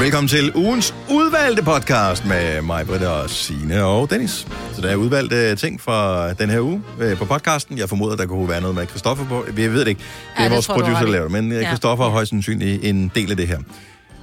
Velkommen 0.00 0.28
til 0.28 0.52
ugens 0.54 0.94
udvalgte 1.10 1.62
podcast 1.62 2.24
med 2.26 2.62
mig, 2.62 2.86
Britta 2.86 3.08
og 3.08 3.30
Signe 3.30 3.84
og 3.84 4.10
Dennis. 4.10 4.46
Så 4.72 4.80
der 4.82 4.88
er 4.88 4.96
udvalgte 4.96 5.56
ting 5.56 5.80
fra 5.80 6.32
den 6.32 6.50
her 6.50 6.60
uge 6.60 6.82
øh, 7.00 7.16
på 7.18 7.24
podcasten. 7.24 7.78
Jeg 7.78 7.88
formoder, 7.88 8.16
der 8.16 8.26
kunne 8.26 8.48
være 8.48 8.60
noget 8.60 8.74
med 8.76 8.86
Christoffer 8.86 9.24
på. 9.28 9.44
Vi 9.52 9.68
ved 9.68 9.80
det 9.80 9.88
ikke. 9.88 9.98
Det 9.98 10.40
er 10.40 10.42
Ja, 10.44 10.48
vores 10.50 10.66
producer, 10.66 11.00
der 11.00 11.06
laver 11.10 11.22
det. 11.28 11.32
Men 11.32 11.52
Ja. 11.52 11.58
ja. 11.58 11.66
Christoffer 11.66 12.04
er 12.04 12.08
højst 12.10 12.30
sandsynligt 12.30 12.84
en 12.84 13.12
del 13.14 13.30
af 13.30 13.36
det 13.36 13.48
her. 13.48 13.58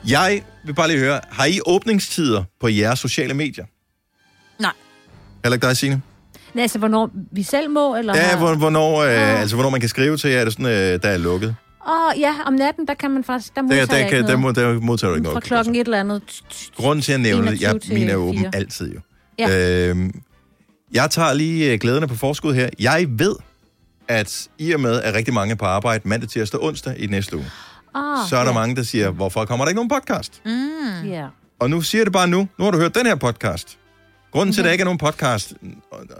Jeg 0.08 0.42
vil 0.66 0.74
bare 0.74 0.88
lige 0.88 1.00
høre, 1.00 1.20
har 1.32 1.46
I 1.46 1.60
åbningstider 1.66 2.44
på 2.62 2.68
jeres 2.68 3.00
sociale 3.00 3.34
medier? 3.34 3.66
Nej. 4.62 4.72
Heller 5.44 5.56
ikke 5.56 5.68
dig, 5.68 5.78
Signe? 5.78 6.02
Nej, 6.54 6.62
altså, 6.62 6.80
hvornår 6.80 7.10
vi 7.32 7.44
selv 7.44 7.70
må, 7.70 7.96
eller... 7.96 8.16
Ja, 8.18 8.38
hvornår, 8.56 8.98
øh, 9.02 9.10
Ah. 9.12 9.42
altså, 9.42 9.56
hvornår 9.56 9.70
man 9.70 9.80
kan 9.80 9.90
skrive 9.90 10.18
til 10.18 10.30
jer, 10.30 10.40
er 10.40 10.44
det 10.44 10.54
sådan, 10.54 10.66
øh, 10.66 11.00
der 11.04 11.10
er 11.10 11.18
lukket? 11.18 11.56
Åh, 11.88 12.20
ja, 12.20 12.34
om 12.46 12.54
natten, 12.54 12.88
der 12.88 12.94
kan 12.94 13.12
man 13.12 13.24
faktisk... 13.24 13.56
Der 13.56 13.62
Der, 13.62 13.68
modtager 13.68 13.86
der, 13.86 13.98
jeg 13.98 14.10
kan, 14.10 14.18
ikke 14.18 14.28
der, 14.32 14.38
noget. 14.38 14.56
må, 14.58 14.62
der 14.62 14.80
modtager 14.80 15.12
du 15.12 15.16
ikke 15.16 15.26
Fra 15.26 15.32
noget. 15.32 15.44
klokken 15.44 15.76
et 15.76 15.80
eller 15.80 16.00
andet. 16.00 16.42
Grunden 16.78 17.02
til 17.04 17.14
at 17.14 17.20
nævne 17.20 17.52
det, 17.52 17.62
jeg, 17.62 17.70
21 17.72 17.80
til 17.80 17.94
min 18.00 18.10
er 18.10 18.16
åben 18.16 18.46
altid 18.54 18.94
jo. 18.94 19.00
Ja. 19.40 19.88
Øhm, 19.90 20.22
jeg 20.94 21.10
tager 21.10 21.34
lige 21.34 21.72
øh, 21.74 21.80
glæderne 21.80 22.08
på 22.08 22.16
forskud 22.16 22.54
her. 22.54 22.70
Jeg 22.80 23.06
ved, 23.10 23.36
at 24.08 24.48
i 24.58 24.72
og 24.72 24.80
med, 24.80 25.02
at 25.02 25.14
rigtig 25.14 25.34
mange 25.34 25.52
er 25.52 25.56
på 25.56 25.66
arbejde 25.66 26.08
mandag, 26.08 26.30
tirsdag 26.30 26.60
og 26.60 26.66
onsdag 26.68 27.00
i 27.00 27.08
næste 27.08 27.36
uge, 27.38 27.46
Oh, 27.96 28.28
så 28.30 28.38
er 28.38 28.46
der 28.46 28.54
mange, 28.54 28.76
der 28.76 28.84
siger, 28.84 29.10
hvorfor 29.10 29.46
kommer 29.46 29.66
der 29.66 29.70
ikke 29.70 29.76
nogen 29.76 29.90
podcast? 29.90 30.42
Mm. 30.46 31.08
Ja. 31.10 31.28
Og 31.60 31.70
nu 31.70 31.82
siger 31.82 32.00
jeg 32.00 32.06
det 32.06 32.14
bare 32.14 32.28
nu. 32.28 32.48
Nu 32.60 32.64
har 32.64 32.72
du 32.72 32.78
hørt 32.78 32.96
den 32.96 33.06
her 33.06 33.16
podcast. 33.16 33.78
Grunden 34.32 34.54
til, 34.54 34.62
at 34.62 34.66
der 34.66 34.72
ikke 34.72 34.82
er 34.82 34.86
nogen 34.86 34.98
podcast 34.98 35.54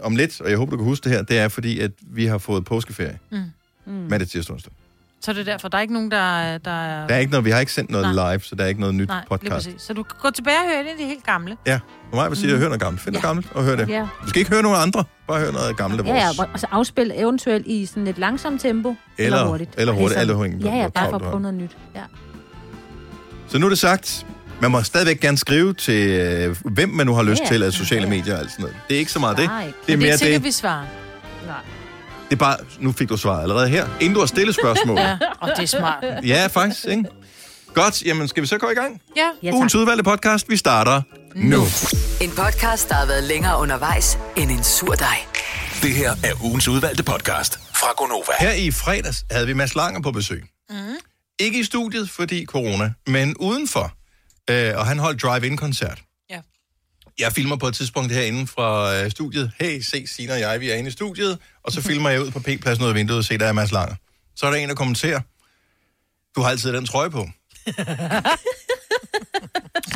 om 0.02 0.16
lidt, 0.16 0.40
og 0.40 0.50
jeg 0.50 0.58
håber, 0.58 0.70
du 0.70 0.76
kan 0.76 0.84
huske 0.84 1.04
det 1.04 1.12
her, 1.12 1.22
det 1.22 1.38
er 1.38 1.48
fordi, 1.48 1.80
at 1.80 1.90
vi 2.00 2.26
har 2.26 2.38
fået 2.38 2.64
påskeferie. 2.64 3.18
Mm. 3.32 3.38
Mm. 3.86 3.92
Mandag, 3.92 4.28
tirsdag 4.28 4.52
onsdag. 4.54 4.72
Så 5.24 5.30
er 5.30 5.34
det 5.34 5.46
derfor, 5.46 5.68
der 5.68 5.78
er 5.78 5.82
ikke 5.82 5.94
nogen, 5.94 6.10
der, 6.10 6.58
der 6.58 6.70
er... 6.70 7.06
Der 7.06 7.14
er 7.14 7.18
ikke 7.18 7.30
noget, 7.30 7.44
vi 7.44 7.50
har 7.50 7.60
ikke 7.60 7.72
sendt 7.72 7.90
noget 7.90 8.14
Nej. 8.14 8.32
live, 8.32 8.40
så 8.40 8.54
der 8.54 8.64
er 8.64 8.68
ikke 8.68 8.80
noget 8.80 8.94
nyt 8.94 9.08
Nej, 9.08 9.24
podcast. 9.30 9.68
Så 9.78 9.92
du 9.92 10.02
kan 10.02 10.16
gå 10.22 10.30
tilbage 10.30 10.56
og 10.56 10.64
høre 10.74 10.78
det, 10.78 10.90
det 10.98 11.04
er 11.04 11.08
helt 11.08 11.24
gamle. 11.26 11.56
Ja, 11.66 11.80
for 12.10 12.16
mig 12.16 12.30
vil 12.30 12.38
sige, 12.38 12.52
at 12.52 12.58
hør 12.58 12.66
noget 12.66 12.80
gammelt. 12.80 13.02
Find 13.02 13.12
noget 13.12 13.22
Ja. 13.22 13.28
gammelt 13.28 13.52
og 13.52 13.64
hør 13.64 13.76
det. 13.76 13.88
Ja. 13.88 14.06
Du 14.22 14.28
skal 14.28 14.38
ikke 14.38 14.50
høre 14.50 14.62
nogen 14.62 14.78
andre, 14.82 15.04
bare 15.28 15.40
hør 15.40 15.50
noget 15.52 15.76
gammelt 15.76 16.00
af 16.00 16.06
Ja, 16.06 16.12
vores. 16.26 16.38
ja, 16.38 16.44
og 16.52 16.60
så 16.60 16.66
afspil 16.70 17.12
eventuelt 17.14 17.66
i 17.66 17.86
sådan 17.86 18.06
et 18.06 18.18
langsomt 18.18 18.60
tempo. 18.60 18.94
Eller- 19.18 19.46
hurtigt. 19.46 19.70
eller 19.78 19.92
hurtigt, 19.92 20.20
alt 20.20 20.30
afhængigt 20.30 20.66
af, 20.66 20.70
Ja, 20.76 20.76
ja, 20.82 20.88
bare 20.88 21.08
for 21.10 21.16
at 21.16 21.22
prøve 21.22 21.40
noget 21.40 21.54
nyt. 21.56 21.76
Ja. 21.94 22.00
Så 23.48 23.58
nu 23.58 23.66
er 23.66 23.70
det 23.70 23.78
sagt. 23.78 24.26
Man 24.60 24.70
må 24.70 24.82
stadigvæk 24.82 25.20
gerne 25.20 25.38
skrive 25.38 25.74
til, 25.74 26.08
øh, 26.10 26.56
hvem 26.64 26.88
man 26.88 27.06
nu 27.06 27.14
har 27.14 27.22
lyst 27.22 27.40
Ja, 27.42 27.46
til 27.48 27.60
ja. 27.60 27.66
af 27.66 27.72
sociale 27.72 28.08
medier 28.08 28.34
og 28.34 28.40
alt 28.40 28.50
sådan 28.50 28.62
noget. 28.62 28.76
Det 28.88 28.94
er 28.94 28.98
ikke 28.98 29.12
så 29.12 29.18
meget 29.18 29.36
det. 29.36 29.44
Det 29.44 29.52
er 29.54 29.72
Det 29.86 29.92
er 29.92 29.96
mere 29.96 30.06
ikke 30.06 30.18
sikkert, 30.18 30.40
det. 30.40 30.46
vi 30.46 30.50
svarer. 30.52 30.84
Nej. 31.46 31.56
Det 32.24 32.32
er 32.32 32.36
bare, 32.36 32.56
nu 32.80 32.92
fik 32.92 33.08
du 33.08 33.16
svaret 33.16 33.42
allerede 33.42 33.68
her. 33.68 33.86
Inden 34.00 34.14
du 34.14 34.20
har 34.20 34.26
stillet 34.26 34.54
spørgsmål. 34.54 34.98
Ja, 35.04 35.18
og 35.40 35.48
det 35.56 35.62
er 35.62 35.66
smart. 35.66 36.04
ja, 36.24 36.46
faktisk, 36.46 36.84
ikke? 36.84 37.04
Godt, 37.74 38.02
jamen 38.02 38.28
skal 38.28 38.42
vi 38.42 38.46
så 38.46 38.58
gå 38.58 38.70
i 38.70 38.74
gang? 38.74 39.02
Ja. 39.16 39.28
Ja, 39.42 39.46
tak. 39.50 39.54
Ugens 39.54 39.74
udvalgte 39.74 40.04
podcast, 40.04 40.48
vi 40.48 40.56
starter 40.56 41.02
nu. 41.34 41.62
En 42.20 42.30
podcast, 42.30 42.88
der 42.88 42.94
har 42.94 43.06
været 43.06 43.24
længere 43.24 43.58
undervejs 43.60 44.18
end 44.36 44.50
en 44.50 44.64
sur 44.64 44.94
dej. 44.94 45.16
Det 45.82 45.90
her 45.92 46.10
er 46.24 46.44
ugens 46.44 46.68
udvalgte 46.68 47.02
podcast 47.02 47.58
fra 47.74 47.86
Gonova. 47.96 48.32
Her 48.40 48.52
i 48.52 48.70
fredags 48.70 49.24
havde 49.30 49.46
vi 49.46 49.52
Mads 49.52 49.74
Langer 49.74 50.00
på 50.02 50.10
besøg. 50.12 50.44
Mm. 50.70 50.76
Ikke 51.38 51.58
i 51.60 51.64
studiet, 51.64 52.10
fordi 52.10 52.44
corona, 52.46 52.92
men 53.06 53.36
udenfor. 53.36 53.92
Øh, 54.50 54.72
og 54.78 54.86
han 54.86 54.98
holdt 54.98 55.22
drive-in-koncert. 55.22 55.98
Jeg 57.18 57.32
filmer 57.32 57.56
på 57.56 57.68
et 57.68 57.74
tidspunkt 57.74 58.12
herinde 58.12 58.46
fra 58.46 58.94
øh, 58.94 59.10
studiet. 59.10 59.52
Hey, 59.60 59.80
se, 59.80 60.06
Signe 60.06 60.32
og 60.32 60.40
jeg, 60.40 60.60
vi 60.60 60.70
er 60.70 60.74
inde 60.74 60.88
i 60.88 60.90
studiet. 60.90 61.38
Og 61.62 61.72
så 61.72 61.82
filmer 61.82 62.10
jeg 62.10 62.22
ud 62.22 62.30
på 62.30 62.40
P-pladsen 62.40 62.84
ud 62.84 62.88
af 62.88 62.94
vinduet 62.94 63.18
og 63.18 63.24
se, 63.24 63.38
der 63.38 63.46
er 63.46 63.52
Mads 63.52 63.72
Langer. 63.72 63.94
Så 64.36 64.46
er 64.46 64.50
der 64.50 64.58
en, 64.58 64.68
der 64.68 64.74
kommenterer, 64.74 65.20
du 66.36 66.40
har 66.40 66.50
altid 66.50 66.72
den 66.72 66.86
trøje 66.86 67.10
på. 67.10 67.18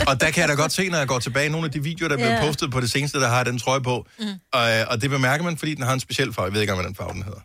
og 0.08 0.20
der 0.20 0.30
kan 0.30 0.40
jeg 0.40 0.48
da 0.48 0.54
godt 0.54 0.72
se, 0.72 0.88
når 0.88 0.98
jeg 0.98 1.08
går 1.08 1.18
tilbage 1.18 1.48
nogle 1.48 1.64
af 1.64 1.72
de 1.72 1.82
videoer, 1.82 2.08
der 2.08 2.16
er 2.16 2.20
blevet 2.20 2.40
postet 2.40 2.70
på 2.70 2.80
det 2.80 2.90
seneste, 2.90 3.20
der 3.20 3.28
har 3.28 3.44
den 3.44 3.58
trøje 3.58 3.80
på. 3.80 4.06
Mm. 4.18 4.24
Og, 4.52 4.70
øh, 4.70 4.86
og 4.88 5.02
det 5.02 5.10
bemærker 5.10 5.44
man, 5.44 5.56
fordi 5.56 5.74
den 5.74 5.82
har 5.84 5.92
en 5.92 6.00
speciel 6.00 6.32
farve. 6.32 6.46
Jeg 6.46 6.52
ved 6.54 6.60
ikke, 6.60 6.74
hvad 6.74 6.84
den 6.84 6.94
farve 6.94 7.12
den 7.12 7.22
hedder. 7.22 7.40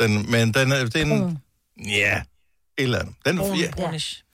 Den, 0.00 0.30
men 0.30 0.54
den 0.54 0.72
er... 0.72 0.84
Den, 0.84 1.38
ja, 1.86 2.22
et 2.78 2.84
eller 2.84 2.98
andet. 2.98 3.14
Den, 3.26 3.38
Brun, 3.38 3.58
ja, 3.58 3.70
brunish. 3.70 4.24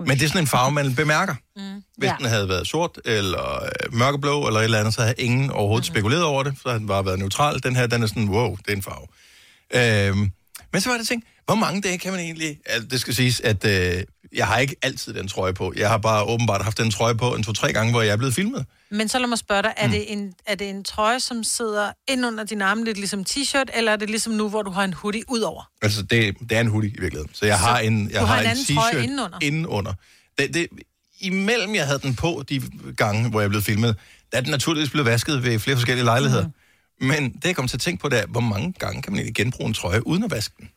Men 0.00 0.18
det 0.18 0.22
er 0.24 0.28
sådan 0.28 0.40
en 0.42 0.46
farve, 0.46 0.72
man 0.72 0.94
bemærker. 0.94 1.34
Mm. 1.56 1.82
Hvis 1.98 2.08
Ja. 2.08 2.14
den 2.18 2.26
havde 2.26 2.48
været 2.48 2.66
sort, 2.66 2.98
eller 3.04 3.62
øh, 3.64 3.94
mørkeblå, 3.98 4.46
eller 4.46 4.60
et 4.60 4.64
eller 4.64 4.78
andet, 4.78 4.94
så 4.94 5.00
havde 5.02 5.14
ingen 5.18 5.50
overhovedet 5.50 5.88
mm. 5.90 5.94
spekuleret 5.94 6.24
over 6.24 6.42
det. 6.42 6.54
Så 6.62 6.68
havde 6.68 6.78
den 6.78 6.86
bare 6.88 7.04
været 7.06 7.18
neutral. 7.18 7.62
Den 7.62 7.76
her, 7.76 7.86
den 7.86 8.02
er 8.02 8.06
sådan, 8.06 8.28
wow, 8.28 8.56
det 8.56 8.68
er 8.72 8.76
en 8.76 8.82
farve. 8.82 9.06
Øhm, 9.74 10.30
men 10.72 10.80
så 10.80 10.90
var 10.90 10.96
det 10.96 11.08
ting, 11.08 11.24
hvor 11.46 11.54
mange 11.54 11.80
dage 11.80 11.98
kan 11.98 12.10
man 12.12 12.20
egentlig... 12.20 12.58
Altså, 12.66 12.88
det 12.88 13.00
skal 13.00 13.14
siges, 13.14 13.40
at 13.40 13.64
øh, 13.64 14.02
jeg 14.32 14.46
har 14.46 14.58
ikke 14.58 14.76
altid 14.82 15.14
den 15.14 15.28
trøje 15.28 15.52
på. 15.54 15.72
Jeg 15.76 15.88
har 15.88 15.98
bare 15.98 16.24
åbenbart 16.24 16.62
haft 16.62 16.78
den 16.78 16.90
trøje 16.90 17.14
på 17.14 17.34
en 17.34 17.42
to-tre 17.42 17.72
gange, 17.72 17.92
hvor 17.92 18.02
jeg 18.02 18.12
er 18.12 18.16
blevet 18.16 18.34
filmet. 18.34 18.66
Men 18.90 19.08
så 19.08 19.18
lad 19.18 19.26
mig 19.28 19.38
spørge 19.38 19.62
dig, 19.62 19.74
Mm. 19.78 19.84
er, 19.84 19.88
det 19.90 20.12
en, 20.12 20.32
er 20.46 20.54
det 20.54 20.70
en 20.70 20.84
trøje, 20.84 21.20
som 21.20 21.44
sidder 21.44 21.92
ind 22.08 22.26
under 22.26 22.44
din 22.44 22.62
arme, 22.62 22.84
lidt 22.84 22.98
ligesom 22.98 23.24
t-shirt, 23.30 23.64
eller 23.78 23.92
er 23.92 23.96
det 23.96 24.10
ligesom 24.10 24.32
nu, 24.32 24.48
hvor 24.48 24.62
du 24.62 24.70
har 24.70 24.84
en 24.84 24.92
hoodie 24.92 25.22
ud 25.28 25.40
over? 25.40 25.70
Altså, 25.82 26.02
det, 26.02 26.36
det 26.40 26.52
er 26.56 26.60
en 26.60 26.66
hoodie 26.68 26.90
i 26.90 27.00
virkeligheden. 27.00 27.30
Så 27.34 27.46
jeg 27.46 27.58
har 27.58 27.78
en, 27.78 28.10
jeg 28.10 28.20
du 28.20 28.26
har 28.26 28.34
har 28.34 28.42
en 28.42 28.50
en 28.50 28.56
t-shirt 28.56 28.96
indenunder? 28.96 29.38
indenunder. 29.42 29.92
Det, 30.38 30.54
det, 30.54 30.66
imellem 31.20 31.74
jeg 31.74 31.86
havde 31.86 31.98
den 31.98 32.14
på 32.14 32.44
de 32.48 32.62
gange, 32.96 33.30
hvor 33.30 33.40
jeg 33.40 33.50
blev 33.50 33.62
filmet, 33.62 33.96
der 34.32 34.38
er 34.38 34.42
den 34.42 34.50
naturligvis 34.50 34.90
blevet 34.90 35.06
vasket 35.06 35.42
ved 35.44 35.58
flere 35.58 35.76
forskellige 35.76 36.04
lejligheder. 36.04 36.46
Mm. 37.00 37.06
Men 37.06 37.32
det, 37.32 37.44
jeg 37.44 37.56
kom 37.56 37.68
til 37.68 37.76
at 37.76 37.80
tænke 37.80 38.00
på, 38.02 38.08
det 38.08 38.18
er, 38.18 38.26
hvor 38.26 38.40
mange 38.40 38.72
gange 38.78 39.02
kan 39.02 39.12
man 39.12 39.18
egentlig 39.18 39.34
genbruge 39.34 39.68
en 39.68 39.74
trøje 39.74 40.06
uden 40.06 40.24
at 40.24 40.30
vaske 40.30 40.54
den? 40.60 40.68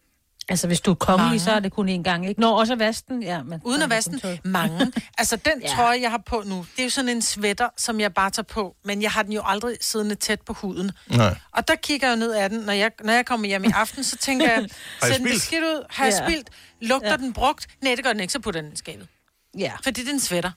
Altså, 0.49 0.67
hvis 0.67 0.81
du 0.81 0.91
er 0.91 0.95
kongelig, 0.95 1.25
Mange. 1.25 1.39
så 1.39 1.51
er 1.51 1.59
det 1.59 1.73
kun 1.73 1.89
én 1.89 2.01
gang, 2.03 2.29
ikke? 2.29 2.41
Nå, 2.41 2.51
også 2.51 3.01
den, 3.07 3.23
ja. 3.23 3.43
Men, 3.43 3.61
Uden 3.63 3.81
at 3.81 3.89
vaske 3.89 4.11
den. 4.11 4.39
Mange. 4.43 4.91
Altså, 5.17 5.35
den 5.35 5.61
Ja. 5.61 5.67
trøje, 5.67 6.01
jeg 6.01 6.11
har 6.11 6.21
på 6.25 6.43
nu, 6.45 6.65
det 6.75 6.79
er 6.79 6.83
jo 6.83 6.89
sådan 6.89 7.09
en 7.09 7.21
sweater, 7.21 7.69
som 7.77 7.99
jeg 7.99 8.13
bare 8.13 8.29
tager 8.29 8.43
på, 8.43 8.75
men 8.85 9.01
jeg 9.01 9.11
har 9.11 9.23
den 9.23 9.33
jo 9.33 9.41
aldrig 9.45 9.77
siddende 9.81 10.15
tæt 10.15 10.41
på 10.41 10.53
huden. 10.53 10.91
Nej. 11.07 11.35
Og 11.51 11.67
der 11.67 11.75
kigger 11.75 12.07
jeg 12.07 12.15
ned 12.17 12.31
af 12.31 12.49
den, 12.49 12.59
når 12.59 12.73
jeg, 12.73 12.91
når 13.03 13.13
jeg 13.13 13.25
kommer 13.25 13.47
hjem 13.47 13.63
i 13.63 13.67
aften, 13.75 14.03
så 14.03 14.17
tænker 14.17 14.49
jeg, 14.51 14.57
ser 15.03 15.07
den 15.07 15.15
spildt? 15.15 15.33
beskidt 15.33 15.63
ud? 15.63 15.85
Har 15.89 16.05
jeg 16.05 16.13
Ja. 16.19 16.27
spildt? 16.27 16.49
Lugter 16.81 17.17
den 17.17 17.33
brugt? 17.33 17.67
Nej, 17.81 17.95
det 17.95 18.03
gør 18.03 18.11
den 18.11 18.19
ikke, 18.21 18.33
så 18.33 18.39
putter 18.39 18.61
den 18.61 18.73
i 18.73 18.75
skabet. 18.75 19.07
Ja. 19.57 19.71
Fordi 19.83 20.01
det 20.01 20.09
er 20.09 20.13
en 20.13 20.19
sweater. 20.19 20.51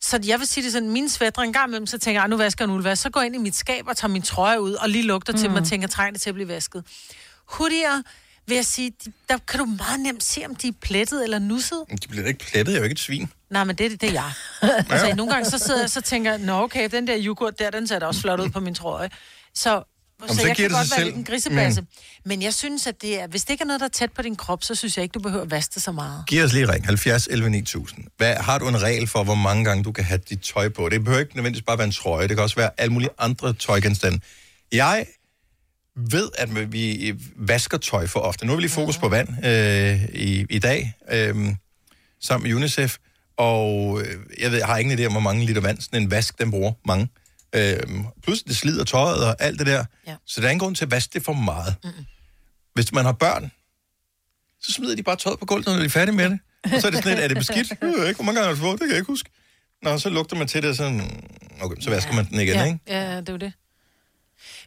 Så 0.00 0.20
jeg 0.26 0.38
vil 0.38 0.46
sige 0.46 0.64
det 0.64 0.72
sådan, 0.72 0.90
mine 0.90 1.08
sweater 1.10 1.42
en 1.42 1.52
gang 1.52 1.68
imellem, 1.68 1.86
så 1.86 1.98
tænker 1.98 2.20
jeg, 2.20 2.24
"Ej, 2.24 2.28
nu 2.28 2.36
vasker 2.36 2.64
jeg 2.64 2.68
en 2.70 2.74
uldvask. 2.74 3.02
Så 3.02 3.10
går 3.10 3.20
jeg 3.20 3.26
ind 3.26 3.34
i 3.34 3.38
mit 3.38 3.56
skab 3.56 3.88
og 3.88 3.96
tager 3.96 4.10
min 4.12 4.22
trøje 4.22 4.60
ud, 4.60 4.72
og 4.72 4.88
lige 4.88 5.02
lugter 5.02 5.32
mm. 5.32 5.38
til 5.38 5.48
dem 5.48 5.56
og 5.56 5.64
tænker, 5.64 5.88
trænger 5.88 6.12
det 6.12 6.20
til 6.20 6.30
at 6.30 6.34
blive 6.34 6.48
vasket. 6.48 6.84
Hoodier, 7.46 8.02
vil 8.46 8.54
jeg 8.54 8.66
sige, 8.66 8.92
de, 9.04 9.12
der 9.28 9.38
kan 9.48 9.60
du 9.60 9.64
meget 9.64 10.00
nemt 10.00 10.24
se, 10.24 10.44
om 10.46 10.54
de 10.54 10.68
er 10.68 10.72
plettet 10.80 11.24
eller 11.24 11.38
nusset. 11.38 11.84
De 12.02 12.08
bliver 12.08 12.26
ikke 12.26 12.40
plettet, 12.40 12.72
jeg 12.72 12.78
er 12.78 12.78
jo 12.78 12.84
ikke 12.84 12.92
et 12.92 13.00
svin. 13.00 13.28
Nej, 13.50 13.64
men 13.64 13.76
det, 13.76 14.00
det 14.00 14.08
er 14.08 14.12
jeg. 14.12 14.32
altså, 14.90 15.14
nogle 15.16 15.32
gange 15.32 15.50
så 15.50 15.58
sidder 15.58 15.80
jeg 15.80 15.90
så 15.90 16.00
tænker 16.00 16.30
jeg, 16.30 16.40
nå 16.40 16.62
okay, 16.62 16.88
den 16.90 17.06
der 17.06 17.16
yoghurt 17.18 17.58
der, 17.58 17.70
den 17.70 17.86
ser 17.86 17.98
da 17.98 18.06
også 18.06 18.20
flot 18.20 18.40
ud 18.40 18.48
på 18.48 18.60
min 18.60 18.74
trøje. 18.74 19.10
Så, 19.54 19.82
så, 20.28 20.34
så 20.34 20.46
jeg 20.46 20.56
kan 20.56 20.64
det 20.64 20.72
godt 20.72 20.90
være 20.90 20.98
selv. 20.98 21.04
lidt 21.04 21.16
en 21.16 21.24
grisebasse. 21.24 21.80
Mm. 21.80 21.86
Men 22.24 22.42
jeg 22.42 22.54
synes, 22.54 22.86
at 22.86 23.02
det 23.02 23.20
er, 23.20 23.26
hvis 23.26 23.44
det 23.44 23.50
ikke 23.50 23.62
er 23.62 23.66
noget, 23.66 23.80
der 23.80 23.86
er 23.86 23.90
tæt 23.90 24.12
på 24.12 24.22
din 24.22 24.36
krop, 24.36 24.64
så 24.64 24.74
synes 24.74 24.96
jeg 24.96 25.02
ikke, 25.02 25.12
du 25.12 25.20
behøver 25.20 25.44
at 25.44 25.50
vaske 25.50 25.72
det 25.74 25.82
så 25.82 25.92
meget. 25.92 26.24
Giv 26.26 26.44
os 26.44 26.52
lige 26.52 26.72
ring, 26.72 26.86
70 26.86 27.26
11 27.26 27.50
9000. 27.50 28.04
Hvad, 28.16 28.34
har 28.34 28.58
du 28.58 28.68
en 28.68 28.82
regel 28.82 29.06
for, 29.06 29.24
hvor 29.24 29.34
mange 29.34 29.64
gange 29.64 29.84
du 29.84 29.92
kan 29.92 30.04
have 30.04 30.20
dit 30.30 30.40
tøj 30.40 30.68
på? 30.68 30.88
Det 30.88 31.04
behøver 31.04 31.20
ikke 31.20 31.36
nødvendigvis 31.36 31.64
bare 31.64 31.78
være 31.78 31.86
en 31.86 31.92
trøje, 31.92 32.28
det 32.28 32.36
kan 32.36 32.42
også 32.42 32.56
være 32.56 32.70
alle 32.78 32.92
mulige 32.92 33.10
andre 33.18 33.52
tøjgenstande. 33.52 34.20
Jeg 34.72 35.06
ved, 35.96 36.28
at 36.38 36.72
vi 36.72 37.14
vasker 37.36 37.78
tøj 37.78 38.06
for 38.06 38.20
ofte. 38.20 38.46
Nu 38.46 38.52
har 38.52 38.56
vi 38.56 38.62
lige 38.62 38.70
fokus 38.70 38.98
på 38.98 39.08
vand 39.08 39.28
øh, 39.46 40.04
i, 40.04 40.46
i 40.50 40.58
dag, 40.58 40.94
øh, 41.10 41.36
sammen 42.20 42.48
med 42.48 42.56
UNICEF, 42.56 42.96
og 43.36 44.00
øh, 44.00 44.16
jeg, 44.38 44.50
ved, 44.50 44.58
jeg 44.58 44.66
har 44.66 44.78
ingen 44.78 44.98
idé 44.98 45.04
om, 45.04 45.12
hvor 45.12 45.20
mange 45.20 45.46
liter 45.46 45.60
vand 45.60 45.80
sådan 45.80 46.02
en 46.02 46.10
vask, 46.10 46.38
den 46.38 46.50
bruger 46.50 46.72
mange. 46.86 47.08
Øh, 47.54 47.80
plus 48.22 48.42
det 48.42 48.56
slider 48.56 48.84
tøjet 48.84 49.24
og 49.24 49.36
alt 49.38 49.58
det 49.58 49.66
der. 49.66 49.84
Ja. 50.06 50.16
Så 50.26 50.40
der 50.40 50.46
er 50.46 50.50
ingen 50.50 50.60
grund 50.60 50.76
til 50.76 50.84
at 50.84 50.90
vaske 50.90 51.10
det 51.12 51.24
for 51.24 51.32
meget. 51.32 51.74
Mm-mm. 51.84 52.04
Hvis 52.74 52.92
man 52.92 53.04
har 53.04 53.12
børn, 53.12 53.50
så 54.60 54.72
smider 54.72 54.96
de 54.96 55.02
bare 55.02 55.16
tøjet 55.16 55.38
på 55.38 55.46
gulvet, 55.46 55.66
når 55.66 55.76
de 55.76 55.84
er 55.84 55.88
færdige 55.88 56.16
med 56.16 56.30
det. 56.30 56.38
Og 56.64 56.80
så 56.80 56.86
er 56.86 56.90
det 56.90 56.98
sådan 57.04 57.12
lidt, 57.12 57.24
er 57.24 57.28
det 57.28 57.36
beskidt? 57.36 57.70
Jeg 57.70 57.78
ved 57.80 58.08
ikke, 58.08 58.16
hvor 58.16 58.24
mange 58.24 58.40
gange 58.40 58.48
har 58.48 58.54
du 58.54 58.60
fået, 58.60 58.72
det 58.72 58.80
kan 58.80 58.88
jeg 58.88 58.96
ikke 58.96 59.12
huske. 59.12 59.30
Nå, 59.82 59.98
så 59.98 60.08
lugter 60.08 60.36
man 60.36 60.48
til 60.48 60.62
det, 60.62 60.76
sådan, 60.76 61.00
okay, 61.60 61.76
så 61.80 61.90
vasker 61.90 62.12
man 62.12 62.24
den 62.24 62.40
igen, 62.40 62.54
ja, 62.54 62.64
ikke? 62.64 62.78
Ja, 62.86 63.16
det 63.20 63.28
er 63.28 63.32
jo 63.32 63.38
det. 63.38 63.52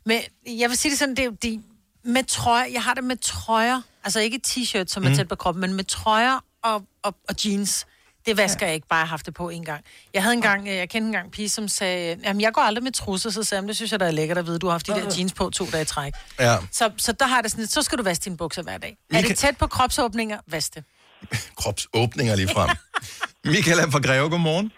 Men 0.06 0.22
jeg 0.48 0.70
vil 0.70 0.78
sige 0.78 0.90
det 0.92 1.00
sådan, 1.00 1.16
det 1.16 1.20
er 1.20 1.26
jo 1.26 1.36
de, 1.44 1.62
med 2.04 2.24
trøjer, 2.24 2.66
jeg 2.66 2.84
har 2.84 2.94
det 2.94 3.04
med 3.04 3.18
trøjer, 3.18 3.82
altså 4.04 4.20
ikke 4.20 4.40
t-shirt, 4.48 4.84
som 4.88 5.04
er 5.06 5.10
Mm. 5.10 5.16
tæt 5.16 5.28
på 5.28 5.36
kroppen, 5.36 5.62
men 5.62 5.74
med 5.74 5.84
trøjer 5.84 6.40
og, 6.64 6.84
og, 7.04 7.16
og 7.30 7.36
jeans. 7.46 7.86
Det 8.26 8.38
vasker 8.38 8.66
jeg 8.66 8.76
ikke, 8.76 8.88
bare 8.88 8.98
jeg 9.00 9.06
har 9.06 9.10
haft 9.10 9.26
det 9.26 9.34
på 9.34 9.50
en 9.50 9.66
gang. 9.66 9.84
Jeg 10.14 10.24
havde 10.24 10.34
engang, 10.34 10.68
øh, 10.68 10.76
jeg 10.76 10.90
kendte 10.90 11.06
engang 11.08 11.26
en 11.26 11.32
pige, 11.32 11.50
som 11.50 11.68
sagde, 11.68 12.18
jamen 12.24 12.42
jeg 12.42 12.54
går 12.54 12.62
aldrig 12.62 12.84
med 12.84 12.92
trusser, 12.92 13.30
så 13.30 13.44
sagde 13.44 13.58
jeg, 13.60 13.64
"Men 13.64 13.68
det 13.68 13.76
synes 13.76 13.92
jeg, 13.92 14.00
der 14.00 14.06
er 14.06 14.12
lækkert 14.12 14.38
at 14.38 14.46
vide, 14.48 14.60
du 14.60 14.68
har 14.68 14.72
haft 14.72 14.88
de 14.88 14.92
der 14.92 15.16
jeans 15.18 15.34
på 15.34 15.50
to 15.50 15.66
dage 15.72 15.82
i 15.82 15.86
træk. 15.86 16.14
Ja. 16.40 16.58
Så, 16.72 16.92
så 16.98 17.12
der 17.12 17.28
har 17.28 17.42
det 17.42 17.52
sådan 17.52 17.62
lidt, 17.62 17.72
så 17.72 17.82
skal 17.82 17.98
du 17.98 18.04
vaske 18.04 18.24
dine 18.24 18.38
bukser 18.38 18.62
hver 18.64 18.78
dag. 18.78 18.98
Er 19.10 19.16
Michael- 19.16 19.28
det 19.30 19.38
tæt 19.38 19.58
på 19.58 19.68
kropsåbninger, 19.68 20.40
vask 20.48 20.76
det. 20.76 20.84
Kropsåbninger 21.60 22.36
lige 22.36 22.48
frem. 22.48 22.70
Michael 23.54 23.80
er 23.80 23.90
fra 23.92 24.00
Greve, 24.00 24.30
godmorgen. 24.30 24.72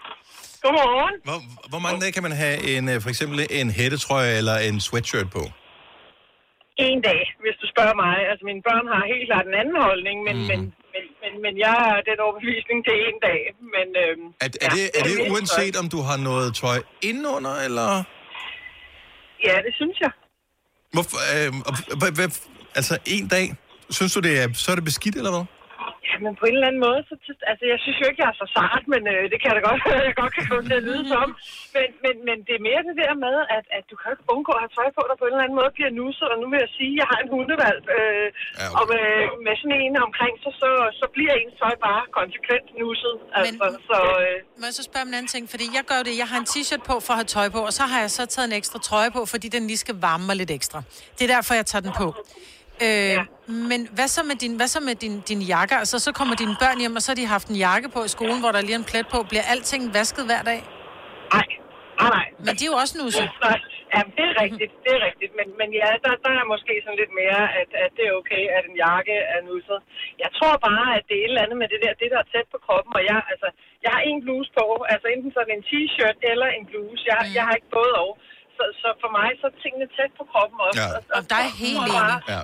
Godmorgen. 0.62 1.16
Hvor, 1.28 1.38
hvor 1.72 1.80
mange 1.84 1.98
dage 2.02 2.12
kan 2.16 2.24
man 2.28 2.34
have 2.44 2.56
en, 2.72 2.84
øh, 2.92 2.96
for 3.04 3.10
eksempel 3.12 3.36
en 3.60 3.68
hættetrøje 3.78 4.32
eller 4.40 4.56
en 4.68 4.76
sweatshirt 4.86 5.28
på? 5.36 5.42
En 6.88 7.00
dag, 7.08 7.22
hvis 7.42 7.56
du 7.62 7.66
spørger 7.74 7.96
mig. 8.04 8.14
Altså, 8.30 8.42
mine 8.50 8.62
børn 8.68 8.84
har 8.92 9.00
helt 9.12 9.26
klart 9.30 9.46
en 9.50 9.56
anden 9.62 9.78
holdning, 9.86 10.16
men, 10.28 10.36
mm. 10.36 10.46
men, 10.50 10.60
men, 10.92 11.04
men 11.22 11.32
men, 11.44 11.54
jeg 11.66 11.76
er 11.96 12.00
den 12.10 12.18
overbevisning 12.26 12.78
til 12.86 12.94
en 13.06 13.18
dag. 13.28 13.40
Men, 13.74 13.86
øhm, 14.02 14.26
Er, 14.44 14.48
er, 14.66 14.70
det, 14.76 14.84
er 14.98 15.02
det 15.08 15.14
uanset, 15.32 15.74
om 15.82 15.86
du 15.94 16.00
har 16.08 16.18
noget 16.30 16.48
tøj 16.62 16.78
indenunder, 17.08 17.54
eller... 17.66 17.88
Ja, 19.48 19.56
det 19.66 19.72
synes 19.80 19.96
jeg. 20.04 20.12
Hvorfor, 20.94 21.18
øh, 21.34 22.30
altså, 22.78 22.94
en 23.16 23.28
dag, 23.28 23.46
synes 23.90 24.12
du, 24.14 24.20
det 24.20 24.34
er, 24.42 24.46
så 24.62 24.66
er 24.72 24.74
det 24.74 24.84
beskidt, 24.84 25.16
eller 25.20 25.32
hvad? 25.36 25.44
Ja, 26.08 26.14
men 26.24 26.32
på 26.40 26.44
en 26.48 26.54
eller 26.56 26.68
anden 26.70 26.82
måde, 26.88 27.00
så, 27.08 27.14
altså 27.50 27.64
jeg 27.72 27.78
synes 27.84 27.96
jo 28.00 28.06
ikke, 28.10 28.20
jeg 28.24 28.30
er 28.34 28.38
så 28.42 28.48
sart, 28.56 28.82
men 28.92 29.02
øh, 29.12 29.22
det 29.30 29.36
kan 29.40 29.48
jeg 29.50 29.56
da 29.58 29.62
godt, 29.70 29.80
jeg 30.08 30.14
godt 30.22 30.32
kan 30.36 30.44
komme 30.50 30.64
til 30.70 30.76
at 30.80 30.86
lyde 30.88 31.04
som. 31.14 31.28
Men, 31.76 31.88
men, 32.04 32.14
men 32.28 32.36
det 32.46 32.54
er 32.58 32.62
mere 32.68 32.80
det 32.88 32.96
der 33.02 33.14
med, 33.26 33.36
at, 33.56 33.64
at 33.78 33.84
du 33.90 33.94
kan 34.00 34.08
ikke 34.14 34.26
undgå 34.34 34.52
at 34.56 34.62
have 34.64 34.74
tøj 34.78 34.88
på, 34.96 35.02
der 35.08 35.16
på 35.20 35.24
en 35.26 35.32
eller 35.34 35.46
anden 35.46 35.58
måde 35.60 35.70
bliver 35.78 35.92
nusset. 36.00 36.26
Og 36.32 36.36
nu 36.42 36.46
vil 36.52 36.58
jeg 36.64 36.70
sige, 36.78 36.92
at 36.94 36.98
jeg 37.00 37.06
har 37.12 37.18
en 37.24 37.30
hundevalg, 37.34 37.80
øh, 37.98 38.00
Ja, 38.00 38.28
okay. 38.28 38.68
okay. 38.68 38.76
og 38.78 38.84
med, 38.92 39.06
med 39.46 39.54
sådan 39.60 39.74
en 39.84 39.94
omkring, 40.08 40.34
så, 40.44 40.50
så, 40.60 40.68
så 41.00 41.06
bliver 41.16 41.34
ens 41.42 41.54
tøj 41.62 41.74
bare 41.88 42.02
konsekvent 42.20 42.66
nusset. 42.82 43.14
Altså, 43.38 43.64
Men- 43.64 43.82
så, 43.90 43.98
øh, 44.24 44.36
Må 44.60 44.64
jeg 44.70 44.74
så 44.80 44.84
spørge 44.88 45.04
om 45.06 45.10
en 45.12 45.16
anden 45.18 45.32
ting? 45.34 45.44
Fordi 45.54 45.66
jeg 45.78 45.84
gør 45.92 46.00
det, 46.08 46.12
jeg 46.22 46.28
har 46.32 46.38
en 46.44 46.48
t-shirt 46.52 46.82
på 46.90 46.94
for 47.06 47.12
at 47.14 47.18
have 47.22 47.30
tøj 47.36 47.46
på, 47.56 47.60
og 47.68 47.72
så 47.78 47.84
har 47.92 47.98
jeg 48.04 48.10
så 48.18 48.22
taget 48.34 48.46
en 48.50 48.56
ekstra 48.60 48.78
trøje 48.88 49.10
på, 49.16 49.20
fordi 49.32 49.46
den 49.56 49.62
lige 49.70 49.80
skal 49.84 49.96
varme 50.08 50.24
mig 50.28 50.36
lidt 50.42 50.52
ekstra. 50.58 50.78
Det 51.16 51.22
er 51.28 51.32
derfor, 51.36 51.52
jeg 51.60 51.66
tager 51.72 51.84
den 51.88 51.94
på. 52.02 52.06
Øh, 52.80 52.88
ja. 52.88 53.24
Men 53.70 53.80
hvad 53.96 54.08
så 54.08 54.22
med, 54.22 54.36
din, 54.36 54.56
hvad 54.56 54.68
så 54.76 54.80
med 54.80 54.94
din, 54.94 55.20
din 55.20 55.42
jakke? 55.52 55.74
Altså, 55.82 55.98
så 55.98 56.10
kommer 56.12 56.34
dine 56.42 56.56
børn 56.62 56.78
hjem, 56.82 56.96
og 56.96 57.02
så 57.02 57.10
har 57.12 57.16
de 57.16 57.26
haft 57.26 57.48
en 57.48 57.56
jakke 57.56 57.88
på 57.88 58.00
i 58.04 58.08
skolen, 58.08 58.40
hvor 58.40 58.52
der 58.52 58.60
lige 58.60 58.74
er 58.78 58.82
en 58.84 58.90
plet 58.92 59.06
på. 59.14 59.18
Bliver 59.30 59.46
alting 59.52 59.82
vasket 59.94 60.24
hver 60.30 60.42
dag? 60.50 60.60
nej, 61.36 61.46
nej, 62.00 62.10
nej. 62.16 62.26
Men 62.46 62.52
de 62.58 62.62
er 62.66 62.70
jo 62.72 62.78
også 62.82 62.94
nusset. 63.00 63.26
Nej, 63.48 63.58
ja, 63.94 64.00
det 64.16 64.24
er 64.30 64.36
rigtigt, 64.44 64.72
det 64.84 64.92
er 64.98 65.02
rigtigt. 65.08 65.32
Men, 65.38 65.48
men 65.60 65.68
ja, 65.80 65.88
der, 66.04 66.12
der 66.24 66.32
er 66.40 66.46
måske 66.54 66.74
sådan 66.84 67.00
lidt 67.02 67.14
mere, 67.22 67.42
at, 67.60 67.70
at 67.84 67.90
det 67.96 68.04
er 68.10 68.14
okay, 68.20 68.42
at 68.56 68.62
en 68.70 68.76
jakke 68.86 69.16
er 69.34 69.40
nusset. 69.48 69.78
Jeg 70.24 70.30
tror 70.38 70.54
bare, 70.68 70.86
at 70.96 71.04
det 71.08 71.16
er 71.16 71.22
et 71.24 71.30
eller 71.32 71.44
andet 71.44 71.58
med 71.62 71.68
det 71.72 71.80
der, 71.84 71.92
det 72.00 72.08
der 72.12 72.20
er 72.24 72.28
tæt 72.34 72.48
på 72.54 72.58
kroppen. 72.66 72.92
Og 72.98 73.02
jeg, 73.10 73.18
altså, 73.32 73.48
jeg 73.84 73.90
har 73.96 74.02
en 74.10 74.20
bluse 74.24 74.50
på, 74.58 74.66
altså 74.94 75.06
enten 75.14 75.30
sådan 75.36 75.54
en 75.56 75.64
t-shirt 75.70 76.18
eller 76.32 76.48
en 76.58 76.64
bluse. 76.70 77.02
Jeg, 77.10 77.18
mm. 77.22 77.34
jeg 77.36 77.42
har 77.46 77.54
ikke 77.58 77.72
både 77.78 77.94
og. 78.04 78.12
Så, 78.56 78.64
så 78.82 78.88
for 79.02 79.10
mig, 79.18 79.28
så 79.40 79.46
er 79.50 79.56
tingene 79.64 79.86
tæt 79.96 80.12
på 80.20 80.24
kroppen 80.32 80.58
også. 80.68 80.82
Ja. 80.82 81.16
Og 81.16 81.22
der 81.30 81.36
er 81.42 81.46
jeg 81.48 81.56
helt 81.64 81.78
enig. 81.88 82.16
Ja. 82.34 82.40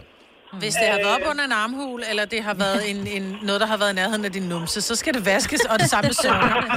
Hvis 0.52 0.74
det 0.74 0.86
har 0.88 0.98
været 1.04 1.14
op 1.16 1.30
under 1.30 1.44
en 1.44 1.52
armhul, 1.52 2.02
eller 2.10 2.24
det 2.24 2.40
har 2.48 2.54
været 2.64 2.90
en, 2.90 3.06
en, 3.16 3.24
noget, 3.42 3.60
der 3.60 3.66
har 3.66 3.78
været 3.82 3.92
i 3.92 3.94
nærheden 3.94 4.24
af 4.24 4.32
din 4.32 4.42
numse, 4.42 4.80
så 4.82 4.94
skal 4.96 5.14
det 5.14 5.26
vaskes, 5.26 5.60
og 5.64 5.78
det 5.78 5.88
samme 5.90 6.08
med 6.08 6.14
søvnerne. 6.24 6.70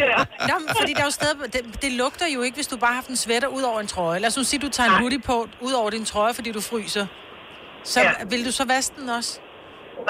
Ja. 0.00 0.18
Nå, 0.50 0.54
men 0.64 0.68
fordi 0.80 0.92
der 0.96 1.00
er 1.00 1.08
jo 1.10 1.16
steder, 1.20 1.34
det, 1.54 1.62
det 1.84 1.92
lugter 2.02 2.26
jo 2.36 2.40
ikke, 2.46 2.56
hvis 2.60 2.66
du 2.72 2.76
bare 2.76 2.92
har 2.94 2.98
haft 3.02 3.08
en 3.14 3.20
sweater 3.24 3.48
ud 3.48 3.62
over 3.70 3.80
en 3.80 3.90
trøje. 3.94 4.18
Lad 4.22 4.28
os 4.32 4.36
nu 4.36 4.44
sige, 4.50 4.60
du 4.66 4.70
tager 4.76 4.88
en 4.92 4.96
hoodie 5.02 5.20
på 5.30 5.36
ud 5.66 5.72
over 5.80 5.90
din 5.96 6.04
trøje, 6.12 6.34
fordi 6.38 6.50
du 6.58 6.62
fryser. 6.70 7.06
Så 7.92 8.00
ja. 8.00 8.10
Vil 8.32 8.42
du 8.48 8.52
så 8.60 8.64
vaske 8.74 8.94
den 9.00 9.08
også? 9.18 9.32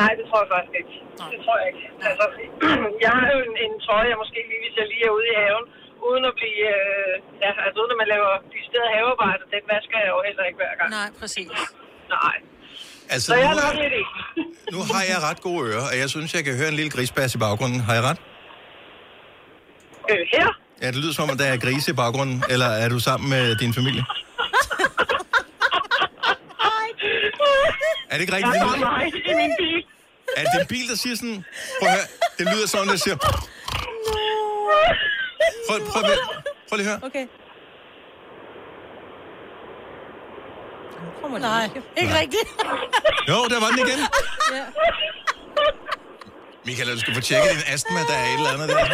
Nej, 0.01 0.13
det 0.19 0.25
tror 0.29 0.39
jeg 0.45 0.49
faktisk 0.55 0.75
ikke. 0.81 0.95
Det 1.33 1.39
tror 1.45 1.57
jeg 1.61 1.67
ikke. 1.71 1.83
Altså, 2.11 2.27
jeg 3.07 3.13
har 3.19 3.27
jo 3.35 3.39
en, 3.49 3.55
en 3.67 3.75
trøje, 3.87 4.07
jeg 4.13 4.19
måske 4.25 4.39
lige, 4.51 4.61
hvis 4.65 4.75
jeg 4.81 4.87
lige 4.93 5.05
er 5.11 5.13
ude 5.19 5.27
i 5.33 5.37
haven, 5.43 5.65
uden 6.09 6.25
at 6.31 6.35
blive, 6.41 6.65
øh, 6.77 7.15
ja, 7.45 7.51
altså 7.67 7.79
uden 7.83 7.93
at 7.95 7.99
man 8.03 8.09
laver 8.15 8.31
decideret 8.55 8.89
havearbejde, 8.97 9.43
den 9.55 9.63
vasker 9.75 9.99
jeg 10.05 10.11
jo 10.15 10.19
heller 10.29 10.45
ikke 10.49 10.59
hver 10.63 10.75
gang. 10.81 10.89
Nej, 10.99 11.09
præcis. 11.21 11.49
Nej. 12.17 12.37
Altså, 13.13 13.27
Så 13.27 13.35
jeg 13.35 13.49
nu, 13.49 13.61
nok 13.61 13.75
lidt 13.75 13.93
nu 14.73 14.79
har 14.95 15.03
jeg 15.09 15.23
ret 15.23 15.41
gode 15.41 15.69
ører, 15.71 15.87
og 15.91 15.99
jeg 15.99 16.11
synes, 16.11 16.35
jeg 16.35 16.45
kan 16.45 16.57
høre 16.57 16.69
en 16.69 16.75
lille 16.75 16.91
grisbas 16.91 17.35
i 17.35 17.39
baggrunden. 17.39 17.81
Har 17.81 17.95
jeg 17.95 18.03
ret? 18.03 18.19
Øh, 20.11 20.17
her? 20.33 20.59
Ja, 20.83 20.87
det 20.87 20.97
lyder 20.97 21.13
som 21.13 21.31
om, 21.31 21.37
der 21.39 21.45
er 21.45 21.57
grise 21.57 21.91
i 21.91 21.95
baggrunden. 21.95 22.45
Eller 22.49 22.67
er 22.67 22.89
du 22.89 22.99
sammen 22.99 23.31
med 23.31 23.57
din 23.57 23.75
familie? 23.75 24.05
Er 28.11 28.15
det 28.17 28.21
ikke 28.21 28.37
rigtigt? 28.37 28.55
Der 28.55 28.61
Det 29.11 29.31
er 29.33 29.37
min 29.37 29.53
bil. 29.59 29.85
er 30.37 30.45
det 30.45 30.61
en 30.61 30.67
bil, 30.67 30.89
der 30.89 30.97
siger 30.97 31.17
sådan... 31.17 31.45
Prøv 31.81 31.89
at 31.89 31.95
høre. 31.95 32.07
Det 32.39 32.55
lyder 32.55 32.67
sådan, 32.69 32.89
der 32.89 32.97
siger... 32.97 33.17
Prøv, 35.69 35.79
prøv, 35.93 36.03
prøv, 36.03 36.17
prøv 36.69 36.77
lige 36.77 36.89
at 36.91 36.93
høre. 36.93 37.01
Okay. 37.09 37.27
Nej, 41.41 41.69
ikke 41.97 42.15
rigtigt. 42.21 42.49
Jo, 43.29 43.35
der 43.51 43.61
var 43.61 43.67
den 43.69 43.79
igen. 43.79 43.99
Ja. 44.53 44.63
Michael, 46.67 46.95
du 46.95 46.99
skal 47.01 47.15
få 47.15 47.21
tjekket 47.21 47.51
din 47.51 47.63
astma, 47.75 47.99
der 48.09 48.15
er 48.15 48.25
et 48.25 48.33
eller 48.35 48.51
andet 48.55 48.69
der. 48.69 48.87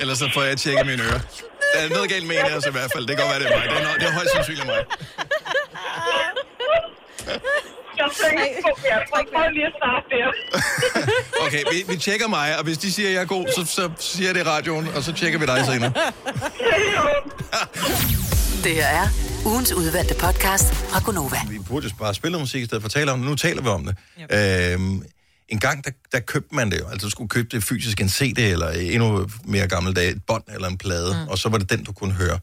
Ellers 0.00 0.18
så 0.18 0.30
får 0.34 0.42
jeg 0.42 0.58
tjekket 0.58 0.86
mine 0.86 1.02
ører. 1.02 1.20
Der 1.74 1.80
er 1.80 1.88
noget 1.88 2.10
galt 2.10 2.26
med 2.26 2.36
en 2.36 2.44
af 2.46 2.56
os 2.56 2.66
i 2.66 2.70
hvert 2.70 2.90
fald. 2.94 3.06
Det 3.06 3.16
kan 3.16 3.26
godt 3.26 3.40
være, 3.40 3.48
det 3.48 3.54
er 3.54 3.58
mig. 3.58 3.68
Det 3.70 3.76
er, 3.82 3.86
no- 3.92 3.98
det 4.00 4.08
er 4.08 4.12
højst 4.12 4.30
sandsynligt 4.34 4.66
mig. 4.66 4.84
Jeg 7.98 8.08
tænker 8.20 8.44
på, 8.62 8.68
ja, 8.84 8.98
prøv, 9.10 9.24
prøv 9.34 9.50
lige 9.52 9.66
at 9.66 9.72
starte 9.80 10.06
der. 10.10 10.30
Okay, 11.46 11.62
vi, 11.72 11.84
vi 11.92 11.96
tjekker 11.96 12.28
mig, 12.28 12.58
og 12.58 12.64
hvis 12.64 12.78
de 12.78 12.92
siger, 12.92 13.08
at 13.08 13.14
jeg 13.14 13.22
er 13.22 13.26
god, 13.26 13.46
så, 13.56 13.64
så 13.74 13.90
siger 13.98 14.28
jeg 14.28 14.34
det 14.34 14.40
i 14.40 14.44
radioen, 14.44 14.88
og 14.96 15.02
så 15.02 15.12
tjekker 15.12 15.38
vi 15.38 15.46
dig 15.46 15.66
senere. 15.66 15.92
Det 18.64 18.74
her 18.74 18.86
er 18.86 19.08
ugens 19.46 19.72
udvalgte 19.72 20.14
podcast 20.14 20.74
fra 20.74 21.00
Gonova. 21.04 21.36
Vi 21.48 21.58
burde 21.58 21.86
jo 21.86 21.92
bare 21.98 22.14
spille 22.14 22.38
musik 22.38 22.62
i 22.62 22.66
stedet 22.66 22.82
for 22.82 22.86
at 22.86 22.92
tale 22.92 23.12
om 23.12 23.18
det. 23.18 23.28
Nu 23.28 23.36
taler 23.36 23.62
vi 23.62 23.68
om 23.68 23.86
det. 23.86 23.96
Øhm, 24.72 25.02
en 25.48 25.58
gang, 25.58 25.84
der, 25.84 25.90
der 26.12 26.20
købte 26.20 26.54
man 26.54 26.70
det 26.70 26.80
jo. 26.80 26.86
Altså, 26.88 27.06
du 27.06 27.10
skulle 27.10 27.28
købe 27.28 27.48
det 27.50 27.64
fysisk, 27.64 28.00
en 28.00 28.08
CD, 28.08 28.38
eller 28.38 28.70
endnu 28.70 29.26
mere 29.44 29.68
gammeldag, 29.68 30.08
et 30.08 30.22
bånd 30.26 30.42
eller 30.54 30.68
en 30.68 30.78
plade, 30.78 31.16
mm. 31.22 31.28
og 31.28 31.38
så 31.38 31.48
var 31.48 31.58
det 31.58 31.70
den, 31.70 31.84
du 31.84 31.92
kunne 31.92 32.12
høre. 32.12 32.38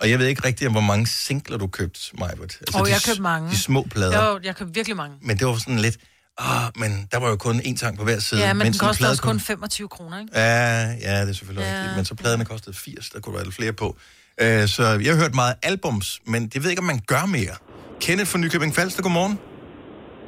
Og 0.00 0.10
jeg 0.10 0.18
ved 0.18 0.26
ikke 0.26 0.44
rigtig, 0.44 0.68
hvor 0.68 0.80
mange 0.80 1.06
singler 1.06 1.58
du 1.58 1.66
købte, 1.66 2.00
Majbert. 2.18 2.56
Altså, 2.60 2.84
de 2.84 2.90
jeg 2.90 3.00
købte 3.06 3.22
mange. 3.22 3.50
De 3.50 3.60
små 3.60 3.86
plader. 3.90 4.30
Jo, 4.30 4.40
jeg 4.44 4.56
købte 4.56 4.74
virkelig 4.74 4.96
mange. 4.96 5.16
Men 5.20 5.38
det 5.38 5.46
var 5.46 5.56
sådan 5.56 5.78
lidt... 5.78 5.96
Ah, 6.38 6.70
men 6.76 6.90
der 7.12 7.18
var 7.18 7.28
jo 7.28 7.36
kun 7.36 7.56
én 7.60 7.76
sang 7.76 7.98
på 7.98 8.04
hver 8.04 8.18
side. 8.18 8.40
Ja, 8.40 8.52
men 8.52 8.60
den 8.60 8.66
en 8.66 8.78
plade 8.96 9.10
også 9.10 9.22
kun 9.22 9.40
25 9.40 9.88
kroner, 9.88 10.20
ikke? 10.20 10.32
Ja, 10.34 10.80
ja, 11.06 11.20
det 11.20 11.28
er 11.28 11.32
selvfølgelig 11.32 11.66
ja. 11.66 11.74
Rigtigt. 11.78 11.96
Men 11.96 12.04
så 12.04 12.14
pladerne 12.14 12.44
kostede 12.44 12.76
80, 12.76 13.10
der 13.10 13.20
kunne 13.20 13.34
være 13.34 13.44
lidt 13.44 13.54
flere 13.54 13.72
på. 13.72 13.96
Øh, 14.40 14.68
så 14.68 14.82
jeg 15.04 15.12
har 15.14 15.20
hørt 15.22 15.34
meget 15.34 15.54
albums, 15.62 16.20
men 16.26 16.50
jeg 16.54 16.62
ved 16.62 16.70
ikke, 16.70 16.80
om 16.80 16.86
man 16.94 17.00
gør 17.06 17.24
mere. 17.26 17.54
Kenneth 18.00 18.30
fra 18.30 18.38
Nykøbing 18.38 18.74
Falster, 18.74 19.02
godmorgen. 19.02 19.38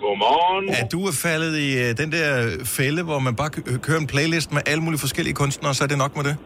Godmorgen. 0.01 0.69
Er 0.81 0.87
du 0.95 1.01
er 1.07 1.13
faldet 1.13 1.59
i 1.59 1.69
øh, 1.83 1.97
den 2.03 2.13
der 2.13 2.29
fælde, 2.65 3.03
hvor 3.03 3.19
man 3.19 3.35
bare 3.37 3.51
kø- 3.51 3.77
kører 3.87 3.99
en 3.99 4.07
playlist 4.07 4.53
med 4.53 4.63
alle 4.67 4.83
mulige 4.83 5.01
forskellige 5.07 5.35
kunstnere, 5.35 5.75
så 5.75 5.85
er 5.85 5.89
det 5.89 5.99
nok 5.99 6.17
med 6.17 6.25
det? 6.25 6.37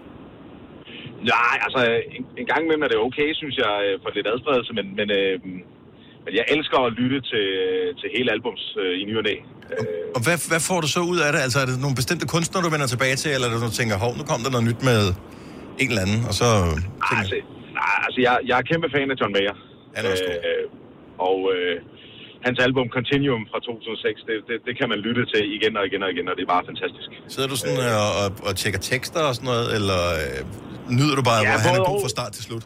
Nej, 1.35 1.55
altså 1.67 1.81
en, 2.17 2.23
en 2.41 2.47
gang 2.53 2.61
imellem 2.65 2.83
er 2.87 2.91
det 2.95 2.99
okay, 3.09 3.29
synes 3.41 3.57
jeg, 3.65 3.75
øh, 3.87 3.95
for 4.03 4.11
lidt 4.17 4.27
adspredelse, 4.33 4.73
men, 4.79 4.87
men, 4.99 5.09
øh, 5.19 5.35
men 6.29 6.35
jeg 6.41 6.45
elsker 6.55 6.79
at 6.89 6.93
lytte 7.01 7.19
til, 7.33 7.47
til 8.01 8.09
hele 8.17 8.29
albums 8.37 8.63
øh, 8.83 8.93
i 9.01 9.03
ny 9.11 9.15
og 9.21 9.25
næ. 9.29 9.35
Øh, 9.75 10.17
Og 10.17 10.21
hvad, 10.27 10.37
hvad 10.51 10.61
får 10.69 10.79
du 10.85 10.89
så 10.97 11.01
ud 11.13 11.19
af 11.27 11.31
det? 11.35 11.41
Altså 11.47 11.59
er 11.63 11.67
det 11.71 11.77
nogle 11.85 11.97
bestemte 12.01 12.25
kunstnere, 12.35 12.61
du 12.67 12.71
vender 12.75 12.89
tilbage 12.95 13.17
til, 13.23 13.31
eller 13.35 13.47
er 13.49 13.53
det, 13.55 13.61
du 13.71 13.75
tænker, 13.81 13.95
hov, 14.05 14.13
nu 14.21 14.25
kom 14.31 14.39
der 14.45 14.51
noget 14.55 14.67
nyt 14.71 14.81
med 14.91 15.01
en 15.83 15.89
eller 15.93 16.03
anden, 16.07 16.21
og 16.31 16.35
så 16.41 16.49
tænker 17.09 17.23
altså, 17.23 17.37
nej, 17.81 17.97
altså 18.07 18.19
jeg, 18.27 18.35
jeg 18.51 18.57
er 18.61 18.65
kæmpe 18.71 18.89
fan 18.95 19.07
af 19.13 19.17
John 19.21 19.33
Mayer. 19.37 19.57
Han 19.97 20.03
er 20.07 20.11
også 20.15 20.25
god. 20.31 20.39
Øh, 20.51 20.65
og 21.29 21.39
øh, 21.55 21.75
hans 22.47 22.59
album 22.67 22.87
Continuum 22.99 23.43
fra 23.51 23.59
2006, 23.61 24.21
det, 24.29 24.35
det, 24.49 24.57
det 24.67 24.75
kan 24.79 24.87
man 24.93 24.99
lytte 25.07 25.23
til 25.33 25.43
igen 25.57 25.73
og 25.81 25.85
igen 25.91 26.01
og 26.07 26.11
igen, 26.15 26.25
og 26.31 26.35
det 26.37 26.43
er 26.47 26.51
bare 26.57 26.65
fantastisk. 26.73 27.09
Sidder 27.35 27.49
du 27.53 27.57
sådan 27.63 27.81
øh, 27.89 27.95
og, 28.05 28.11
og, 28.23 28.29
og 28.49 28.53
tjekker 28.61 28.81
tekster 28.93 29.23
og 29.29 29.33
sådan 29.39 29.49
noget, 29.53 29.67
eller 29.79 30.01
øh, 30.23 30.39
nyder 30.99 31.15
du 31.21 31.25
bare, 31.31 31.41
Ja, 31.43 31.49
hvor 31.51 31.61
han 31.67 31.75
er 31.81 31.85
god 31.93 31.99
og. 32.01 32.05
fra 32.05 32.13
start 32.17 32.31
til 32.37 32.43
slut? 32.49 32.65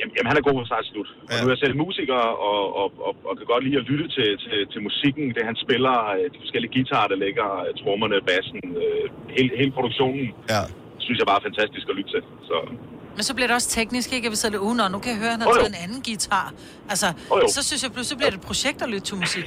Jamen, 0.00 0.30
han 0.30 0.36
er 0.40 0.44
god 0.48 0.54
fra 0.60 0.66
start 0.70 0.84
til 0.84 0.92
slut. 0.94 1.10
Og 1.28 1.32
Ja. 1.32 1.36
nu 1.40 1.46
er 1.48 1.54
jeg 1.54 1.62
selv 1.64 1.76
musiker, 1.84 2.20
og, 2.50 2.60
og, 2.80 2.88
og, 3.06 3.12
og 3.28 3.32
kan 3.38 3.46
godt 3.52 3.64
lide 3.66 3.78
at 3.82 3.86
lytte 3.90 4.06
til, 4.16 4.28
til, 4.44 4.58
til 4.72 4.80
musikken, 4.88 5.24
det 5.36 5.42
han 5.50 5.56
spiller, 5.64 5.94
øh, 6.16 6.24
de 6.32 6.38
forskellige 6.44 6.72
guitarer, 6.76 7.08
der 7.12 7.18
ligger, 7.26 7.48
øh, 7.64 7.70
trommerne, 7.82 8.16
bassen, 8.30 8.60
øh, 8.82 9.04
hele, 9.36 9.50
hele 9.60 9.72
produktionen, 9.78 10.26
Ja. 10.54 10.62
synes 11.04 11.18
jeg 11.20 11.26
bare 11.30 11.40
er 11.42 11.46
fantastisk 11.50 11.86
at 11.90 11.96
lytte 11.98 12.10
til. 12.14 12.22
Så 12.50 12.56
Men 13.18 13.24
så 13.28 13.32
bliver 13.36 13.48
det 13.50 13.54
også 13.60 13.68
teknisk, 13.80 14.08
ikke? 14.16 14.26
Vil 14.32 14.38
så 14.44 14.48
det 14.54 14.60
ugen, 14.68 14.78
og 14.84 14.88
nu 14.94 14.98
kan 15.04 15.10
jeg 15.12 15.18
høre, 15.24 15.32
at 15.32 15.36
han 15.36 15.42
har 15.46 15.52
taget 15.60 15.72
en 15.76 15.80
anden 15.84 16.00
guitar. 16.08 16.46
Altså, 16.92 17.08
jo. 17.30 17.46
så 17.56 17.60
synes 17.68 17.80
jeg 17.84 17.90
pludselig 17.96 18.16
bliver 18.20 18.30
det 18.32 18.38
et 18.42 18.46
projekt 18.50 18.78
at 18.84 18.88
lytte 18.92 19.06
til 19.10 19.16
musik. 19.24 19.46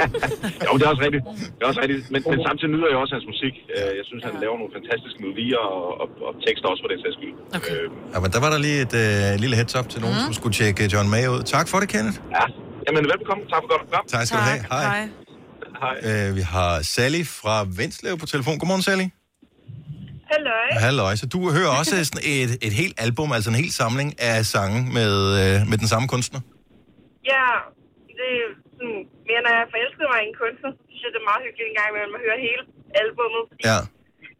jo, 0.66 0.72
det 0.78 0.82
er 0.86 0.90
også 0.94 1.02
rigtigt. 1.06 1.22
Det 1.56 1.62
er 1.64 1.68
også 1.72 1.80
rigtigt. 1.84 2.02
Men, 2.14 2.20
men 2.32 2.38
samtidig 2.48 2.70
nyder 2.74 2.88
jeg 2.92 2.98
også 3.04 3.14
hans 3.18 3.26
musik. 3.32 3.54
Øh, 3.76 3.90
Jeg 4.00 4.04
synes, 4.10 4.22
han 4.28 4.34
laver 4.44 4.56
nogle 4.60 4.72
fantastiske 4.78 5.18
melodier 5.22 5.62
og, 5.76 5.82
og, 6.02 6.08
og 6.26 6.32
tekster 6.46 6.66
også 6.72 6.82
for 6.84 6.90
den 6.92 6.98
sags 7.04 7.14
skyld. 7.18 7.34
Okay. 7.58 7.74
Øh, 7.84 7.88
Ja, 8.14 8.18
men 8.24 8.30
der 8.34 8.40
var 8.44 8.50
der 8.54 8.58
lige 8.66 8.78
et 8.86 8.94
øh, 9.04 9.40
lille 9.42 9.54
heads 9.60 9.74
up 9.78 9.86
til 9.92 9.98
nogen, 10.04 10.16
mm. 10.18 10.24
som 10.26 10.32
skulle 10.40 10.54
tjekke 10.60 10.82
John 10.94 11.06
May 11.14 11.24
ud. 11.34 11.40
Tak 11.54 11.66
for 11.72 11.78
det, 11.82 11.88
Kenneth. 11.94 12.18
ja. 12.38 12.44
Jamen, 12.86 13.02
velbekomme. 13.12 13.42
Tak 13.52 13.60
for 13.62 13.68
godt 13.74 13.82
program. 13.86 14.04
Tak 14.14 14.22
skal 14.26 14.38
du 14.42 14.44
have. 14.52 14.60
Hej. 14.74 15.08
Hej. 15.84 16.28
Øh, 16.28 16.36
vi 16.38 16.42
har 16.54 16.70
Sally 16.94 17.22
fra 17.40 17.54
Vendslev 17.78 18.14
på 18.22 18.26
telefon. 18.34 18.54
Godmorgen, 18.60 18.82
Sally. 18.88 19.06
Halløj. 20.32 20.66
Halløj. 20.86 21.12
Så 21.22 21.26
du 21.34 21.38
hører 21.56 21.72
også 21.80 21.92
sådan 22.08 22.22
et, 22.34 22.50
et 22.68 22.74
helt 22.82 22.96
album, 23.06 23.28
altså 23.36 23.48
en 23.52 23.58
hel 23.62 23.72
samling 23.82 24.08
af 24.30 24.36
sange 24.54 24.78
med, 24.98 25.12
øh, 25.42 25.56
med 25.70 25.76
den 25.82 25.88
samme 25.92 26.06
kunstner? 26.14 26.40
Ja, 27.32 27.48
det 28.18 28.28
er 28.42 28.48
sådan, 28.76 28.98
mere 29.28 29.40
når 29.46 29.52
jeg 29.58 29.64
forelskede 29.74 30.08
mig 30.12 30.18
i 30.24 30.26
en 30.30 30.36
kunstner, 30.42 30.70
så 30.76 30.80
synes 30.88 31.02
jeg, 31.04 31.10
det 31.14 31.20
er 31.24 31.28
meget 31.32 31.42
hyggeligt 31.46 31.68
en 31.70 31.76
gang 31.78 31.88
imellem 31.92 32.14
at 32.18 32.22
høre 32.26 32.38
hele 32.46 32.62
albummet. 33.02 33.42
fordi 33.50 33.62
Ja. 33.70 33.78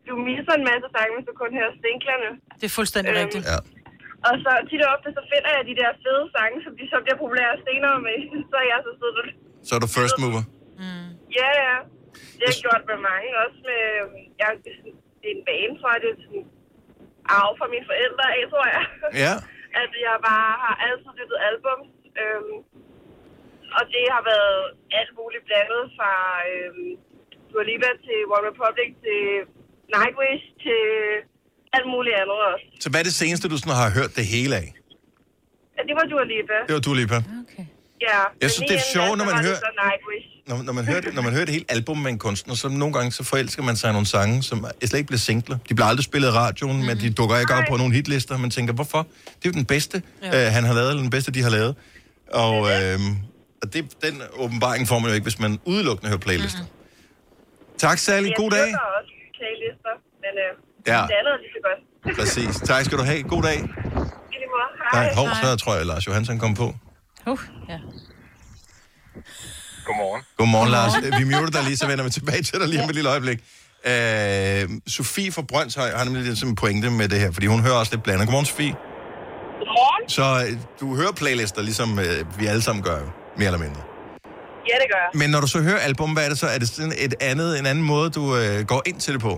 Du 0.08 0.14
misser 0.28 0.52
en 0.60 0.66
masse 0.72 0.86
sange, 0.94 1.12
hvis 1.16 1.26
du 1.30 1.34
kun 1.42 1.50
hører 1.58 1.72
stinklerne. 1.80 2.28
Det 2.60 2.66
er 2.70 2.74
fuldstændig 2.80 3.12
Øhm, 3.12 3.22
rigtigt. 3.22 3.44
ja. 3.52 3.58
Og 4.28 4.34
så 4.44 4.50
tit 4.68 4.80
og 4.86 4.90
ofte, 4.94 5.08
så 5.18 5.22
finder 5.32 5.50
jeg 5.56 5.62
de 5.70 5.74
der 5.80 5.90
fede 6.04 6.24
sange, 6.36 6.56
som 6.64 6.72
de 6.80 6.84
så 6.92 6.96
bliver 7.04 7.18
populære 7.24 7.54
senere 7.66 7.96
med. 8.06 8.16
Så 8.50 8.56
er 8.62 8.66
jeg 8.72 8.78
så 8.86 8.92
sidder 9.00 9.22
Så 9.68 9.72
er 9.76 9.80
du 9.84 9.88
first 9.98 10.16
mover. 10.22 10.42
Ja, 11.40 11.48
ja. 11.66 11.76
Det 12.38 12.42
har 12.46 12.52
jeg 12.54 12.60
gjort 12.66 12.82
med 12.90 12.98
mange, 13.10 13.28
også 13.44 13.58
med... 13.70 13.80
øhm, 14.00 14.14
Jeg, 14.42 14.50
det 15.26 15.32
er 15.34 15.38
en 15.40 15.46
vane 15.50 15.76
for, 15.82 15.90
at 15.96 16.00
det 16.04 16.10
er 16.14 16.18
sådan 16.24 16.44
arv 17.38 17.50
fra 17.60 17.66
mine 17.74 17.86
forældre 17.90 18.24
af, 18.36 18.42
tror 18.52 18.66
jeg. 18.74 18.84
Ja. 19.24 19.34
At 19.82 19.90
jeg 20.06 20.16
bare 20.30 20.50
har 20.64 20.74
altid 20.86 21.10
lyttet 21.20 21.38
albums. 21.50 21.88
Øhm, 22.22 22.56
og 23.76 23.82
det 23.94 24.04
har 24.14 24.22
været 24.32 24.60
alt 25.00 25.12
muligt 25.20 25.44
blandet 25.48 25.82
fra 25.96 26.12
øhm, 26.52 26.90
Dua 27.50 27.62
Lipa 27.70 27.90
til 28.06 28.18
One 28.34 28.44
Republic 28.50 28.90
til 29.04 29.20
Nightwish 29.94 30.44
til 30.64 30.82
alt 31.76 31.88
muligt 31.94 32.14
andet 32.20 32.38
også. 32.50 32.64
Så 32.82 32.86
hvad 32.90 33.00
er 33.02 33.06
det 33.10 33.16
seneste, 33.22 33.44
du 33.52 33.56
sådan 33.60 33.76
har 33.84 33.90
hørt 33.98 34.12
det 34.18 34.24
hele 34.34 34.54
af? 34.62 34.68
Ja, 35.76 35.80
det 35.88 35.94
var 35.98 36.04
Dua 36.12 36.24
Lipa. 36.32 36.56
Det 36.68 36.74
var 36.78 36.82
Dua 36.86 36.96
Lipa. 37.00 37.18
Ja. 38.08 38.20
Jeg 38.44 38.50
synes, 38.54 38.66
det 38.70 38.76
er 38.82 38.86
sjovt, 38.96 39.14
når 39.20 39.26
man 39.30 39.36
hører- 39.46 39.60
det 39.60 39.66
så 39.68 39.72
Nightwish. 39.84 40.28
Når, 40.46 40.62
når, 40.62 40.72
man 40.72 40.84
hører 40.84 41.00
det, 41.00 41.14
når 41.14 41.22
man 41.22 41.32
hører 41.32 41.44
det 41.44 41.54
hele 41.54 41.64
album 41.68 41.98
med 41.98 42.10
en 42.10 42.18
kunstner, 42.18 42.54
så 42.54 42.68
nogle 42.68 42.94
gange 42.94 43.12
så 43.12 43.24
forelsker 43.24 43.62
man 43.62 43.76
sig 43.76 43.88
i 43.90 43.92
nogle 43.92 44.06
sange, 44.06 44.42
som 44.42 44.66
slet 44.84 44.98
ikke 44.98 45.06
bliver 45.06 45.18
singler. 45.18 45.58
De 45.68 45.74
bliver 45.74 45.86
aldrig 45.86 46.04
spillet 46.04 46.28
i 46.28 46.30
radioen, 46.30 46.76
mm. 46.80 46.84
men 46.86 46.96
de 46.98 47.10
dukker 47.10 47.38
ikke 47.38 47.54
op 47.54 47.64
på 47.68 47.76
nogle 47.76 47.94
hitlister. 47.94 48.36
Man 48.38 48.50
tænker, 48.50 48.74
hvorfor? 48.74 49.06
Det 49.24 49.44
er 49.44 49.48
jo 49.48 49.52
den 49.52 49.64
bedste, 49.64 50.02
ja. 50.22 50.46
øh, 50.46 50.52
han 50.52 50.64
har 50.64 50.74
lavet, 50.74 50.90
eller 50.90 51.02
den 51.02 51.10
bedste, 51.10 51.32
de 51.32 51.42
har 51.42 51.50
lavet. 51.50 51.74
Og, 52.32 52.56
øh, 52.72 52.98
og 53.62 53.72
det, 53.72 54.02
den 54.02 54.22
åbenbaring 54.36 54.88
får 54.88 54.98
man 54.98 55.08
jo 55.08 55.14
ikke, 55.14 55.24
hvis 55.24 55.38
man 55.38 55.60
udelukkende 55.64 56.08
hører 56.08 56.20
playlister. 56.20 56.62
Mm. 56.62 57.78
Tak, 57.78 57.98
Sally. 57.98 58.28
God 58.36 58.50
dag. 58.50 58.58
Jeg 58.58 58.78
også 58.98 59.12
playlister, 59.38 59.94
men 60.24 60.32
øh, 60.44 60.66
Ja. 60.86 61.02
det 61.10 61.14
andet 61.20 61.32
er 61.36 61.40
lige 61.44 61.54
så 61.56 61.62
godt. 61.68 61.80
Præcis. 62.18 62.56
Tak 62.68 62.84
skal 62.84 62.98
du 62.98 63.02
have. 63.02 63.22
God 63.22 63.42
dag. 63.42 63.54
I 63.54 63.60
lige 63.60 64.50
måde. 64.54 64.68
Hej. 64.92 65.04
Nej, 65.04 65.14
hov, 65.14 65.28
så 65.42 65.56
tror 65.56 65.74
jeg, 65.76 65.86
Lars 65.86 66.06
Johansson 66.06 66.38
kom 66.38 66.54
på. 66.54 66.74
Uh, 67.26 67.40
ja. 67.68 67.78
Godmorgen. 70.38 70.70
Lars. 70.76 70.92
Vi 71.20 71.24
muter 71.32 71.52
dig 71.56 71.62
lige, 71.68 71.78
så 71.82 71.86
vender 71.90 72.04
vi 72.08 72.12
tilbage 72.18 72.42
til 72.48 72.56
dig 72.60 72.68
lige 72.72 72.80
om 72.84 72.88
et 72.92 72.96
lille 72.98 73.10
øjeblik. 73.14 73.38
Øh, 73.90 74.62
Sofie 74.96 75.30
fra 75.36 75.42
Brøndshøj 75.50 75.90
har 75.98 76.04
nemlig 76.08 76.22
lidt 76.28 76.42
en 76.50 76.54
pointe 76.62 76.88
med 77.00 77.06
det 77.12 77.18
her, 77.24 77.30
fordi 77.36 77.46
hun 77.54 77.60
hører 77.66 77.78
også 77.82 77.92
lidt 77.94 78.04
blandet. 78.06 78.24
Godmorgen, 78.26 78.48
Sofie. 78.52 78.74
Godmorgen. 79.60 80.02
Så 80.18 80.26
øh, 80.44 80.52
du 80.80 80.86
hører 81.00 81.12
playlister, 81.20 81.60
ligesom 81.70 81.90
øh, 82.04 82.18
vi 82.40 82.44
alle 82.52 82.62
sammen 82.68 82.82
gør, 82.88 82.98
mere 83.40 83.48
eller 83.50 83.62
mindre. 83.66 83.82
Ja, 84.70 84.76
det 84.82 84.88
gør 84.92 85.00
jeg. 85.04 85.10
Men 85.20 85.28
når 85.34 85.40
du 85.44 85.48
så 85.56 85.60
hører 85.68 85.80
album, 85.90 86.10
hvad 86.14 86.24
er 86.26 86.30
det 86.32 86.38
så? 86.44 86.48
Er 86.54 86.58
det 86.62 86.68
sådan 86.76 86.94
et 87.06 87.14
andet, 87.30 87.48
en 87.60 87.66
anden 87.72 87.86
måde, 87.92 88.08
du 88.18 88.24
øh, 88.40 88.56
går 88.72 88.80
ind 88.90 88.98
til 89.04 89.10
det 89.16 89.22
på? 89.28 89.32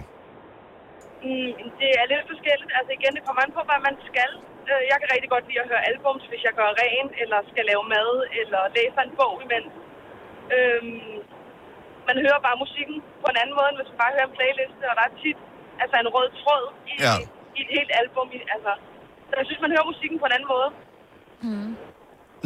Mm, 1.27 1.53
det 1.81 1.91
er 2.01 2.05
lidt 2.13 2.25
forskelligt. 2.33 2.71
Altså 2.79 2.91
igen, 2.99 3.13
det 3.17 3.23
kommer 3.27 3.41
an 3.47 3.51
på, 3.59 3.63
hvad 3.71 3.81
man 3.89 3.97
skal. 4.11 4.31
Øh, 4.71 4.81
Jeg 4.91 4.97
kan 5.01 5.09
rigtig 5.15 5.31
godt 5.35 5.45
lide 5.49 5.61
at 5.65 5.69
høre 5.73 5.83
albums, 5.91 6.23
hvis 6.31 6.43
jeg 6.49 6.55
gør 6.61 6.71
ren, 6.83 7.07
eller 7.23 7.39
skal 7.53 7.65
lave 7.71 7.83
mad, 7.95 8.11
eller 8.41 8.61
læser 8.79 9.03
en 9.09 9.13
bog 9.21 9.35
imens. 9.47 9.71
Øhm, 10.57 10.99
man 12.09 12.17
hører 12.25 12.41
bare 12.47 12.57
musikken 12.65 12.97
på 13.23 13.27
en 13.33 13.39
anden 13.43 13.55
måde, 13.59 13.69
end 13.71 13.77
hvis 13.81 13.91
man 13.93 13.99
bare 14.05 14.13
hører 14.17 14.29
en 14.31 14.35
playliste, 14.39 14.85
og 14.91 14.95
der 14.99 15.05
er 15.11 15.13
tit 15.23 15.39
altså 15.83 15.97
en 16.05 16.09
rød 16.17 16.29
tråd 16.43 16.65
i, 16.93 16.95
Ja. 17.07 17.15
i 17.59 17.61
et 17.65 17.71
helt 17.77 17.91
album. 18.03 18.27
i- 18.37 18.49
Altså, 18.55 18.73
så 19.29 19.35
jeg 19.41 19.47
synes, 19.49 19.61
man 19.65 19.73
hører 19.75 19.87
musikken 19.93 20.17
på 20.23 20.27
en 20.29 20.35
anden 20.37 20.51
måde. 20.55 20.69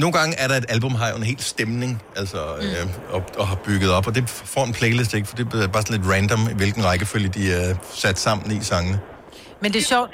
Nogle 0.02 0.12
gange 0.18 0.32
er 0.42 0.46
der 0.50 0.56
et 0.62 0.68
album, 0.74 0.92
har 1.00 1.08
jo 1.12 1.16
en 1.22 1.28
helt 1.32 1.42
stemning, 1.54 2.02
altså, 2.20 2.40
øh, 2.64 2.84
og, 3.14 3.20
og 3.40 3.44
har 3.50 3.58
bygget 3.68 3.90
op, 3.96 4.06
og 4.08 4.14
det 4.14 4.24
får 4.54 4.64
en 4.70 4.74
playlist 4.80 5.14
ikke, 5.16 5.28
for 5.30 5.36
det 5.36 5.44
er 5.64 5.68
bare 5.76 5.82
sådan 5.86 5.96
lidt 6.00 6.08
random, 6.14 6.40
i 6.52 6.56
hvilken 6.60 6.82
rækkefølge 6.88 7.28
de 7.38 7.42
er 7.60 7.66
sat 8.02 8.18
sammen 8.26 8.44
i 8.56 8.60
sangene. 8.72 8.98
Men 9.62 9.68
det 9.72 9.78
er 9.84 9.88
sjovt, 9.94 10.10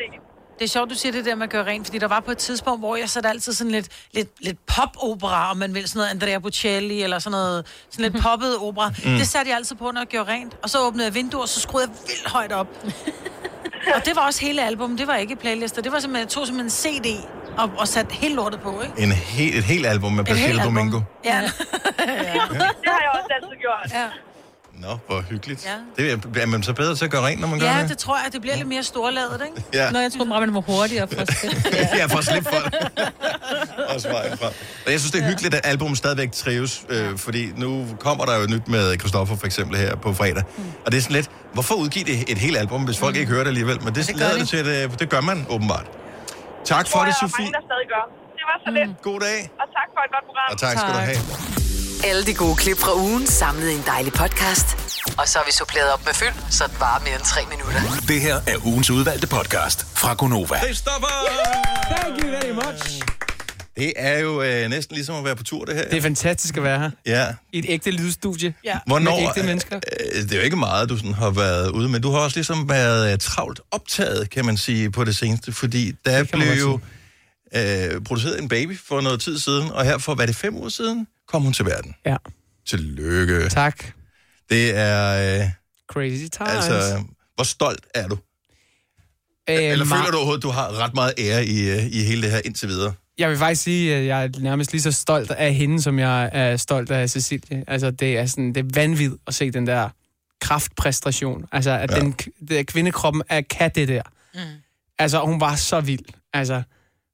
det 0.58 0.64
er 0.64 0.68
sjovt, 0.68 0.90
du 0.90 0.94
siger 0.94 1.12
det 1.12 1.24
der 1.24 1.34
med 1.34 1.42
at 1.44 1.50
gøre 1.50 1.66
rent, 1.66 1.86
fordi 1.86 1.98
der 1.98 2.08
var 2.08 2.20
på 2.20 2.30
et 2.30 2.38
tidspunkt, 2.38 2.80
hvor 2.80 2.96
jeg 2.96 3.10
satte 3.10 3.28
altid 3.28 3.52
sådan 3.52 3.70
lidt, 3.70 3.88
lidt, 4.12 4.28
lidt 4.40 4.66
pop-opera, 4.66 5.50
om 5.50 5.56
man 5.56 5.74
vil, 5.74 5.88
sådan 5.88 5.98
noget 5.98 6.10
Andrea 6.10 6.38
Bocelli, 6.38 7.02
eller 7.02 7.18
sådan 7.18 7.32
noget, 7.32 7.66
sådan 7.90 8.12
lidt 8.12 8.22
poppet 8.24 8.56
opera. 8.58 8.88
Mm. 8.88 8.94
Det 9.18 9.28
satte 9.28 9.48
jeg 9.48 9.56
altid 9.56 9.76
på, 9.76 9.90
når 9.90 10.00
jeg 10.00 10.08
gjorde 10.08 10.30
rent. 10.32 10.56
Og 10.62 10.70
så 10.70 10.78
åbnede 10.80 11.06
jeg 11.06 11.14
vinduer, 11.14 11.42
og 11.42 11.48
så 11.48 11.60
skruede 11.60 11.88
jeg 11.88 11.96
vildt 12.08 12.28
højt 12.32 12.52
op. 12.52 12.68
og 13.94 14.04
det 14.04 14.16
var 14.16 14.26
også 14.26 14.40
hele 14.40 14.62
album, 14.66 14.96
det 14.96 15.06
var 15.06 15.16
ikke 15.16 15.36
playlister. 15.36 15.82
Det 15.82 15.92
var 15.92 16.00
simpelthen, 16.00 16.24
jeg 16.26 16.28
tog 16.28 16.46
simpelthen 16.46 16.90
en 16.90 17.04
CD 17.04 17.24
og, 17.58 17.70
og 17.78 17.88
satte 17.88 18.14
hele 18.14 18.34
lortet 18.34 18.60
på, 18.60 18.80
ikke? 18.82 19.02
En 19.02 19.12
he, 19.12 19.58
et 19.58 19.64
helt 19.64 19.86
album 19.86 20.12
med 20.12 20.24
helt 20.24 20.38
Placido. 20.38 20.64
Domingo. 20.64 21.00
Ja. 21.24 21.40
Det 21.40 22.88
har 22.94 23.00
jeg 23.04 23.10
også 23.14 23.28
altid 23.36 23.56
gjort. 23.60 23.90
Ja. 23.92 24.06
Nå, 24.80 24.98
hvor 25.06 25.20
hyggeligt. 25.20 25.66
Ja. 25.66 26.02
Det 26.02 26.12
er, 26.36 26.40
er 26.42 26.46
man 26.46 26.62
så 26.62 26.72
bedre 26.72 26.94
til 26.94 27.04
at 27.04 27.10
gøre 27.10 27.26
rent, 27.26 27.40
når 27.40 27.48
man 27.48 27.58
gør 27.60 27.66
ja, 27.66 27.80
det? 27.82 27.88
det 27.88 27.98
tror 27.98 28.16
jeg, 28.24 28.32
det 28.32 28.40
bliver 28.40 28.56
lidt 28.56 28.68
mere 28.68 28.82
storladet, 28.82 29.42
ikke? 29.46 29.68
Ja. 29.74 29.90
Nå, 29.90 29.98
jeg 29.98 30.12
troede 30.12 30.30
bare, 30.30 30.40
man 30.40 30.54
var 30.54 30.60
hurtigere 30.60 31.08
for 31.08 31.20
at 31.20 31.32
slippe. 31.34 31.62
ja, 32.00 32.06
for 32.06 32.18
at 32.18 32.24
slippe 32.24 32.48
for 32.52 32.68
det. 32.68 32.88
Også 33.94 34.08
vejen 34.08 34.38
fra. 34.38 34.46
Og 34.86 34.92
jeg 34.92 35.00
synes, 35.00 35.12
det 35.12 35.22
er 35.22 35.28
hyggeligt, 35.28 35.54
at 35.54 35.60
albumet 35.66 35.98
stadigvæk 35.98 36.32
trives, 36.32 36.86
øh, 36.88 37.18
fordi 37.18 37.52
nu 37.56 37.86
kommer 38.00 38.24
der 38.24 38.36
jo 38.40 38.46
nyt 38.46 38.68
med 38.68 38.98
Christoffer 38.98 39.36
for 39.36 39.46
eksempel 39.46 39.76
her 39.76 39.96
på 39.96 40.12
fredag. 40.14 40.42
Mm. 40.58 40.64
Og 40.86 40.92
det 40.92 40.98
er 40.98 41.02
sådan 41.02 41.16
lidt, 41.16 41.30
hvorfor 41.52 41.74
udgive 41.74 42.04
det 42.04 42.30
et 42.32 42.38
helt 42.38 42.56
album, 42.56 42.84
hvis 42.84 42.98
folk 42.98 43.16
ikke 43.16 43.30
hører 43.32 43.44
det 43.44 43.48
alligevel? 43.48 43.82
Men 43.84 43.94
det, 43.94 44.06
det, 44.06 44.14
gør 44.14 44.18
lader 44.18 44.34
de. 44.34 44.40
det 44.40 44.48
til, 44.48 44.56
at 44.56 44.90
det, 44.90 45.00
det 45.00 45.08
gør 45.08 45.20
man 45.20 45.46
åbenbart. 45.48 45.86
Tak 46.64 46.86
for 46.88 46.92
tror 46.92 47.04
det, 47.04 47.06
jeg, 47.06 47.14
der 47.20 47.26
er 47.26 47.28
Sofie. 47.28 47.44
mange, 47.44 47.52
der 47.52 47.60
stadig 47.70 47.88
gør. 47.94 48.04
Det 48.38 48.44
var 48.50 48.56
så 48.64 48.70
lidt. 48.78 49.02
God 49.02 49.20
dag. 49.20 49.38
Og 49.62 49.66
tak 49.76 49.88
for 49.94 50.00
et 50.06 50.10
godt 50.14 50.24
program. 50.28 50.52
Og 50.52 50.58
tak 50.58 50.78
skal 50.78 50.92
du 50.94 50.98
have. 50.98 51.57
Alle 52.04 52.24
de 52.24 52.34
gode 52.34 52.56
klip 52.56 52.78
fra 52.78 52.94
ugen 52.96 53.26
samlet 53.26 53.70
i 53.70 53.74
en 53.74 53.82
dejlig 53.86 54.12
podcast. 54.12 54.66
Og 55.18 55.28
så 55.28 55.38
har 55.38 55.46
vi 55.46 55.52
suppleret 55.52 55.92
op 55.92 56.04
med 56.06 56.14
fyld, 56.14 56.34
så 56.50 56.64
det 56.66 56.80
varer 56.80 57.00
mere 57.00 57.14
end 57.14 57.22
tre 57.24 57.40
minutter. 57.50 57.80
Det 58.08 58.20
her 58.20 58.34
er 58.46 58.66
ugens 58.66 58.90
udvalgte 58.90 59.26
podcast 59.26 59.86
fra 59.96 60.14
Gonova. 60.14 60.58
Christoffer! 60.64 61.08
Thank 61.90 62.22
you 62.24 62.30
very 62.30 62.50
much. 62.50 63.02
Det 63.76 63.92
er 63.96 64.18
jo 64.18 64.42
øh, 64.42 64.70
næsten 64.70 64.94
ligesom 64.94 65.14
at 65.16 65.24
være 65.24 65.36
på 65.36 65.42
tur, 65.42 65.64
det 65.64 65.74
her. 65.74 65.88
Det 65.88 65.98
er 65.98 66.02
fantastisk 66.02 66.56
at 66.56 66.62
være 66.62 66.78
her. 66.78 66.90
Ja. 67.06 67.26
I 67.52 67.58
et 67.58 67.64
ægte 67.68 67.90
lydstudie. 67.90 68.54
Ja. 68.64 68.78
Hvornår, 68.86 69.20
Med 69.20 69.28
ægte 69.28 69.42
mennesker. 69.42 69.76
Øh, 70.16 70.22
det 70.22 70.32
er 70.32 70.36
jo 70.36 70.42
ikke 70.42 70.56
meget, 70.56 70.88
du 70.88 70.96
sådan 70.96 71.14
har 71.14 71.30
været 71.30 71.70
ude, 71.70 71.88
men 71.88 72.02
du 72.02 72.10
har 72.10 72.18
også 72.18 72.36
ligesom 72.36 72.68
været 72.68 73.12
øh, 73.12 73.18
travlt 73.18 73.60
optaget, 73.70 74.30
kan 74.30 74.44
man 74.44 74.56
sige, 74.56 74.90
på 74.90 75.04
det 75.04 75.16
seneste, 75.16 75.52
fordi 75.52 75.92
der 76.04 76.24
blev 76.24 76.48
jo 76.52 76.80
øh, 77.56 78.00
produceret 78.04 78.40
en 78.42 78.48
baby 78.48 78.78
for 78.88 79.00
noget 79.00 79.20
tid 79.20 79.38
siden, 79.38 79.70
og 79.70 79.84
her 79.84 79.98
for, 79.98 80.14
hvad 80.14 80.24
er 80.24 80.26
det, 80.26 80.36
fem 80.36 80.56
uger 80.56 80.68
siden, 80.68 81.06
kom 81.28 81.42
hun 81.42 81.52
til 81.52 81.64
verden. 81.64 81.94
Ja. 82.06 82.16
Tillykke. 82.66 83.48
Tak. 83.48 83.84
Det 84.50 84.76
er, 84.76 85.40
øh, 85.42 85.50
Crazy 85.92 86.22
times. 86.22 86.50
altså, 86.50 87.04
hvor 87.34 87.44
stolt 87.44 87.86
er 87.94 88.08
du? 88.08 88.18
Øh, 89.50 89.54
Eller 89.56 89.84
meget- 89.84 90.00
føler 90.02 90.10
du 90.10 90.16
overhovedet, 90.16 90.42
du 90.42 90.48
har 90.50 90.78
ret 90.84 90.94
meget 90.94 91.12
ære 91.18 91.44
i, 91.46 91.70
øh, 91.70 91.86
i 91.86 92.02
hele 92.02 92.22
det 92.22 92.30
her 92.30 92.40
indtil 92.44 92.68
videre? 92.68 92.94
Jeg 93.18 93.30
vil 93.30 93.38
faktisk 93.38 93.62
sige, 93.62 93.94
at 93.94 94.06
jeg 94.06 94.24
er 94.24 94.28
nærmest 94.40 94.72
lige 94.72 94.82
så 94.82 94.92
stolt 94.92 95.30
af 95.30 95.54
hende, 95.54 95.82
som 95.82 95.98
jeg 95.98 96.30
er 96.32 96.56
stolt 96.56 96.90
af 96.90 97.10
Cecilie. 97.10 97.64
Altså, 97.66 97.90
det 97.90 98.18
er, 98.18 98.26
sådan, 98.26 98.48
det 98.54 98.56
er 98.64 98.70
vanvittigt 98.74 99.22
at 99.26 99.34
se 99.34 99.50
den 99.50 99.66
der 99.66 99.88
kraftpræstation. 100.40 101.44
Altså, 101.52 101.70
at 101.70 101.90
Ja. 101.90 102.00
den, 102.00 102.12
det, 102.48 102.66
kvindekroppen 102.66 103.22
er, 103.28 103.40
kan 103.40 103.70
det 103.74 103.88
der. 103.88 104.02
Mm. 104.34 104.40
Altså, 104.98 105.20
hun 105.20 105.40
var 105.40 105.54
så 105.56 105.80
vild. 105.80 106.04
Altså, 106.32 106.62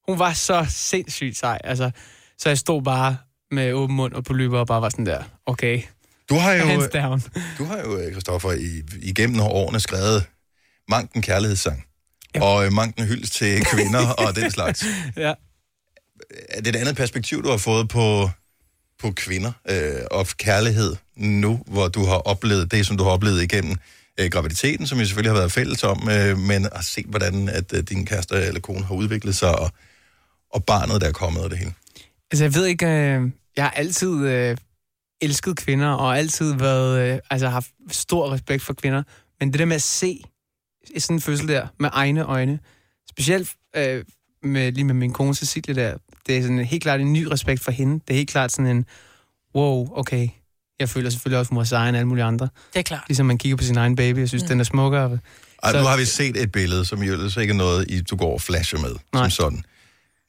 hun 0.09 0.19
var 0.19 0.33
så 0.33 0.67
sindssygt 0.69 1.37
sej. 1.37 1.59
Altså, 1.65 1.91
så 2.39 2.49
jeg 2.49 2.59
stod 2.59 2.83
bare 2.83 3.17
med 3.51 3.73
åben 3.73 3.97
mund 3.97 4.13
og 4.13 4.25
på 4.25 4.33
løber 4.33 4.59
og 4.59 4.67
bare 4.67 4.83
var 4.83 4.89
sådan 4.89 5.07
der, 5.07 5.23
okay, 5.47 5.83
Du 6.29 6.35
har 6.35 6.53
jo, 6.53 6.65
hands 6.65 6.89
down. 6.93 7.23
du 7.59 7.65
har 7.65 7.79
jo, 7.79 7.99
øh, 7.99 8.11
Christoffer, 8.13 8.53
i, 8.53 8.83
igennem 9.03 9.41
årene 9.41 9.81
skrevet 9.81 10.25
manken 10.89 11.23
kærlighedssang. 11.23 11.85
Ja. 12.35 12.43
Og 12.43 12.67
øh, 12.67 12.73
manken 12.73 13.05
hyldes 13.07 13.31
til 13.31 13.65
kvinder 13.65 14.09
og 14.09 14.37
den 14.37 14.51
slags. 14.51 14.85
Ja. 15.17 15.35
Er 16.49 16.61
det 16.61 16.77
et 16.77 16.77
andet 16.77 16.97
perspektiv, 16.97 17.43
du 17.45 17.51
har 17.51 17.57
fået 17.57 17.89
på, 17.89 18.31
på 18.99 19.13
kvinder 19.13 19.53
øh, 19.71 20.03
og 20.11 20.27
kærlighed 20.27 20.97
nu, 21.17 21.61
hvor 21.67 21.89
du 21.89 22.05
har 22.05 22.17
oplevet 22.17 22.71
det, 22.71 22.87
som 22.87 22.97
du 22.97 23.05
har 23.05 23.11
oplevet 23.11 23.43
igennem 23.43 23.77
øh, 24.21 24.31
graviditeten, 24.31 24.87
som 24.87 24.99
jo 24.99 25.05
selvfølgelig 25.05 25.33
har 25.33 25.39
været 25.39 25.53
fælles 25.53 25.85
om, 25.85 26.09
øh, 26.11 26.39
men 26.39 26.67
at 26.73 26.85
se, 26.85 27.05
hvordan 27.09 27.49
at, 27.49 27.73
øh, 27.73 27.83
din 27.83 28.07
kæreste 28.07 28.35
eller 28.35 28.61
kone 28.61 28.85
har 28.85 28.95
udviklet 28.95 29.37
sig, 29.37 29.59
og, 29.59 29.71
og 30.51 30.65
barnet, 30.65 31.01
der 31.01 31.09
er 31.09 31.13
kommet 31.13 31.43
og 31.43 31.51
det 31.51 31.59
hele. 31.59 31.73
Altså, 32.33 32.45
jeg 32.45 32.55
ved 32.55 32.67
ikke, 32.67 32.87
øh, 32.87 33.31
jeg 33.57 33.65
har 33.65 33.71
altid 33.71 34.27
øh, 34.27 34.57
elsket 35.21 35.57
kvinder, 35.57 35.89
og 35.89 36.19
altid 36.19 36.55
været, 36.55 37.13
øh, 37.15 37.19
altså 37.31 37.49
haft 37.49 37.71
stor 37.91 38.33
respekt 38.33 38.63
for 38.63 38.73
kvinder. 38.73 39.03
Men 39.41 39.53
det 39.53 39.59
der 39.59 39.65
med 39.65 39.77
at 39.77 39.83
se 39.83 40.21
sådan 40.99 41.17
en 41.17 41.21
fødsel 41.21 41.49
der, 41.49 41.67
med 41.79 41.91
egne 41.93 42.25
øjne, 42.25 42.59
specielt 43.11 43.51
øh, 43.77 44.05
med, 44.43 44.73
lige 44.73 44.85
med 44.85 44.95
min 44.95 45.13
kone 45.13 45.35
Cecilie 45.35 45.75
der, 45.75 45.97
det 46.27 46.39
er 46.39 46.43
sådan 46.43 46.65
helt 46.65 46.83
klart 46.83 47.01
en 47.01 47.13
ny 47.13 47.25
respekt 47.27 47.61
for 47.61 47.71
hende. 47.71 47.95
Det 47.95 48.11
er 48.11 48.15
helt 48.15 48.31
klart 48.31 48.53
sådan 48.53 48.77
en, 48.77 48.87
wow, 49.55 49.89
okay, 49.99 50.29
jeg 50.81 50.89
føler 50.89 51.11
selvfølgelig 51.11 51.39
også 51.39 51.49
for 51.49 51.75
egen 51.75 51.95
og 51.95 51.99
alle 51.99 52.09
mulige 52.09 52.25
andre. 52.25 52.49
Det 52.73 52.79
er 52.79 52.83
klart. 52.83 53.05
Ligesom 53.09 53.27
man 53.27 53.39
kigger 53.39 53.57
på 53.57 53.65
sin 53.65 53.77
egen 53.77 53.97
baby, 53.97 54.19
jeg 54.19 54.29
synes, 54.29 54.43
mm. 54.45 54.49
den 54.49 54.61
er 54.61 54.65
smukkere. 54.65 55.19
Ej, 55.63 55.73
Så- 55.73 55.79
nu 55.79 55.85
har 55.85 55.97
vi 55.97 56.05
set 56.05 56.37
et 56.43 56.53
billede, 56.53 56.85
som 56.85 57.03
jo 57.03 57.13
ellers 57.13 57.37
ikke 57.37 57.51
er 57.51 57.57
noget, 57.57 57.91
I, 57.91 58.01
du 58.01 58.17
går 58.17 58.33
og 58.35 58.41
flasher 58.41 58.79
med, 58.79 58.91
Nej. 59.13 59.23
som 59.23 59.31
sådan. 59.31 59.65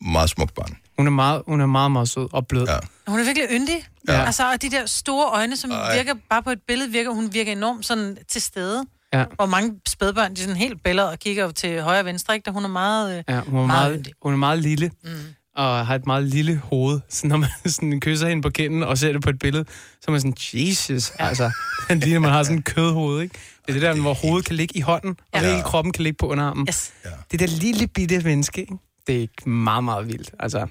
Meget 0.02 0.30
smukt 0.30 0.54
barn. 0.54 0.78
Hun 0.98 1.08
er 1.08 1.12
meget, 1.12 1.42
hun 1.48 1.62
er 1.62 1.66
meget, 1.66 1.92
meget 1.92 2.10
sød 2.10 2.28
og 2.34 2.48
blød. 2.48 2.68
Ja. 2.68 2.78
Hun 3.08 3.20
er 3.20 3.24
virkelig 3.24 3.48
yndig. 3.52 3.88
Ja. 4.08 4.14
Ja. 4.14 4.25
Altså, 4.25 4.52
og 4.52 4.62
de 4.62 4.70
der 4.72 4.86
store 4.86 5.25
øjne, 5.32 5.58
som 5.58 5.72
Ej. 5.72 5.96
Virker, 5.96 6.14
bare 6.30 6.44
på 6.44 6.50
et 6.50 6.60
billede 6.68 6.92
virker, 6.92 7.12
hun 7.12 7.34
virker 7.34 7.52
enormt 7.52 7.86
sådan 7.86 8.18
til 8.28 8.42
stede. 8.42 8.84
Ja. 9.14 9.25
Hvor 9.36 9.46
mange 9.46 9.74
spædbørn, 9.88 10.34
de 10.36 10.42
er 10.42 10.46
sådan 10.46 10.56
helt 10.62 10.84
billeder 10.84 11.08
og 11.08 11.20
kigger 11.20 11.52
til 11.52 11.82
højre 11.82 12.00
og 12.00 12.06
venstre, 12.06 12.34
ikke? 12.36 12.46
Der 12.46 12.52
hun 12.52 12.64
er 12.64 12.70
meget... 12.70 13.18
Øh, 13.18 13.24
Ja, 13.30 13.40
hun 13.40 13.60
er 13.60 13.66
Meget 13.66 13.68
meget, 13.68 13.96
yndig. 14.00 14.14
hun 14.24 14.34
er 14.34 14.38
meget 14.38 14.60
lille. 14.60 14.92
Mm. 15.04 15.10
og 15.56 15.88
har 15.88 15.96
et 15.96 16.06
meget 16.06 16.24
lille 16.24 16.62
hoved. 16.64 17.00
Så 17.10 17.28
når 17.28 17.38
man 17.38 17.50
sådan 17.66 18.00
kysser 18.00 18.28
hende 18.28 18.42
på 18.42 18.50
kinden 18.50 18.84
og 18.84 18.98
ser 18.98 19.12
det 19.14 19.22
på 19.22 19.30
et 19.30 19.40
billede, 19.40 19.66
så 20.02 20.06
er 20.08 20.12
man 20.12 20.22
sådan, 20.22 20.36
Jesus, 20.54 21.12
altså. 21.20 21.52
Den 21.90 22.00
ligner, 22.00 22.20
man 22.20 22.32
har 22.32 22.44
sådan 22.44 22.58
en 22.58 22.64
kødhoved, 22.64 23.22
ikke? 23.22 23.36
Det 23.68 23.70
er 23.70 23.74
det 23.74 23.82
der, 23.82 24.02
hvor 24.02 24.14
hovedet 24.14 24.46
kan 24.46 24.56
ligge 24.56 24.78
i 24.78 24.82
hånden, 24.82 25.16
og 25.34 25.42
Ja. 25.42 25.50
hele 25.52 25.64
kroppen 25.64 25.94
kan 25.94 26.04
ligge 26.04 26.18
på 26.18 26.28
underarmen. 26.28 26.68
Yes. 26.70 26.92
Det 27.32 27.40
der 27.40 27.48
lille 27.48 27.88
bitte 27.88 28.20
menneske, 28.20 28.62
ikke? 28.62 28.74
Det 29.08 29.24
er 29.24 29.50
meget, 29.50 29.84
meget 29.84 30.08
vildt. 30.08 30.32
Altså, 30.40 30.68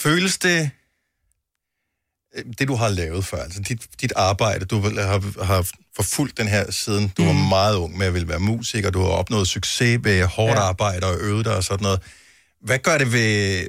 Føles 0.00 0.38
det, 0.38 0.70
det 2.58 2.68
du 2.68 2.74
har 2.74 2.88
lavet 2.88 3.24
før, 3.24 3.42
altså 3.42 3.60
dit, 3.60 3.82
dit 4.00 4.12
arbejde, 4.16 4.64
du 4.64 4.80
har, 4.80 5.44
har 5.44 5.66
forfulgt 5.96 6.38
den 6.38 6.48
her 6.48 6.70
siden, 6.70 7.12
du 7.16 7.22
mm. 7.22 7.28
var 7.28 7.34
meget 7.34 7.76
ung 7.76 7.98
med 7.98 8.06
at 8.06 8.14
ville 8.14 8.28
være 8.28 8.40
musiker, 8.40 8.90
du 8.90 9.00
har 9.00 9.08
opnået 9.08 9.48
succes 9.48 10.00
ved 10.04 10.24
hårdt 10.24 10.58
ja. 10.58 10.60
Arbejde 10.60 11.06
og 11.06 11.16
øvet 11.20 11.44
dig 11.44 11.56
og 11.56 11.64
sådan 11.64 11.82
noget. 11.82 12.00
Hvad 12.60 12.78
gør 12.78 12.98
det 12.98 13.12
ved, 13.12 13.66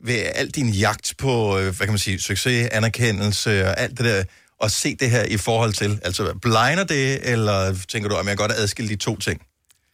ved 0.00 0.14
al 0.34 0.50
din 0.50 0.68
jagt 0.68 1.14
på, 1.18 1.58
øh, 1.58 1.64
hvad 1.64 1.86
kan 1.86 1.88
man 1.88 1.98
sige, 1.98 2.18
succes, 2.18 2.68
anerkendelse 2.72 3.66
og 3.66 3.80
alt 3.80 3.98
det 3.98 4.04
der, 4.04 4.24
at 4.62 4.72
se 4.72 4.96
det 4.96 5.10
her 5.10 5.22
i 5.24 5.36
forhold 5.36 5.72
til? 5.72 6.00
Altså, 6.02 6.34
blinder 6.42 6.84
det, 6.84 7.32
eller 7.32 7.78
tænker 7.88 8.08
du, 8.08 8.16
at 8.16 8.26
jeg 8.26 8.36
godt 8.36 8.52
adskille 8.52 8.88
de 8.88 8.96
to 8.96 9.16
ting? 9.16 9.42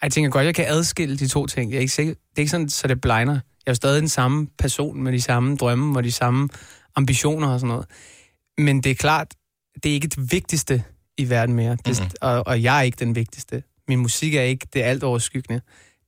Jeg 0.03 0.13
tænker 0.13 0.31
godt, 0.31 0.47
jeg 0.47 0.55
kan 0.55 0.65
adskille 0.69 1.17
de 1.17 1.29
to 1.29 1.47
ting. 1.47 1.71
Jeg 1.71 1.77
er 1.77 1.81
ikke 1.81 1.93
sikker, 1.93 2.15
det 2.15 2.37
er 2.37 2.41
ikke 2.41 2.51
sådan, 2.51 2.69
så 2.69 2.89
det 2.89 3.01
blinder. 3.01 3.33
Jeg 3.33 3.41
er 3.67 3.71
jo 3.71 3.75
stadig 3.75 4.01
den 4.01 4.09
samme 4.09 4.47
person 4.59 5.03
med 5.03 5.13
de 5.13 5.21
samme 5.21 5.57
drømme 5.57 5.99
og 5.99 6.05
de 6.05 6.13
samme 6.13 6.49
ambitioner 6.97 7.49
og 7.49 7.61
sådan 7.61 7.69
noget. 7.69 7.87
Men 8.59 8.81
det 8.81 8.91
er 8.91 8.95
klart, 8.95 9.35
det 9.83 9.91
er 9.91 9.95
ikke 9.95 10.09
det 10.09 10.33
vigtigste 10.33 10.85
i 11.19 11.31
verden 11.31 11.55
mere. 11.55 11.77
Det, 11.87 12.01
mm-hmm. 12.01 12.11
og, 12.21 12.47
og 12.47 12.63
jeg 12.63 12.79
er 12.79 12.83
ikke 12.83 12.97
den 12.97 13.15
vigtigste. 13.15 13.63
Min 13.89 13.99
musik 13.99 14.35
er 14.35 14.43
ikke 14.43 14.67
det 14.73 14.83
alt 14.83 15.03
overskyggende. 15.03 15.61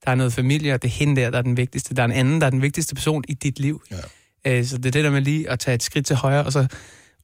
Der 0.05 0.11
er 0.11 0.15
noget 0.15 0.33
familie, 0.33 0.75
og 0.75 0.83
det 0.83 0.89
er 0.89 0.93
hende 0.93 1.21
der, 1.21 1.31
der 1.31 1.39
er 1.39 1.43
den 1.43 1.57
vigtigste. 1.57 1.95
Der 1.95 2.03
er 2.03 2.07
en 2.07 2.13
anden, 2.13 2.41
der 2.41 2.47
er 2.47 2.51
den 2.51 2.63
vigtigste 2.63 2.95
person 2.95 3.25
i 3.29 3.35
dit 3.35 3.59
liv. 3.59 3.83
Ja. 3.91 4.59
Øh, 4.59 4.65
så 4.65 4.77
det 4.77 4.87
er 4.87 4.91
det 4.91 5.05
der 5.05 5.11
med 5.11 5.21
lige 5.21 5.51
at 5.51 5.59
tage 5.59 5.75
et 5.75 5.83
skridt 5.83 6.07
til 6.07 6.17
højre. 6.17 6.45
Og, 6.45 6.53
så, 6.53 6.67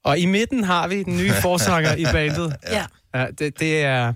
og 0.05 0.19
i 0.19 0.27
midten 0.27 0.65
har 0.65 0.89
vi 0.89 1.03
den 1.03 1.17
nye 1.17 1.33
forsanger 1.43 1.95
i 1.95 2.05
bandet. 2.13 2.57
Ja. 2.71 2.87
Ja, 3.15 3.27
det, 3.39 3.61
det, 3.61 3.83
er, 3.83 4.13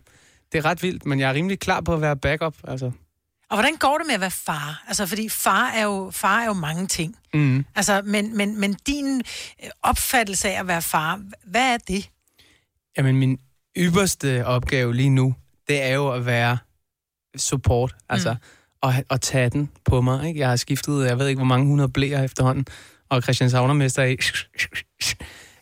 det 0.54 0.64
er 0.64 0.64
ret 0.64 0.82
vildt, 0.82 1.06
men 1.06 1.20
jeg 1.20 1.30
er 1.30 1.34
rimelig 1.34 1.58
klar 1.58 1.80
på 1.80 1.94
at 1.94 2.00
være 2.00 2.16
backup. 2.16 2.56
Altså. 2.68 2.90
Og 3.50 3.56
hvordan 3.56 3.76
går 3.76 3.98
det 3.98 4.06
med 4.06 4.14
at 4.14 4.20
være 4.20 4.30
far? 4.30 4.84
Altså, 4.88 5.06
fordi 5.06 5.28
far 5.28 5.68
er 5.68 5.84
jo, 5.84 6.10
far 6.10 6.40
er 6.40 6.46
jo 6.46 6.52
mange 6.52 6.86
ting. 6.86 7.16
Mm. 7.34 7.64
Altså, 7.74 8.02
men, 8.04 8.36
men, 8.36 8.60
men 8.60 8.76
din 8.86 9.22
øh, 9.64 9.70
opfattelse 9.82 10.48
af 10.48 10.60
at 10.60 10.66
være 10.66 10.82
far, 10.82 11.22
hvad 11.44 11.74
er 11.74 11.78
det? 11.78 12.10
Jamen, 12.98 13.16
min 13.16 13.38
ypperste 13.76 14.46
opgave 14.46 14.94
lige 14.94 15.10
nu, 15.10 15.34
det 15.68 15.82
er 15.82 15.94
jo 15.94 16.12
at 16.12 16.26
være 16.26 16.58
support. 17.36 17.94
Altså, 18.08 18.32
mm. 18.32 18.38
og, 18.80 18.94
og 19.08 19.20
tage 19.20 19.50
den 19.50 19.70
på 19.84 20.00
mig. 20.00 20.28
Ikke? 20.28 20.40
Jeg 20.40 20.48
har 20.48 20.56
skiftet, 20.56 21.06
jeg 21.06 21.18
ved 21.18 21.28
ikke, 21.28 21.38
hvor 21.38 21.46
mange 21.46 21.66
hundrede 21.66 21.88
blæer 21.88 22.22
efterhånden, 22.22 22.66
og 23.08 23.22
Christian 23.22 23.50
Savnermester 23.50 24.02
i. 24.02 24.16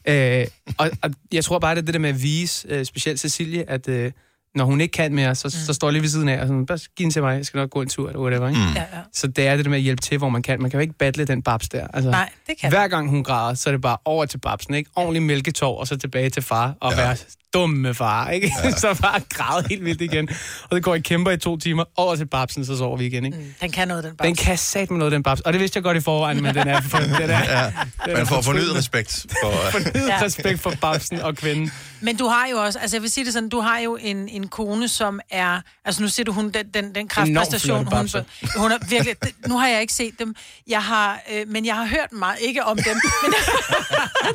øh, 0.09 0.47
og, 0.79 0.91
og 1.03 1.11
jeg 1.33 1.45
tror 1.45 1.59
bare, 1.59 1.75
det 1.75 1.81
er 1.81 1.85
det 1.85 1.95
der 1.95 2.01
med 2.01 2.11
at 2.11 2.23
vise, 2.23 2.69
øh, 2.69 2.85
specielt 2.85 3.21
Cecilie, 3.21 3.71
at 3.71 3.89
øh, 3.89 4.13
når 4.55 4.65
hun 4.65 4.81
ikke 4.81 4.93
kan 4.93 5.15
mere, 5.15 5.35
så, 5.35 5.49
mm. 5.49 5.67
så 5.67 5.73
står 5.75 5.89
jeg 5.89 5.93
lige 5.93 6.03
ved 6.03 6.09
siden 6.09 6.29
af, 6.29 6.41
og 6.41 6.47
sådan, 6.47 6.67
bare 6.67 6.79
giv 6.97 7.05
den 7.05 7.11
til 7.11 7.23
mig, 7.23 7.37
jeg 7.37 7.47
skal 7.47 7.59
nok 7.59 7.71
gå 7.71 7.83
en 7.83 7.89
tur, 7.89 8.09
eller 8.09 8.21
whatever. 8.21 8.49
Ikke? 8.49 8.61
Mm. 8.61 8.75
Ja, 8.75 8.81
ja. 8.81 8.87
Så 9.13 9.27
det 9.27 9.47
er 9.47 9.57
det 9.57 9.65
der 9.65 9.71
med 9.71 9.79
at 9.79 9.83
hjælpe 9.85 10.01
til, 10.03 10.19
hvor 10.19 10.29
man 10.29 10.43
kan. 10.43 10.63
Man 10.63 10.71
kan 10.71 10.79
jo 10.79 10.83
ikke 10.83 10.95
battle 10.95 11.25
den 11.25 11.43
babs 11.43 11.69
der. 11.69 11.87
Altså, 11.95 12.11
Nej, 12.11 12.31
det 12.47 12.55
kan 12.61 12.71
hver 12.71 12.89
gang 12.89 13.09
hun 13.11 13.25
græder, 13.25 13.55
så 13.55 13.69
er 13.71 13.73
det 13.73 13.81
bare 13.81 13.97
over 14.05 14.27
til 14.27 14.39
babsen, 14.39 14.75
ikke? 14.75 14.91
Ordentlig 14.97 15.23
mælketår, 15.23 15.79
og 15.81 15.87
så 15.89 15.97
tilbage 15.97 16.31
til 16.31 16.43
far, 16.43 16.75
og 16.81 16.93
Ja. 16.93 17.01
ja. 17.01 17.07
være 17.07 17.17
dum 17.55 17.71
med 17.71 17.95
far, 17.95 18.31
ikke? 18.31 18.53
Ja. 18.65 18.71
så 18.85 18.99
bare 19.03 19.21
græde 19.35 19.67
helt 19.71 19.85
vildt 19.85 20.01
igen. 20.01 20.29
Og 20.71 20.77
det 20.77 20.83
går 20.83 20.95
i 20.95 21.01
kæmper 21.01 21.31
i 21.31 21.37
to 21.37 21.57
timer, 21.57 21.85
over 21.97 22.17
til 22.17 22.27
babsen, 22.27 22.65
så 22.67 22.77
sover 22.79 22.97
vi 22.97 23.07
igen, 23.07 23.25
ikke? 23.25 23.39
Mm, 23.39 23.55
Den 23.61 23.71
kan 23.73 23.89
noget, 23.89 24.05
den 24.05 24.17
bare. 24.17 24.29
Den 24.29 24.37
kan 24.37 24.59
sat 24.59 24.91
med 24.91 24.99
noget, 24.99 25.13
den 25.13 25.23
babs. 25.23 25.41
Og 25.41 25.53
det 25.53 25.61
vidste 25.61 25.77
jeg 25.77 25.83
godt 25.83 25.97
i 25.97 26.01
forvejen, 26.01 26.43
men 26.43 26.55
den 26.55 26.69
er, 26.69 26.81
for, 26.81 26.99
den 26.99 27.13
er, 27.31 27.45
Ja, 27.53 27.65
den 27.65 28.13
man 28.13 28.17
er 28.17 28.25
får 28.25 28.41
fornyet 28.43 28.45
fortryllende. 28.45 28.79
respekt 28.79 29.27
for... 29.43 29.53
Fornyet 29.79 30.09
Ja. 30.09 30.23
respekt 30.23 30.61
for 30.61 30.73
babsen 30.81 31.21
og 31.21 31.37
kvinden. 31.37 31.73
Men 32.01 32.17
du 32.17 32.27
har 32.27 32.47
jo 32.51 32.57
også, 32.57 32.79
altså 32.79 32.97
jeg 32.97 33.03
vil 33.03 33.11
sige 33.11 33.25
det 33.25 33.33
sådan, 33.33 33.49
du 33.49 33.61
har 33.61 33.79
jo 33.79 33.99
en, 34.01 34.29
en 34.29 34.49
kone, 34.49 34.89
som 34.89 35.21
er, 35.31 35.61
altså 35.85 36.03
nu 36.03 36.09
ser 36.09 36.25
du 36.25 36.33
hun, 36.33 36.51
den, 36.51 36.67
den, 36.75 36.95
den 36.95 37.09
kraftpræstation, 37.09 37.77
hun, 37.87 38.09
hun 38.57 38.73
er 38.73 38.79
virkelig, 38.89 39.15
det, 39.23 39.33
nu 39.47 39.59
har 39.59 39.69
jeg 39.69 39.81
ikke 39.81 39.93
set 39.93 40.19
dem, 40.19 40.35
jeg 40.69 40.83
har, 40.83 41.21
øh, 41.35 41.49
men 41.49 41.67
jeg 41.67 41.75
har 41.77 41.85
hørt 41.87 42.13
meget, 42.13 42.37
ikke 42.41 42.65
om 42.65 42.77
dem, 42.77 43.01
men 43.23 43.33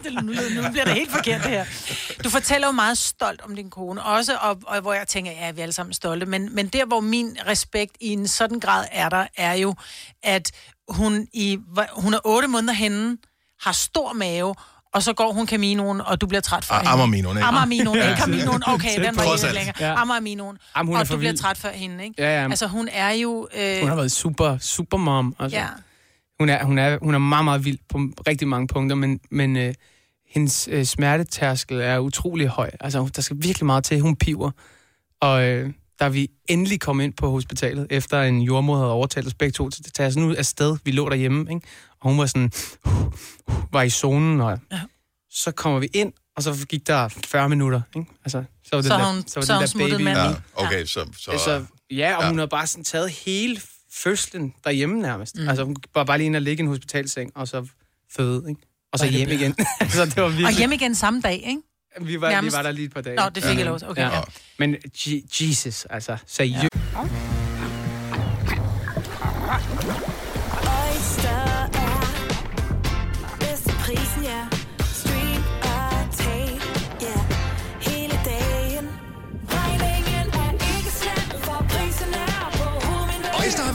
det, 0.04 0.24
nu, 0.24 0.62
nu 0.62 0.70
bliver 0.72 0.86
det 0.86 0.94
helt 0.94 1.12
forkert 1.12 1.42
det 1.44 1.50
her. 1.52 1.66
Du 2.24 2.30
fortæller 2.30 2.68
jo 2.68 2.72
meget 2.72 2.98
stolt 3.08 3.42
om 3.42 3.56
din 3.56 3.70
kone, 3.70 4.04
også, 4.04 4.38
og, 4.42 4.62
og 4.68 4.82
hvor 4.82 4.94
jeg 4.94 5.08
tænker, 5.08 5.32
ja, 5.32 5.52
vi 5.52 5.60
er 5.60 5.64
alle 5.64 5.74
sammen 5.74 5.94
stolte, 5.94 6.26
men, 6.26 6.56
men 6.56 6.68
der, 6.68 6.86
hvor 6.86 7.00
min 7.00 7.38
respekt 7.48 7.98
i 8.02 8.08
en 8.08 8.28
sådan 8.28 8.60
grad 8.60 8.86
er 8.92 9.10
der, 9.10 9.28
er 9.38 9.54
jo, 9.54 9.76
at 10.24 10.52
hun, 10.90 11.28
i, 11.34 11.58
hun 11.92 12.14
er 12.14 12.20
otte 12.26 12.48
måneder 12.48 12.74
henne, 12.74 13.18
har 13.62 13.72
stor 13.72 14.14
mave, 14.14 14.56
og 14.94 15.04
så 15.04 15.14
går 15.14 15.32
hun 15.34 15.48
Caminoen, 15.48 16.02
og 16.02 16.22
du 16.22 16.28
bliver 16.28 16.42
træt 16.42 16.66
for 16.66 16.76
hende. 16.76 16.90
Ammerminoen, 16.90 17.38
ikke? 17.38 17.48
Ammerminoen, 17.48 17.98
ikke 17.98 18.18
Caminoen. 18.18 18.64
Okay, 18.74 19.06
den 19.06 19.16
var 19.16 19.24
ikke 19.24 19.54
længere. 19.54 19.76
Ja. 19.80 19.96
Hun 20.86 20.96
er 20.96 21.00
Og 21.00 21.10
du 21.10 21.18
bliver 21.18 21.34
træt 21.34 21.58
for 21.58 21.68
hende, 21.68 22.04
ikke? 22.04 22.16
Ja, 22.18 22.42
ja. 22.42 22.50
Altså, 22.50 22.68
hun 22.68 22.90
er 22.92 23.10
jo... 23.12 23.48
Øh, 23.58 23.80
Hun 23.80 23.90
har 23.90 23.96
været 23.96 24.12
super, 24.12 24.58
super 24.58 24.98
mom. 24.98 25.36
Altså. 25.40 25.58
ja. 25.58 25.68
Hun 26.40 26.50
er, 26.50 26.64
hun, 26.64 26.78
er, 26.78 26.98
hun 27.02 27.14
er 27.14 27.20
meget, 27.20 27.46
meget 27.46 27.66
vild 27.66 27.78
på 27.90 27.98
rigtig 28.28 28.48
mange 28.48 28.68
punkter, 28.68 28.96
men, 28.96 29.20
men 29.32 29.58
øh, 29.58 29.74
hendes 30.28 30.68
øh, 30.72 30.86
smertetærskel 30.86 31.78
er 31.82 32.00
utrolig 32.00 32.48
høj. 32.48 32.72
Altså, 32.80 33.10
der 33.16 33.22
skal 33.22 33.38
virkelig 33.40 33.66
meget 33.66 33.84
til. 33.84 34.00
Hun 34.02 34.16
piver. 34.16 34.52
Og 35.22 35.44
øh, 35.48 35.74
da 36.00 36.08
vi 36.08 36.30
endelig 36.50 36.80
kom 36.80 37.00
ind 37.02 37.14
på 37.14 37.30
hospitalet, 37.30 37.88
efter 37.90 38.22
en 38.22 38.42
jordmor 38.42 38.78
havde 38.78 38.92
overtalt 38.92 39.28
os 39.28 39.34
begge 39.34 39.52
to 39.52 39.70
til 39.70 39.84
at 39.88 39.94
tage 39.94 40.08
os 40.08 40.16
nu 40.16 40.36
afsted, 40.38 40.78
vi 40.84 40.92
lå 40.92 41.10
derhjemme, 41.10 41.54
ikke? 41.54 41.68
og 42.02 42.10
hun 42.10 42.18
var 42.20 42.26
sådan, 42.26 42.52
var 43.72 43.82
i 43.82 43.90
zonen, 43.90 44.42
og 44.42 44.60
Ja. 44.72 44.80
så 45.30 45.52
kommer 45.52 45.80
vi 45.80 45.90
ind, 45.94 46.14
og 46.36 46.44
så 46.44 46.66
gik 46.70 46.88
der 46.88 47.08
40 47.08 47.50
minutter. 47.50 47.82
Ikke? 47.96 48.12
Altså, 48.26 48.44
så 48.64 48.70
var 48.72 48.78
det 48.82 48.86
Så 48.88 48.94
der, 48.94 49.00
har 49.00 49.14
hun- 49.14 49.28
så 49.28 49.40
var 49.40 49.46
så 49.66 49.78
hun 49.78 49.90
der 49.90 49.98
baby. 49.98 50.02
manden. 50.04 50.26
Ja, 50.26 50.66
okay, 50.66 50.86
så... 50.86 51.10
så 51.18 51.32
Altså, 51.32 51.52
ja, 51.52 51.60
og 51.60 51.66
Ja. 51.92 52.08
ja. 52.24 52.30
hun 52.30 52.40
har 52.40 52.46
bare 52.46 52.68
sådan 52.68 52.84
taget 52.84 53.10
hele 53.12 53.62
fødslen 53.94 54.54
derhjemme 54.64 55.00
nærmest. 55.02 55.36
Mm. 55.36 55.48
Altså, 55.48 55.64
hun 55.64 55.76
var 55.96 56.04
bare 56.04 56.18
lige 56.18 56.26
inde 56.26 56.38
og 56.38 56.42
ligge 56.42 56.62
i 56.62 56.64
en 56.64 56.68
hospitalseng, 56.68 57.32
og 57.36 57.48
så 57.48 57.68
føde, 58.16 58.46
ikke? 58.50 58.62
Og 58.94 59.00
så 59.00 59.08
hjem 59.08 59.30
igen. 59.30 59.56
så 59.90 60.06
det 60.06 60.18
var 60.24 60.28
virkelig... 60.28 60.46
Og 60.46 60.52
hjem 60.52 60.72
igen 60.72 60.96
samme 60.96 61.22
dag, 61.22 61.34
ikke? 61.48 61.62
vi, 62.02 62.22
var, 62.22 62.28
vi 62.28 62.34
nærmest. 62.34 62.56
var 62.56 62.64
der 62.64 62.72
lige 62.72 62.86
et 62.86 62.94
par 62.94 63.02
dage. 63.02 63.16
Nå, 63.16 63.30
det 63.36 63.44
fik 63.44 63.58
jeg 63.58 63.66
lov 63.66 63.80
til. 63.80 63.88
Okay, 63.88 64.02
ja. 64.02 64.22
Men 64.60 64.76
Je- 64.98 65.28
Jesus, 65.42 65.86
altså, 65.90 66.18
seriøst. 66.28 66.64
Ja. 66.64 66.70
Oyster 70.84 71.70
er 71.74 73.38
bedst 73.40 73.64
til 73.64 73.76
prisen, 73.86 74.24
ja. 74.24 74.48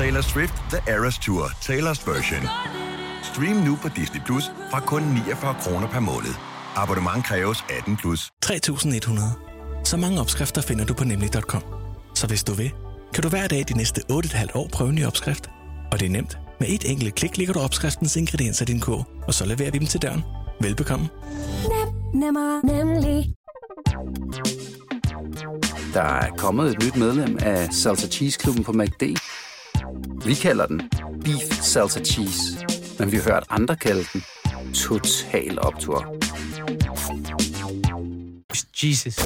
Taylor 0.00 0.20
Swift 0.20 0.54
The 0.70 0.92
Eras 0.94 1.18
Tour, 1.18 1.44
Taylor's 1.44 2.10
version. 2.10 2.42
Stream 3.22 3.56
nu 3.56 3.76
på 3.82 3.88
Disney 3.96 4.20
Plus 4.26 4.44
fra 4.70 4.80
kun 4.80 5.02
49 5.02 5.54
kroner 5.60 5.88
per 5.88 6.00
måned. 6.00 6.34
Abonnement 6.76 7.24
kræves 7.24 7.64
18 7.78 7.96
plus. 7.96 8.30
3.100. 8.46 9.82
Så 9.84 9.96
mange 9.96 10.20
opskrifter 10.20 10.62
finder 10.62 10.84
du 10.84 10.94
på 10.94 11.04
nemlig.com. 11.04 11.62
Så 12.14 12.26
hvis 12.26 12.44
du 12.44 12.52
vil, 12.52 12.72
kan 13.14 13.22
du 13.22 13.28
hver 13.28 13.46
dag 13.46 13.64
de 13.68 13.76
næste 13.76 14.02
8,5 14.12 14.46
år 14.54 14.68
prøve 14.72 14.88
en 14.90 14.94
ny 14.94 15.06
opskrift. 15.06 15.50
Og 15.92 16.00
det 16.00 16.06
er 16.06 16.10
nemt. 16.10 16.38
Med 16.60 16.68
et 16.68 16.90
enkelt 16.90 17.14
klik 17.14 17.36
ligger 17.36 17.54
du 17.54 17.60
opskriftens 17.60 18.16
ingredienser 18.16 18.62
i 18.62 18.66
din 18.66 18.80
kog, 18.80 19.06
og 19.26 19.34
så 19.34 19.46
leverer 19.46 19.70
vi 19.70 19.78
dem 19.78 19.86
til 19.86 20.02
døren. 20.02 20.22
Velbekomme. 20.60 21.08
Nemmer, 22.14 22.66
nemlig. 22.66 23.34
Der 25.94 26.02
er 26.02 26.30
kommet 26.36 26.70
et 26.70 26.84
nyt 26.84 26.96
medlem 26.96 27.38
af 27.42 27.68
Salsa 27.72 28.08
Cheese 28.08 28.38
Klubben 28.38 28.64
på 28.64 28.72
MACD. 28.72 29.02
Vi 30.24 30.34
kalder 30.34 30.66
den 30.66 30.90
Beef 31.24 31.62
Salsa 31.62 32.00
Cheese, 32.00 32.66
men 32.98 33.12
vi 33.12 33.16
har 33.16 33.24
hørt 33.24 33.44
andre 33.50 33.76
kalde 33.76 34.04
den 34.12 34.24
Total 34.74 35.58
Optor. 35.58 36.16
Jesus. 38.82 39.16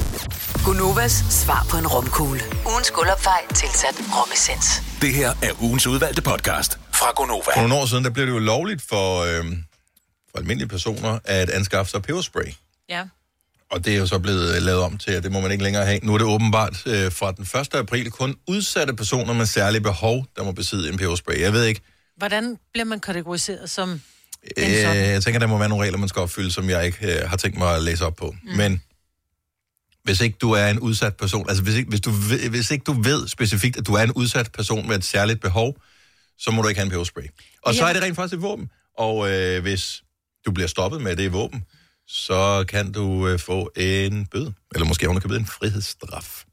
Gunovas 0.65 1.11
svar 1.29 1.67
på 1.69 1.77
en 1.77 1.87
romkugle. 1.87 2.41
Ugens 2.71 2.91
guldopfej 2.91 3.41
tilsat 3.55 3.95
romessens. 4.15 4.65
Det 5.01 5.13
her 5.13 5.29
er 5.43 5.63
ugens 5.63 5.87
udvalgte 5.87 6.21
podcast 6.21 6.79
fra 6.93 7.11
Gonova. 7.15 7.43
For 7.55 7.61
nogle 7.61 7.75
år 7.75 7.85
siden, 7.85 8.03
der 8.03 8.09
blev 8.09 8.25
det 8.25 8.31
jo 8.31 8.39
lovligt 8.39 8.81
for, 8.81 9.19
øh, 9.21 9.45
for 10.31 10.37
almindelige 10.37 10.67
personer 10.69 11.19
at 11.25 11.49
anskaffe 11.49 11.91
sig 11.91 12.01
peberspray. 12.01 12.53
Ja. 12.89 13.03
Og 13.71 13.85
det 13.85 13.93
er 13.93 13.97
jo 13.97 14.07
så 14.07 14.19
blevet 14.19 14.63
lavet 14.63 14.81
om 14.81 14.97
til, 14.97 15.11
at 15.11 15.23
det 15.23 15.31
må 15.31 15.41
man 15.41 15.51
ikke 15.51 15.63
længere 15.63 15.85
have. 15.85 15.99
Nu 16.03 16.13
er 16.13 16.17
det 16.17 16.27
åbenbart 16.27 16.83
øh, 16.87 17.11
fra 17.11 17.31
den 17.31 17.43
1. 17.61 17.73
april 17.75 18.11
kun 18.11 18.35
udsatte 18.47 18.93
personer 18.93 19.33
med 19.33 19.45
særlige 19.45 19.81
behov, 19.81 20.25
der 20.35 20.43
må 20.43 20.51
besidde 20.51 20.89
en 20.91 20.97
peberspray. 20.97 21.39
Jeg 21.41 21.53
ved 21.53 21.63
ikke, 21.65 21.81
Hvordan 22.17 22.57
bliver 22.73 22.85
man 22.85 22.99
kategoriseret 22.99 23.69
som 23.69 24.01
øh, 24.57 24.63
jeg 24.73 25.23
tænker, 25.23 25.39
der 25.39 25.47
må 25.47 25.57
være 25.57 25.69
nogle 25.69 25.83
regler, 25.85 25.97
man 25.97 26.09
skal 26.09 26.19
opfylde, 26.21 26.51
som 26.51 26.69
jeg 26.69 26.85
ikke 26.85 27.13
øh, 27.21 27.29
har 27.29 27.37
tænkt 27.37 27.57
mig 27.57 27.75
at 27.75 27.81
læse 27.83 28.05
op 28.05 28.15
på. 28.15 28.35
Mm. 28.43 28.57
Men 28.57 28.81
hvis 30.03 30.21
ikke 30.21 30.37
du 30.41 30.51
er 30.51 30.67
en 30.67 30.79
udsat 30.79 31.15
person, 31.17 31.49
altså 31.49 31.63
hvis 31.63 31.75
ikke, 31.75 31.89
hvis, 31.89 32.01
du 32.01 32.11
hvis 32.49 32.71
ikke 32.71 32.83
du 32.83 32.93
ved 33.01 33.27
specifikt, 33.27 33.77
at 33.77 33.87
du 33.87 33.93
er 33.93 34.03
en 34.03 34.11
udsat 34.11 34.51
person 34.51 34.87
med 34.87 34.95
et 34.95 35.03
særligt 35.03 35.41
behov, 35.41 35.77
så 36.39 36.51
må 36.51 36.61
du 36.61 36.67
ikke 36.67 36.79
have 36.79 36.85
en 36.85 36.91
peberspray. 36.91 37.23
Og 37.63 37.73
så 37.75 37.83
Ja. 37.83 37.89
er 37.89 37.93
det 37.93 38.01
rent 38.03 38.15
faktisk 38.15 38.33
et 38.35 38.41
våben. 38.41 38.69
Og 38.97 39.31
øh, 39.31 39.61
hvis 39.61 40.03
du 40.45 40.51
bliver 40.51 40.67
stoppet 40.67 41.01
med 41.01 41.15
det 41.15 41.33
våben, 41.33 41.63
så 42.07 42.65
kan 42.67 42.91
du 42.91 43.27
øh, 43.27 43.39
få 43.39 43.71
en 43.75 44.25
bøde. 44.25 44.53
Eller 44.75 44.87
måske 44.87 45.09
underkøbet 45.09 45.37
en 45.39 45.45
frihedsstraf. 45.45 46.43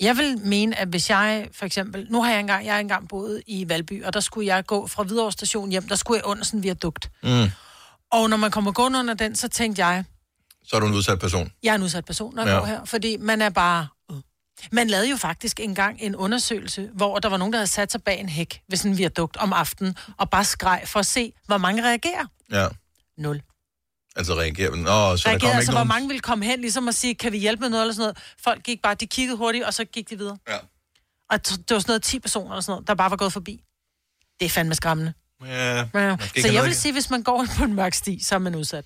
Jeg 0.00 0.16
vil 0.16 0.38
mene, 0.38 0.76
at 0.78 0.88
hvis 0.88 1.10
jeg 1.10 1.48
for 1.52 1.66
eksempel... 1.66 2.06
Nu 2.10 2.22
har 2.22 2.30
jeg 2.30 2.40
engang, 2.40 2.64
jeg 2.66 2.74
har 2.74 2.80
engang 2.80 3.08
boet 3.08 3.42
i 3.46 3.68
Valby, 3.68 4.04
og 4.04 4.12
der 4.14 4.20
skulle 4.20 4.46
jeg 4.46 4.66
gå 4.66 4.86
fra 4.86 5.02
Hvidovre 5.02 5.32
station 5.32 5.70
hjem, 5.70 5.88
der 5.88 5.94
skulle 5.94 6.16
jeg 6.18 6.24
under 6.26 6.44
sådan 6.44 6.58
en 6.58 6.62
viadukt. 6.62 7.10
Mm. 7.22 7.50
Og 8.12 8.30
når 8.30 8.36
man 8.36 8.50
kommer 8.50 8.72
gående 8.72 8.98
under 8.98 9.14
den, 9.14 9.36
så 9.36 9.48
tænkte 9.48 9.86
jeg, 9.86 10.04
Så 10.64 10.76
er 10.76 10.80
du 10.80 10.86
en 10.86 10.94
udsat 10.94 11.18
person. 11.18 11.52
jeg 11.62 11.70
er 11.70 11.74
en 11.74 11.82
udsat 11.82 12.04
person, 12.04 12.34
når 12.34 12.42
jeg 12.42 12.48
Ja. 12.48 12.54
ja. 12.54 12.60
går 12.60 12.66
her. 12.66 12.84
Fordi 12.84 13.16
man 13.16 13.42
er 13.42 13.50
bare... 13.50 13.88
øh. 14.10 14.16
Man 14.72 14.88
lavede 14.90 15.10
jo 15.10 15.16
faktisk 15.16 15.60
engang 15.60 15.96
en 16.00 16.16
undersøgelse, 16.16 16.90
hvor 16.94 17.18
der 17.18 17.28
var 17.28 17.36
nogen, 17.36 17.52
der 17.52 17.58
havde 17.58 17.66
sat 17.70 17.92
sig 17.92 18.02
bag 18.02 18.20
en 18.20 18.28
hæk 18.28 18.60
ved 18.68 18.76
sådan 18.78 18.90
en 18.92 18.98
viadukt 18.98 19.36
om 19.36 19.52
aftenen, 19.52 19.96
og 20.16 20.30
bare 20.30 20.44
skreg 20.44 20.82
for 20.86 21.00
at 21.00 21.06
se, 21.06 21.32
hvor 21.46 21.58
mange 21.58 21.82
reagerer. 21.84 22.24
Ja. 22.52 22.68
Nul. 23.18 23.42
Altså 24.18 24.34
reagerer 24.34 24.70
man. 24.70 24.78
Nå, 24.78 24.86
så 24.86 24.90
der 24.90 25.00
reagerede, 25.00 25.40
kommer 25.40 25.54
altså, 25.56 25.60
ikke 25.60 25.70
hvor 25.70 25.72
nogen... 25.78 25.88
mange 25.88 26.08
ville 26.08 26.20
komme 26.20 26.44
hen, 26.44 26.60
ligesom 26.60 26.88
at 26.88 26.94
sige, 26.94 27.14
kan 27.14 27.32
vi 27.32 27.38
hjælpe 27.38 27.60
med 27.60 27.68
noget 27.70 27.82
eller 27.82 27.94
sådan 27.94 28.02
noget. 28.02 28.18
Folk 28.44 28.62
gik 28.62 28.82
bare, 28.82 28.94
de 28.94 29.06
kiggede 29.06 29.36
hurtigt, 29.36 29.64
og 29.64 29.74
så 29.74 29.84
gik 29.84 30.10
de 30.10 30.18
videre. 30.18 30.38
Ja. 30.48 30.56
Og 31.30 31.46
det 31.48 31.58
var 31.70 31.78
sådan 31.78 31.90
noget 31.90 32.02
10 32.02 32.18
personer 32.18 32.50
eller 32.50 32.60
sådan 32.60 32.72
noget, 32.72 32.88
der 32.88 32.94
bare 32.94 33.10
var 33.10 33.16
gået 33.16 33.32
forbi. 33.32 33.60
Det 34.40 34.46
er 34.46 34.50
fandme 34.50 34.74
skræmmende. 34.74 35.12
Ja, 35.46 35.76
Ja. 35.76 35.84
Så 35.86 36.48
jeg 36.48 36.62
vil 36.62 36.68
ikke- 36.68 36.74
sige, 36.74 36.92
hvis 36.92 37.10
man 37.10 37.22
går 37.22 37.46
på 37.58 37.64
en 37.64 37.74
mørk 37.74 37.94
sti, 37.94 38.24
så 38.24 38.34
er 38.34 38.38
man 38.38 38.54
udsat. 38.54 38.84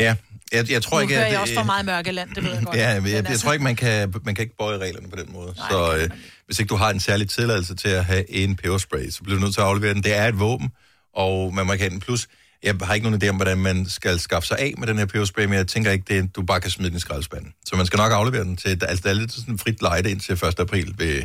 Ja, 0.00 0.16
jeg, 0.52 0.70
jeg 0.70 0.82
tror 0.82 0.96
nu 0.96 1.02
ikke, 1.02 1.14
hører 1.14 1.26
at... 1.26 1.32
jeg 1.32 1.40
også 1.40 1.54
for 1.54 1.62
meget 1.62 1.84
mørke 1.86 2.12
land, 2.12 2.34
det 2.34 2.44
ved 2.44 2.54
jeg 2.54 2.64
godt. 2.66 2.76
Ja, 2.76 2.88
jeg, 2.88 3.02
jeg, 3.02 3.10
jeg 3.12 3.26
altså- 3.26 3.44
tror 3.44 3.52
ikke, 3.52 3.64
man 3.64 3.76
kan, 3.76 4.14
man 4.24 4.34
kan 4.34 4.42
ikke 4.42 4.56
bøje 4.56 4.78
reglerne 4.78 5.10
på 5.10 5.16
den 5.16 5.32
måde. 5.32 5.54
Nej, 5.56 5.70
så 5.70 5.96
øh, 5.96 6.10
hvis 6.46 6.58
ikke 6.58 6.68
du 6.68 6.76
har 6.76 6.90
en 6.90 7.00
særlig 7.00 7.30
tilladelse 7.30 7.74
til 7.74 7.88
at 7.88 8.04
have 8.04 8.30
en 8.30 8.56
peberspray, 8.56 9.10
så 9.10 9.22
bliver 9.22 9.38
du 9.38 9.42
nødt 9.44 9.54
til 9.54 9.60
at 9.60 9.66
aflevere 9.66 9.94
den. 9.94 10.02
Det 10.02 10.14
er 10.16 10.26
et 10.28 10.38
våben, 10.40 10.68
og 11.14 11.54
man 11.54 11.66
må 11.66 11.72
ikke 11.72 11.82
have 11.82 11.90
den. 11.90 12.00
Plus, 12.00 12.28
jeg 12.62 12.74
har 12.82 12.94
ikke 12.94 13.10
nogen 13.10 13.22
idé 13.22 13.28
om, 13.28 13.36
hvordan 13.36 13.58
man 13.58 13.86
skal 13.88 14.20
skaffe 14.20 14.46
sig 14.48 14.58
af 14.58 14.74
med 14.78 14.86
den 14.86 14.98
her 14.98 15.06
peberspray, 15.06 15.44
men 15.44 15.54
jeg 15.54 15.66
tænker 15.66 15.90
ikke, 15.90 16.18
er, 16.18 16.22
du 16.26 16.42
bare 16.42 16.60
kan 16.60 16.70
smide 16.70 16.88
den 16.90 16.96
i 16.96 17.00
skraldespanden. 17.00 17.54
Så 17.66 17.76
man 17.76 17.86
skal 17.86 17.96
nok 17.96 18.12
aflevere 18.12 18.44
den 18.44 18.56
til, 18.56 18.68
altså 18.68 19.02
der 19.04 19.10
er 19.10 19.14
lidt 19.14 19.32
sådan 19.32 19.58
frit 19.58 19.82
lejde 19.82 20.10
indtil 20.10 20.32
1. 20.32 20.60
april 20.60 20.94
ved 20.98 21.22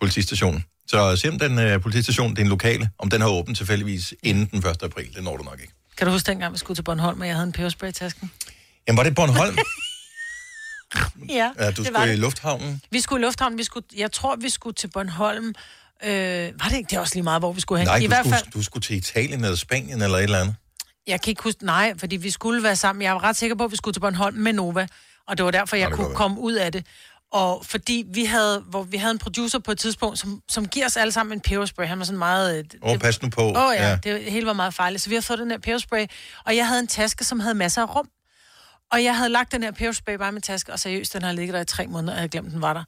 politistationen. 0.00 0.64
Så 0.86 1.16
se 1.16 1.28
om 1.28 1.38
den 1.38 1.74
uh, 1.74 1.80
politistation, 1.82 2.34
din 2.34 2.48
lokale, 2.48 2.90
om 2.98 3.10
den 3.10 3.20
har 3.20 3.28
åbent 3.28 3.56
tilfældigvis 3.56 4.14
inden 4.22 4.46
den 4.62 4.70
1. 4.70 4.82
april. 4.82 5.14
Det 5.14 5.24
når 5.24 5.36
du 5.36 5.42
nok 5.42 5.60
ikke. 5.60 5.72
Kan 5.96 6.06
du 6.06 6.12
huske 6.12 6.26
dengang, 6.26 6.52
vi 6.52 6.58
skulle 6.58 6.76
til 6.76 6.82
Bornholm, 6.82 7.20
og 7.20 7.26
jeg 7.26 7.34
havde 7.34 7.46
en 7.46 7.52
peberspray 7.52 7.88
i 7.88 7.92
tasken? 7.92 8.30
Jamen, 8.88 8.96
var 8.96 9.02
det 9.04 9.14
Bornholm? 9.14 9.58
Ja, 11.28 11.50
ja, 11.58 11.70
du 11.70 11.82
det 11.82 11.92
var 11.92 11.98
skulle 12.00 12.06
i 12.06 12.10
det. 12.10 12.18
lufthavnen? 12.18 12.82
Vi 12.90 13.00
skulle 13.00 13.22
i 13.22 13.24
lufthavnen, 13.24 13.58
vi 13.58 13.64
skulle, 13.64 13.86
jeg 13.96 14.12
tror, 14.12 14.36
vi 14.36 14.48
skulle 14.48 14.74
til 14.74 14.88
Bornholm. 14.88 15.46
Øh, 16.04 16.12
var 16.60 16.68
det 16.68 16.76
ikke? 16.76 16.88
Det 16.90 16.96
er 16.96 17.00
også 17.00 17.14
lige 17.14 17.22
meget, 17.22 17.40
hvor 17.40 17.52
vi 17.52 17.60
skulle 17.60 17.78
hen. 17.78 17.86
Nej, 17.88 17.96
I 17.96 18.02
du 18.02 18.06
hvert 18.08 18.18
skulle, 18.18 18.34
fald, 18.36 18.52
du 18.54 18.62
skulle 18.62 18.82
til 18.82 18.96
Italien 18.96 19.44
eller 19.44 19.56
Spanien 19.56 20.02
eller 20.02 20.18
et 20.18 20.22
eller 20.24 20.38
andet. 20.40 20.54
Jeg 21.06 21.20
kan 21.20 21.30
ikke 21.30 21.42
huske, 21.42 21.64
nej, 21.66 21.94
fordi 21.98 22.16
vi 22.16 22.30
skulle 22.30 22.62
være 22.62 22.76
sammen. 22.76 23.02
Jeg 23.02 23.14
var 23.14 23.24
ret 23.24 23.36
sikker 23.36 23.56
på, 23.56 23.64
at 23.64 23.70
vi 23.70 23.76
skulle 23.76 23.94
til 23.94 24.00
Bornholm 24.00 24.36
med 24.36 24.52
Nova, 24.52 24.86
og 25.28 25.36
det 25.38 25.44
var 25.44 25.50
derfor, 25.50 25.76
jeg 25.76 25.88
det 25.88 25.96
kunne 25.96 26.14
komme 26.14 26.40
ud 26.40 26.52
af 26.52 26.72
det. 26.72 26.86
Og 27.32 27.64
fordi 27.66 28.04
vi 28.08 28.24
havde, 28.24 28.60
hvor 28.60 28.82
vi 28.82 28.96
havde 28.96 29.12
en 29.12 29.18
producer 29.18 29.58
på 29.58 29.72
et 29.72 29.78
tidspunkt, 29.78 30.18
som, 30.18 30.42
som 30.48 30.68
giver 30.68 30.86
os 30.86 30.96
alle 30.96 31.12
sammen 31.12 31.36
en 31.36 31.40
peberspray. 31.40 31.86
Han 31.86 31.98
var 31.98 32.04
sådan 32.04 32.18
meget... 32.18 32.58
øh, 32.58 32.64
Åh, 32.82 32.90
oh, 32.90 32.98
pas 32.98 33.22
nu 33.22 33.28
på. 33.30 33.42
Åh 33.42 33.66
oh, 33.66 33.74
ja, 33.74 33.88
ja, 33.88 33.98
det 34.02 34.32
hele 34.32 34.46
var 34.46 34.52
meget 34.52 34.74
fejligt. 34.74 35.02
Så 35.02 35.08
vi 35.08 35.14
har 35.14 35.22
fået 35.22 35.38
den 35.38 35.50
her 35.50 35.58
peberspray, 35.58 36.06
og 36.46 36.56
jeg 36.56 36.68
havde 36.68 36.80
en 36.80 36.86
taske, 36.86 37.24
som 37.24 37.40
havde 37.40 37.54
masser 37.54 37.82
af 37.82 37.94
rum. 37.96 38.08
Og 38.92 39.04
jeg 39.04 39.16
havde 39.16 39.28
lagt 39.28 39.52
den 39.52 39.62
her 39.62 39.70
peberspray 39.70 40.14
bare 40.14 40.28
i 40.28 40.32
min 40.32 40.42
taske, 40.42 40.72
og 40.72 40.80
seriøst, 40.80 41.12
den 41.12 41.22
har 41.22 41.32
ligget 41.32 41.54
der 41.54 41.60
i 41.60 41.64
tre 41.64 41.86
måneder, 41.86 42.12
og 42.12 42.16
jeg 42.16 42.20
havde 42.20 42.28
glemt, 42.28 42.52
den 42.52 42.62
var 42.62 42.72
der. 42.72 42.84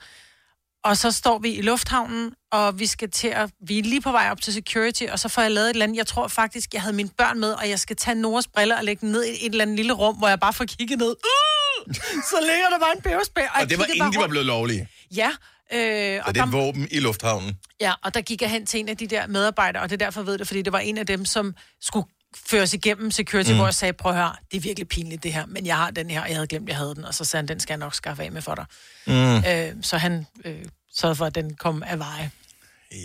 Og 0.84 0.96
så 0.96 1.10
står 1.10 1.38
vi 1.38 1.50
i 1.50 1.62
lufthavnen, 1.62 2.32
og 2.52 2.78
vi 2.78 2.86
skal 2.86 3.10
til 3.10 3.28
at... 3.28 3.50
Vi 3.66 3.78
er 3.78 3.82
lige 3.82 4.00
på 4.00 4.10
vej 4.12 4.28
op 4.30 4.40
til 4.40 4.52
security, 4.52 5.02
og 5.12 5.18
så 5.18 5.28
får 5.28 5.42
jeg 5.42 5.50
lavet 5.50 5.66
et 5.66 5.70
eller 5.74 5.84
andet. 5.84 5.96
Jeg 5.96 6.06
tror 6.06 6.28
faktisk, 6.28 6.74
jeg 6.74 6.82
havde 6.82 6.96
mine 6.96 7.08
børn 7.18 7.40
med, 7.40 7.52
og 7.52 7.68
jeg 7.68 7.78
skal 7.80 7.96
tage 7.96 8.14
Noras 8.14 8.46
briller 8.48 8.76
og 8.76 8.84
lægge 8.84 9.00
dem 9.00 9.08
ned 9.10 9.24
i 9.24 9.28
et 9.46 9.50
eller 9.50 9.62
andet 9.62 9.76
lille 9.76 9.92
rum, 9.92 10.16
hvor 10.16 10.28
jeg 10.28 10.40
bare 10.40 10.52
får 10.52 10.64
kigget 10.64 10.98
ned. 10.98 11.08
Uh! 11.10 11.94
Så 12.30 12.36
ligger 12.40 12.68
der 12.70 12.78
bare 12.78 12.96
en 12.96 13.02
peberspray. 13.02 13.42
Og, 13.42 13.60
Og 13.60 13.70
det 13.70 13.78
var 13.78 13.84
inden 13.94 14.12
de 14.12 14.18
var 14.18 14.26
blevet 14.26 14.46
lovlige. 14.46 14.88
Ja. 15.16 15.30
Øh, 15.72 16.16
Så 16.16 16.22
og 16.26 16.34
det 16.34 16.40
er 16.40 16.46
våben 16.50 16.88
i 16.90 17.00
lufthavnen. 17.00 17.58
Ja, 17.80 17.92
og 18.04 18.14
der 18.14 18.20
gik 18.20 18.42
jeg 18.42 18.50
hen 18.50 18.66
til 18.66 18.80
en 18.80 18.88
af 18.88 18.96
de 18.96 19.06
der 19.06 19.26
medarbejdere, 19.26 19.82
og 19.82 19.90
det 19.90 20.02
er 20.02 20.06
derfor, 20.06 20.20
jeg 20.20 20.26
ved 20.26 20.38
det, 20.38 20.46
fordi 20.46 20.62
det 20.62 20.72
var 20.72 20.78
en 20.78 20.98
af 20.98 21.06
dem, 21.06 21.24
som 21.24 21.54
skulle 21.80 22.06
føres 22.50 22.74
igennem 22.74 23.10
security, 23.10 23.50
Mm. 23.50 23.56
hvor 23.56 23.66
jeg 23.66 23.74
sagde, 23.74 23.92
prøv 23.92 24.12
at 24.12 24.18
høre, 24.18 24.32
det 24.50 24.56
er 24.56 24.60
virkelig 24.60 24.88
pinligt 24.88 25.22
det 25.22 25.32
her, 25.32 25.46
men 25.46 25.66
jeg 25.66 25.76
har 25.76 25.90
den 25.90 26.10
her, 26.10 26.20
og 26.22 26.28
jeg 26.28 26.36
havde 26.36 26.46
glemt, 26.46 26.68
jeg 26.68 26.76
havde 26.76 26.94
den, 26.94 27.04
og 27.04 27.14
så 27.14 27.24
sagde 27.24 27.42
han, 27.42 27.48
den 27.48 27.60
skal 27.60 27.72
jeg 27.72 27.78
nok 27.78 27.94
skaffe 27.94 28.22
af 28.22 28.32
med 28.32 28.42
for 28.42 28.54
dig. 28.54 28.64
Mm. 29.06 29.36
Øh, 29.36 29.82
så 29.82 29.96
han 29.98 30.26
øh, 30.44 30.54
sørgede 30.96 31.16
for, 31.16 31.24
at 31.24 31.34
den 31.34 31.54
kom 31.54 31.82
af 31.86 31.98
veje. 31.98 32.30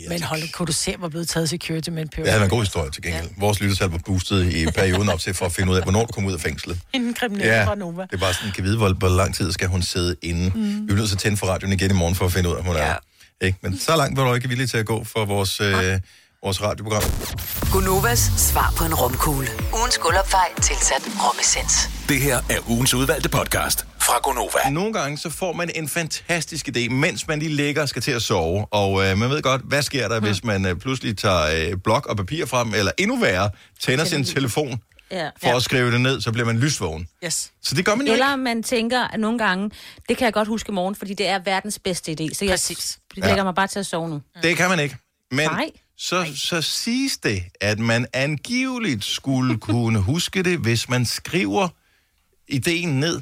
Men 0.09 0.23
hold, 0.23 0.51
kunne 0.51 0.65
du 0.65 0.71
se, 0.71 0.95
hvor 0.97 1.09
blevet 1.09 1.29
taget 1.29 1.49
security 1.49 1.89
med 1.89 2.01
en 2.01 2.07
peber? 2.09 2.23
Det 2.23 2.31
havde 2.31 2.39
været 2.41 2.51
en 2.51 2.57
god 2.57 2.61
historie 2.61 2.91
til 2.91 3.03
gengæld. 3.03 3.23
Ja. 3.25 3.29
Vores 3.37 3.59
lyttertal 3.61 3.89
var 3.89 3.97
boostet 4.05 4.53
i 4.53 4.65
perioden 4.65 5.09
op 5.09 5.19
til 5.19 5.33
for 5.33 5.45
at 5.45 5.51
finde 5.51 5.71
ud 5.71 5.77
af, 5.77 5.83
hvornår 5.83 6.05
du 6.05 6.11
kom 6.13 6.25
ud 6.25 6.33
af 6.33 6.39
fængslet. 6.41 6.79
En 6.93 7.13
kriminel 7.13 7.45
ja. 7.45 7.65
fra 7.65 7.75
Nova. 7.75 8.01
det 8.01 8.13
er 8.13 8.17
bare 8.17 8.33
sådan, 8.33 8.51
kan 8.51 8.63
vide, 8.63 8.77
hvor, 8.77 8.93
hvor 8.93 9.09
lang 9.09 9.35
tid 9.35 9.51
skal 9.51 9.67
hun 9.67 9.81
sidde 9.81 10.15
inde. 10.21 10.49
Mm. 10.55 10.87
Vi 10.87 10.91
er 10.93 10.95
nødt 10.97 11.07
til 11.09 11.15
at 11.15 11.19
tænde 11.19 11.37
for 11.37 11.47
radioen 11.47 11.73
igen 11.73 11.91
i 11.91 11.93
morgen 11.93 12.15
for 12.15 12.25
at 12.25 12.31
finde 12.31 12.49
ud 12.49 12.55
af, 12.55 12.63
hvor 12.63 12.71
hun 12.71 12.81
ja. 12.81 12.87
er. 12.87 12.95
Ikke? 13.41 13.57
Men 13.61 13.77
så 13.79 13.95
langt 13.97 14.17
var 14.17 14.27
du 14.27 14.33
ikke 14.35 14.47
villig 14.49 14.69
til 14.69 14.77
at 14.77 14.85
gå 14.85 15.03
for 15.03 15.25
vores, 15.25 15.61
øh, 15.61 15.99
vores 16.43 16.61
radioprogram. 16.61 17.03
Gunovas 17.71 18.19
svar 18.37 18.73
på 18.77 18.83
en 18.85 18.93
romkugle. 18.93 19.47
Ugens 19.79 19.97
guldopfej 19.97 20.47
tilsat 20.61 21.01
romessens. 21.23 21.73
Det 22.09 22.21
her 22.21 22.37
er 22.49 22.69
ugens 22.69 22.93
udvalgte 22.93 23.29
podcast 23.29 23.85
fra 24.01 24.19
Gonova. 24.23 24.69
Nogle 24.71 24.93
gange 24.93 25.17
så 25.17 25.29
får 25.29 25.53
man 25.53 25.71
en 25.75 25.87
fantastisk 25.89 26.69
idé, 26.69 26.89
mens 26.89 27.27
man 27.27 27.39
lige 27.39 27.55
ligger 27.55 27.81
og 27.81 27.89
skal 27.89 28.01
til 28.01 28.11
at 28.11 28.21
sove. 28.21 28.65
Og 28.71 29.05
øh, 29.05 29.17
man 29.17 29.29
ved 29.29 29.41
godt, 29.41 29.61
hvad 29.65 29.81
sker 29.81 30.07
der, 30.07 30.19
mm. 30.19 30.25
hvis 30.25 30.43
man 30.43 30.65
øh, 30.65 30.75
pludselig 30.75 31.17
tager 31.17 31.69
øh, 31.71 31.77
blok 31.83 32.05
og 32.05 32.17
papir 32.17 32.45
frem, 32.45 32.73
eller 32.73 32.91
endnu 32.97 33.19
værre, 33.19 33.49
tænder 33.79 34.05
sin 34.05 34.25
telefon 34.25 34.81
Ja. 35.11 35.29
for 35.43 35.55
at 35.55 35.63
skrive 35.63 35.91
det 35.91 36.01
ned, 36.01 36.21
så 36.21 36.31
bliver 36.31 36.45
man 36.45 36.57
lysvågen. 36.59 37.07
Yes. 37.25 37.51
Så 37.61 37.75
det 37.75 37.85
gør 37.85 37.95
man 37.95 38.07
jo 38.07 38.13
Eller 38.13 38.35
man 38.35 38.63
tænker 38.63 39.07
at 39.07 39.19
nogle 39.19 39.37
gange, 39.39 39.71
det 40.09 40.17
kan 40.17 40.25
jeg 40.25 40.33
godt 40.33 40.47
huske 40.47 40.69
i 40.69 40.73
morgen, 40.73 40.95
fordi 40.95 41.13
det 41.13 41.27
er 41.27 41.39
verdens 41.45 41.79
bedste 41.79 42.11
idé. 42.11 42.33
Så 42.33 42.45
jeg 42.45 42.51
Præcis. 42.51 42.99
lægger 43.15 43.35
Ja. 43.37 43.43
mig 43.43 43.55
bare 43.55 43.67
til 43.67 43.79
at 43.79 43.85
sove 43.85 44.09
nu. 44.09 44.21
Det 44.43 44.57
kan 44.57 44.69
man 44.69 44.79
ikke. 44.79 44.97
Men 45.31 45.49
Nej. 45.49 45.69
Så, 45.99 46.31
så 46.35 46.61
siges 46.61 47.17
det, 47.17 47.43
at 47.61 47.79
man 47.79 48.05
angiveligt 48.13 49.05
skulle 49.05 49.57
kunne 49.69 49.99
huske 49.99 50.43
det, 50.43 50.59
hvis 50.59 50.89
man 50.89 51.05
skriver 51.05 51.69
ideen 52.47 52.99
ned 52.99 53.21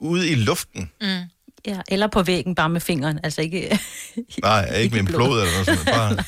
ude 0.00 0.30
i 0.30 0.34
luften. 0.34 0.90
Mm. 1.00 1.22
Ja, 1.66 1.80
eller 1.88 2.06
på 2.06 2.22
væggen 2.22 2.54
bare 2.54 2.68
med 2.68 2.80
fingeren. 2.80 3.20
Altså 3.22 3.42
ikke... 3.42 3.78
Nej, 4.42 4.76
ikke 4.76 4.92
med 4.92 5.00
en 5.00 5.06
blod. 5.06 5.18
blod 5.18 5.40
eller 5.40 5.52
noget 5.52 5.66
sådan. 5.66 5.84
Bare... 5.84 6.24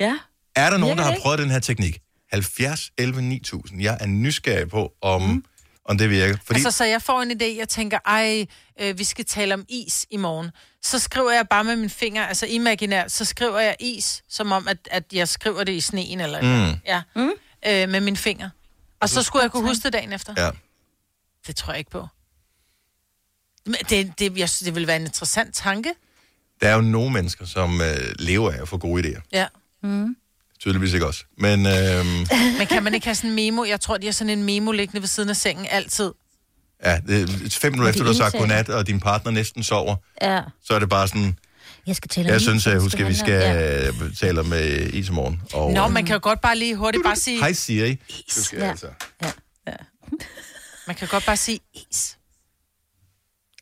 ja. 0.06 0.18
Er 0.56 0.70
der 0.70 0.78
nogen, 0.78 0.98
der 0.98 1.04
har 1.04 1.10
ikke? 1.10 1.22
prøvet 1.22 1.38
den 1.38 1.50
her 1.50 1.58
teknik? 1.58 1.98
70, 2.32 2.90
11, 2.98 3.22
9000. 3.22 3.82
Jeg 3.82 3.98
er 4.00 4.06
nysgerrig 4.06 4.68
på, 4.68 4.92
om, 5.02 5.22
mm. 5.22 5.44
Om 5.84 5.98
det 5.98 6.10
virker. 6.10 6.36
Fordi 6.44 6.58
Altså, 6.58 6.70
så 6.70 6.84
jeg 6.84 7.02
får 7.02 7.22
en 7.22 7.30
idé, 7.30 7.44
jeg 7.58 7.68
tænker, 7.68 7.98
ej, 8.06 8.46
øh, 8.80 8.98
vi 8.98 9.04
skal 9.04 9.24
tale 9.24 9.54
om 9.54 9.64
is 9.68 10.06
i 10.10 10.16
morgen. 10.16 10.50
Så 10.82 10.98
skriver 10.98 11.30
jeg 11.30 11.48
bare 11.48 11.64
med 11.64 11.76
mine 11.76 11.90
fingre, 11.90 12.28
altså 12.28 12.46
imaginært, 12.46 13.12
så 13.12 13.24
skriver 13.24 13.60
jeg 13.60 13.76
is, 13.80 14.22
som 14.28 14.52
om, 14.52 14.68
at, 14.68 14.78
at 14.90 15.04
jeg 15.12 15.28
skriver 15.28 15.64
det 15.64 15.72
i 15.72 15.80
sneen, 15.80 16.20
eller 16.20 16.42
Mm. 16.72 16.78
ja, 16.86 17.02
mm. 17.16 17.22
øh, 17.66 17.88
med 17.88 18.00
mine 18.00 18.16
fingre. 18.16 18.50
Og 19.00 19.08
så 19.08 19.22
skulle 19.22 19.42
jeg 19.42 19.50
kunne 19.50 19.68
huske 19.68 19.82
det 19.82 19.92
dagen 19.92 20.12
efter. 20.12 20.34
Ja. 20.36 20.50
Det 21.46 21.56
tror 21.56 21.72
jeg 21.72 21.78
ikke 21.78 21.90
på. 21.90 22.06
Men 23.66 23.76
det, 23.90 24.18
det, 24.18 24.38
jeg 24.38 24.48
synes, 24.50 24.66
det 24.66 24.74
vil 24.74 24.86
være 24.86 24.96
en 24.96 25.02
interessant 25.04 25.54
tanke. 25.54 25.94
der 26.60 26.68
er 26.68 26.74
jo 26.74 26.80
nogle 26.80 27.10
mennesker, 27.12 27.46
som 27.46 27.80
øh, 27.80 28.14
lever 28.18 28.50
af 28.52 28.62
at 28.62 28.68
få 28.68 28.78
gode 28.78 29.02
idéer. 29.08 29.20
Ja. 29.32 29.46
Mm. 29.82 30.16
Tydeligvis 30.64 30.92
ikke 30.92 31.06
også. 31.06 31.24
Men 31.38 31.66
øh, 31.66 32.04
Men 32.58 32.66
kan 32.66 32.82
man 32.82 32.94
ikke 32.94 33.06
have 33.06 33.14
sådan 33.14 33.30
en 33.30 33.36
memo? 33.36 33.64
Jeg 33.64 33.80
tror, 33.80 33.96
de 33.98 34.06
har 34.06 34.12
sådan 34.12 34.38
en 34.38 34.42
memo 34.44 34.72
liggende 34.72 35.00
ved 35.00 35.08
siden 35.08 35.28
af 35.28 35.36
sengen 35.36 35.66
altid. 35.70 36.12
ja, 36.84 36.98
det, 37.06 37.22
er 37.22 37.58
fem 37.60 37.72
minutter 37.72 37.90
efter, 37.90 38.02
du 38.04 38.08
har 38.08 38.14
sagt 38.14 38.34
godnat, 38.36 38.68
og 38.68 38.86
din 38.86 39.00
partner 39.00 39.32
næsten 39.32 39.62
sover, 39.64 39.96
Ja. 40.22 40.40
så 40.64 40.74
er 40.74 40.78
det 40.78 40.88
bare 40.88 41.08
sådan, 41.08 41.38
Jeg 41.86 41.96
skal 41.96 42.08
tale 42.08 42.26
om 42.26 42.28
jeg 42.28 42.36
is, 42.36 42.42
synes, 42.42 42.66
at 42.66 42.72
det 42.72 42.82
husk, 42.82 43.00
at 43.00 43.08
vi 43.08 43.14
skal 43.14 43.90
om- 43.90 44.02
øh, 44.06 44.14
tale 44.16 44.42
med 44.42 44.92
is 44.92 45.08
i 45.08 45.12
morgen. 45.12 45.42
Og, 45.52 45.72
Nå, 45.72 45.84
øh, 45.86 45.92
man 45.92 46.06
kan 46.06 46.12
jo 46.14 46.20
godt 46.22 46.40
bare 46.40 46.56
lige 46.58 46.76
hurtigt 46.76 47.04
bare 47.04 47.16
sige... 47.16 47.38
Hej 47.38 47.52
Siri. 47.52 47.94
Du 48.36 48.42
skal 48.42 48.58
Ja. 48.58 48.70
altså. 48.70 48.86
Man 50.86 50.96
kan 50.96 51.08
godt 51.08 51.26
bare 51.26 51.36
sige 51.36 51.58
is. 51.74 52.16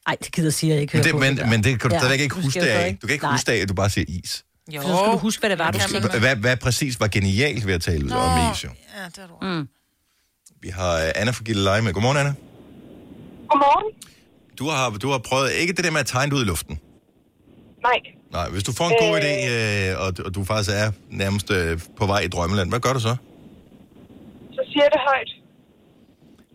Ej, 0.07 0.17
det 0.25 0.33
gider 0.33 0.51
sige, 0.51 0.73
jeg 0.73 0.81
ikke 0.83 0.97
Men 0.97 1.05
det, 1.05 1.13
på 1.13 1.19
men, 1.19 1.41
men 1.51 1.65
det 1.65 1.81
kan 1.81 1.91
du 1.91 1.95
Ja, 1.97 2.01
stadigvæk 2.01 2.21
ikke 2.21 2.35
huske 2.35 2.61
af. 2.63 2.97
Du 3.03 3.07
kan 3.07 3.15
ikke 3.15 3.25
Nej. 3.25 3.33
huske 3.35 3.47
det 3.53 3.59
af, 3.59 3.63
at 3.63 3.69
du 3.69 3.75
bare 3.75 3.91
siger 3.91 4.05
is. 4.09 4.45
Jo. 4.71 4.83
Så 4.83 4.89
skal 4.97 5.13
du 5.13 5.19
huske, 5.19 5.41
hvad 5.41 5.51
det 5.51 5.59
var, 5.59 5.71
du 5.71 5.79
tænkte. 5.79 6.19
Hvad, 6.19 6.37
hvad 6.37 6.57
præcis 6.57 7.01
var 7.01 7.09
genialt 7.09 7.67
ved 7.67 7.75
at 7.75 7.83
tale 7.83 8.07
Nå, 8.09 8.15
om 8.17 8.53
is, 8.53 8.65
jo? 8.65 8.69
Ja, 8.99 9.05
det 9.05 9.19
er 9.19 9.27
du. 9.27 9.35
Mm. 9.43 9.69
Vi 10.61 10.69
har 10.69 10.95
uh, 10.97 11.09
Anna 11.15 11.31
fra 11.31 11.45
Gilleleje 11.45 11.83
med. 11.83 11.93
Godmorgen, 11.93 12.19
Anna. 12.19 12.35
Godmorgen. 13.49 13.95
Du 14.59 14.69
har, 14.69 14.91
du 14.91 15.09
har 15.11 15.19
prøvet, 15.19 15.53
ikke 15.53 15.73
det 15.73 15.85
der 15.85 15.91
med 15.91 16.01
at 16.01 16.07
tegne 16.07 16.35
ud 16.37 16.43
i 16.43 16.45
luften. 16.45 16.81
Nej. 17.83 17.99
Nej, 18.33 18.49
hvis 18.51 18.63
du 18.65 18.73
får 18.73 18.85
en 18.89 18.97
god 19.01 19.17
Øh. 19.17 19.23
idé, 19.25 19.51
øh, 19.51 20.07
og, 20.07 20.13
og 20.27 20.35
du 20.35 20.45
faktisk 20.45 20.71
er 20.77 20.93
nærmest 21.11 21.51
øh, 21.51 21.81
på 21.97 22.07
vej 22.07 22.21
i 22.21 22.29
drømmeland, 22.29 22.69
hvad 22.69 22.81
gør 22.81 22.93
du 22.93 23.01
så? 23.01 23.17
Så 24.53 24.61
siger 24.67 24.83
jeg 24.83 24.91
det 24.93 25.01
højt, 25.09 25.31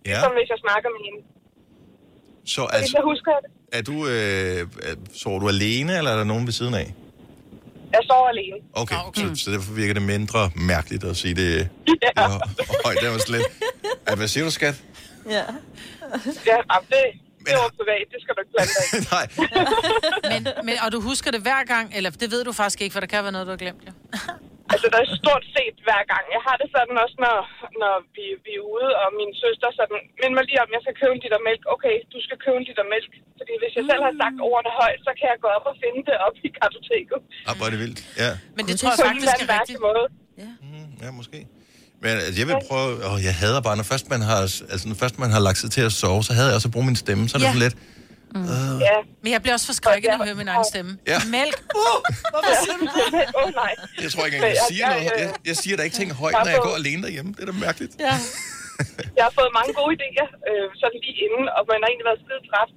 Ja, 0.06 0.22
som 0.22 0.32
hvis 0.32 0.50
jeg 0.50 0.58
snakker 0.66 0.90
med 0.96 1.02
hende. 1.08 1.28
så 2.46 2.62
Altså, 2.62 2.78
hvis 2.78 2.82
altså, 2.84 2.98
jeg 2.98 3.04
husker 3.04 3.32
det. 3.44 3.52
er 3.78 3.82
du, 3.82 4.08
øh, 4.08 4.92
er- 4.92 5.14
sover 5.18 5.40
du 5.40 5.48
alene, 5.50 5.98
eller 5.98 6.12
er 6.12 6.16
der 6.18 6.24
nogen 6.24 6.46
ved 6.46 6.54
siden 6.54 6.74
af? 6.74 6.94
Jeg 7.92 8.00
sover 8.10 8.28
alene. 8.30 8.58
Okay, 8.74 8.96
okay. 9.08 9.22
Så, 9.36 9.44
så 9.44 9.52
derfor 9.52 9.74
virker 9.74 9.94
det 9.94 10.02
mindre 10.04 10.52
mærkeligt 10.56 11.04
at 11.04 11.18
sige 11.18 11.36
det 11.36 11.70
Ja. 12.18 12.28
højt. 12.86 12.98
Det 13.02 13.10
var 13.12 13.18
slet. 13.18 13.46
Ja, 14.10 14.16
hvad 14.16 14.28
siger 14.28 14.44
du, 14.44 14.52
skat? 14.52 14.76
Ja. 15.30 15.32
Ja, 15.34 16.58
jamen, 16.72 16.88
det, 16.90 17.04
det 17.46 17.54
var 17.54 17.72
privat. 17.80 18.06
Det 18.12 18.20
skal 18.22 18.36
du 18.36 18.42
ikke 18.42 18.52
blande 18.56 18.72
dig 18.78 18.86
i. 19.00 19.04
Nej. 19.16 19.26
Men, 20.40 20.66
men, 20.66 20.76
og 20.86 20.92
du 20.92 21.02
husker 21.02 21.32
det 21.32 21.42
hver 21.42 21.64
gang, 21.64 21.92
eller 21.96 22.10
det 22.10 22.32
ved 22.32 22.44
du 22.44 22.52
faktisk 22.52 22.82
ikke, 22.82 22.94
for 22.94 23.00
der 23.00 23.08
kan 23.08 23.24
være 23.24 23.32
noget, 23.32 23.48
du 23.48 23.52
har 23.52 23.58
glemt, 23.58 23.82
jo. 23.88 23.92
Altså, 24.74 24.86
der 24.94 25.00
er 25.06 25.10
stort 25.22 25.44
set 25.56 25.76
hver 25.88 26.02
gang. 26.14 26.24
Jeg 26.36 26.42
har 26.48 26.56
det 26.62 26.68
sådan 26.76 26.96
også, 27.04 27.18
når, 27.26 27.38
når 27.82 27.96
vi, 28.16 28.26
vi 28.46 28.54
er 28.60 28.64
ude, 28.76 28.90
og 29.02 29.08
min 29.20 29.32
søster 29.44 29.68
sådan, 29.80 30.00
mind 30.22 30.34
mig 30.38 30.46
lige 30.50 30.60
om, 30.64 30.70
jeg 30.76 30.82
skal 30.86 30.96
købe 31.02 31.14
en 31.18 31.22
liter 31.26 31.42
mælk. 31.50 31.64
Okay, 31.76 31.96
du 32.14 32.18
skal 32.26 32.38
købe 32.46 32.58
en 32.62 32.66
liter 32.70 32.86
mælk. 32.94 33.12
Fordi 33.40 33.54
hvis 33.62 33.74
jeg 33.78 33.84
selv 33.90 34.02
har 34.08 34.14
sagt 34.22 34.38
ordene 34.52 34.72
højt, 34.82 35.00
så 35.08 35.12
kan 35.20 35.26
jeg 35.32 35.38
gå 35.46 35.50
op 35.58 35.66
og 35.72 35.76
finde 35.84 36.02
det 36.10 36.16
op 36.28 36.36
i 36.48 36.50
kartoteket. 36.60 37.20
Ah, 37.50 37.54
hvor 37.58 37.66
er 37.68 37.72
det 37.76 37.82
vildt. 37.86 38.00
Ja, 38.24 38.32
Men 38.58 38.64
det 38.70 38.76
tror 38.80 38.90
jeg 38.94 39.00
faktisk 39.10 39.38
er 39.46 39.50
rigtigt. 39.58 39.80
måde. 39.88 40.04
ja 41.04 41.10
måske. 41.22 41.40
Men 42.04 42.12
altså, 42.26 42.38
jeg 42.42 42.48
vil 42.50 42.58
prøve... 42.70 42.90
Åh, 43.10 43.18
jeg 43.28 43.36
hader 43.42 43.62
bare, 43.68 43.76
når 43.82 43.88
først 43.94 44.06
man 44.14 44.22
har, 44.30 44.40
altså, 44.74 44.84
når 44.92 44.98
først 45.04 45.16
man 45.24 45.30
har 45.36 45.42
lagt 45.48 45.58
sig 45.64 45.70
til 45.76 45.84
at 45.90 45.94
sove, 46.02 46.22
så 46.28 46.32
havde 46.38 46.48
jeg 46.50 46.56
også 46.60 46.70
at 46.72 46.74
bruge 46.76 46.88
min 46.92 47.00
stemme. 47.04 47.24
Så 47.30 47.34
er 47.36 47.40
det 47.40 47.46
Ja. 47.48 47.54
sådan 47.54 47.66
lidt... 47.68 47.78
Øh, 48.36 48.74
Ja. 48.88 48.98
Men 49.24 49.30
jeg 49.36 49.42
bliver 49.44 49.56
også 49.58 49.68
forskrækket, 49.72 50.08
når 50.10 50.18
jeg 50.18 50.28
hører 50.30 50.42
min 50.44 50.52
egen 50.56 50.68
stemme. 50.72 50.92
Ja. 51.12 51.20
Mælk. 51.36 51.58
Uh, 51.82 51.98
hvorfor 52.34 52.54
siger 52.64 52.78
du 52.82 52.86
det? 52.96 53.26
Åh, 53.38 53.42
oh, 53.42 53.50
nej. 53.62 53.74
jeg 54.04 54.10
tror 54.14 54.24
ikke 54.28 54.36
engang, 54.38 54.54
jeg 54.58 54.66
siger 54.72 54.86
noget. 54.94 55.06
Jeg, 55.24 55.30
jeg 55.50 55.56
siger 55.64 55.76
da 55.78 55.82
ikke 55.88 55.98
ting 56.02 56.10
højt, 56.24 56.36
når 56.46 56.52
jeg 56.56 56.62
går 56.68 56.76
alene 56.82 57.02
derhjemme. 57.06 57.30
Det 57.36 57.42
er 57.46 57.50
da 57.52 57.56
mærkeligt. 57.68 57.94
Ja. 58.08 58.16
Jeg 59.18 59.24
har 59.28 59.34
fået 59.40 59.52
mange 59.60 59.72
gode 59.80 59.94
idéer, 59.98 60.28
øh, 60.50 60.68
sådan 60.82 61.00
lige 61.06 61.18
inden, 61.26 61.46
og 61.58 61.62
man 61.72 61.80
har 61.82 61.88
egentlig 61.90 62.10
været 62.10 62.22
skide 62.24 62.44
træt. 62.50 62.72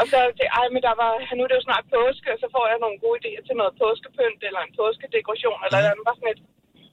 Og 0.00 0.04
så 0.10 0.16
tænkte 0.22 0.42
jeg, 0.44 0.52
ej, 0.60 0.66
men 0.74 0.82
der 0.88 0.94
var, 1.02 1.10
nu 1.36 1.40
er 1.44 1.50
det 1.50 1.58
jo 1.60 1.68
snart 1.68 1.86
påske, 1.96 2.28
og 2.34 2.38
så 2.42 2.46
får 2.54 2.64
jeg 2.72 2.78
nogle 2.84 2.98
gode 3.04 3.18
idéer 3.20 3.42
til 3.46 3.54
noget 3.60 3.72
påskepynt, 3.82 4.40
eller 4.48 4.60
en 4.66 4.72
påskedekoration, 4.80 5.58
eller 5.66 5.80
mm. 5.80 5.88
andet. 5.90 6.04
Bare 6.08 6.18
sådan 6.18 6.34
et, 6.34 6.42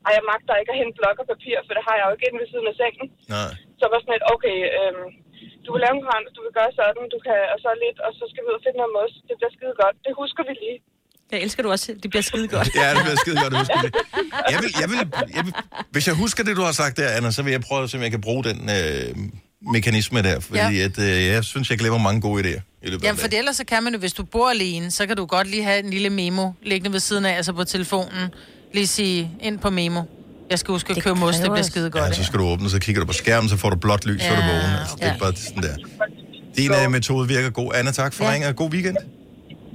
ej, 0.08 0.12
jeg 0.18 0.26
magter 0.32 0.62
ikke 0.62 0.74
at 0.74 0.80
hente 0.82 0.98
blok 1.00 1.18
og 1.22 1.28
papir, 1.34 1.58
for 1.66 1.74
det 1.76 1.84
har 1.88 1.96
jeg 1.98 2.06
jo 2.08 2.14
ikke 2.16 2.28
inde 2.28 2.40
ved 2.42 2.50
siden 2.52 2.68
af 2.72 2.76
sengen. 2.82 3.08
Nej. 3.36 3.52
Så 3.80 3.86
var 3.92 3.98
sådan 4.00 4.18
et, 4.20 4.26
okay, 4.34 4.58
øhm, 4.80 5.06
du 5.70 5.74
kan 5.76 5.82
lave 5.86 5.96
en 6.00 6.04
krans, 6.08 6.28
du 6.38 6.42
kan 6.46 6.54
gøre 6.60 6.72
sådan, 6.80 7.04
du 7.16 7.20
kan, 7.28 7.38
og 7.54 7.58
så 7.64 7.70
lidt, 7.84 7.98
og 8.06 8.12
så 8.20 8.24
skal 8.32 8.40
vi 8.44 8.48
ud 8.52 8.56
og 8.60 8.64
finde 8.66 8.78
noget 8.82 8.94
mos. 8.98 9.12
Det 9.30 9.36
bliver 9.40 9.52
skide 9.58 9.74
godt. 9.84 9.96
Det 10.06 10.12
husker 10.22 10.44
vi 10.50 10.54
lige. 10.64 10.78
Jeg 11.32 11.40
elsker 11.46 11.62
du 11.66 11.70
også. 11.76 11.88
Det 12.04 12.10
bliver 12.14 12.26
skide 12.32 12.48
godt. 12.56 12.68
Ja, 12.82 12.88
det 12.96 13.02
bliver 13.06 13.20
skide 13.24 13.38
godt, 13.44 13.54
at 13.54 13.60
huske 13.64 13.78
det. 13.86 13.92
Jeg 14.54 14.60
vil, 14.64 14.72
jeg 14.82 14.88
vil, 14.92 15.00
jeg 15.38 15.44
vil, 15.46 15.54
hvis 15.94 16.06
jeg 16.10 16.16
husker 16.24 16.42
det, 16.48 16.54
du 16.60 16.64
har 16.70 16.76
sagt 16.82 16.94
der, 17.02 17.10
Anna, 17.18 17.30
så 17.38 17.42
vil 17.46 17.52
jeg 17.58 17.62
prøve 17.70 17.84
at 17.84 17.90
se, 17.90 17.98
om 17.98 18.04
jeg 18.08 18.12
kan 18.18 18.22
bruge 18.28 18.44
den 18.50 18.60
øh, 18.78 19.10
mekanisme 19.76 20.20
der. 20.28 20.38
Fordi 20.40 20.60
Ja. 20.80 20.86
at, 20.88 20.98
øh, 21.08 21.26
jeg 21.36 21.44
synes, 21.44 21.66
jeg 21.70 21.78
glemmer 21.82 22.00
mange 22.08 22.22
gode 22.28 22.38
idéer 22.44 22.62
i 22.86 22.88
løbet 22.90 23.04
Jamen, 23.06 23.20
for 23.20 23.28
ellers 23.42 23.56
så 23.62 23.66
kan 23.66 23.84
man 23.84 23.94
jo, 23.94 24.00
hvis 24.00 24.14
du 24.14 24.24
bor 24.24 24.50
alene, 24.50 24.92
så 24.92 25.08
kan 25.08 25.16
du 25.18 25.26
godt 25.26 25.48
lige 25.48 25.64
have 25.64 25.80
en 25.80 25.90
lille 25.90 26.10
memo 26.10 26.52
liggende 26.62 26.94
ved 26.94 27.00
siden 27.00 27.26
af, 27.26 27.34
altså 27.36 27.54
på 27.54 27.64
telefonen. 27.64 28.24
Lige 28.74 28.88
sige 28.88 29.32
ind 29.42 29.60
på 29.60 29.70
memo. 29.70 30.02
Jeg 30.50 30.60
skal 30.60 30.72
huske 30.72 30.94
at 30.98 31.04
købe 31.04 31.20
mos, 31.20 31.36
det 31.36 31.52
bliver 31.52 31.64
skide 31.64 31.90
godt. 31.90 32.04
Ja, 32.04 32.12
så 32.14 32.24
skal 32.24 32.40
du 32.40 32.46
åbne, 32.46 32.70
så 32.70 32.80
kigger 32.80 33.00
du 33.02 33.06
på 33.08 33.14
skærmen, 33.14 33.50
så 33.50 33.58
får 33.58 33.70
du 33.70 33.76
blåt 33.76 34.06
lys, 34.06 34.22
så 34.22 34.28
er 34.28 34.36
du 34.36 34.42
Ja, 34.42 34.48
vågen. 34.48 34.80
Altså, 34.80 34.96
det 34.96 35.04
er 35.04 35.10
okay. 35.10 35.20
bare 35.20 35.36
sådan 35.36 35.64
der. 35.64 35.76
Din 36.58 36.72
øh, 36.86 36.92
metode 36.92 37.28
virker 37.28 37.50
god. 37.50 37.72
Anna, 37.76 37.92
tak 37.92 38.14
for 38.14 38.24
ja. 38.26 38.32
ringen, 38.32 38.50
og 38.50 38.56
god 38.56 38.70
weekend. 38.72 38.98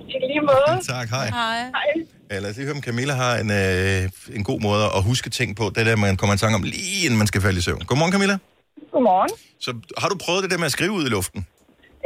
I 0.08 0.16
lige 0.30 0.40
måde. 0.40 0.86
Tak, 0.86 1.08
hej. 1.08 1.26
Hej. 1.28 1.58
Hej. 1.58 2.04
Ja, 2.30 2.38
lad 2.38 2.50
os 2.50 2.56
lige 2.56 2.66
høre, 2.66 2.76
om 2.76 2.82
Camilla 2.82 3.14
har 3.14 3.36
en, 3.36 3.50
øh, 3.50 4.36
en 4.38 4.44
god 4.44 4.60
måde 4.60 4.84
at 4.96 5.02
huske 5.02 5.30
ting 5.30 5.56
på. 5.56 5.72
Det 5.74 5.86
der, 5.86 5.96
man 5.96 6.16
kommer 6.16 6.34
i 6.34 6.38
tanke 6.38 6.54
om 6.54 6.62
lige 6.62 7.04
inden 7.04 7.18
man 7.18 7.26
skal 7.26 7.40
falde 7.40 7.58
i 7.58 7.62
søvn. 7.62 7.80
Godmorgen, 7.80 8.12
Camilla. 8.12 8.36
Godmorgen. 8.92 9.30
Så 9.60 9.70
har 9.98 10.08
du 10.08 10.16
prøvet 10.24 10.42
det 10.42 10.50
der 10.50 10.58
med 10.58 10.66
at 10.66 10.72
skrive 10.72 10.90
ud 10.92 11.04
i 11.06 11.08
luften? 11.08 11.46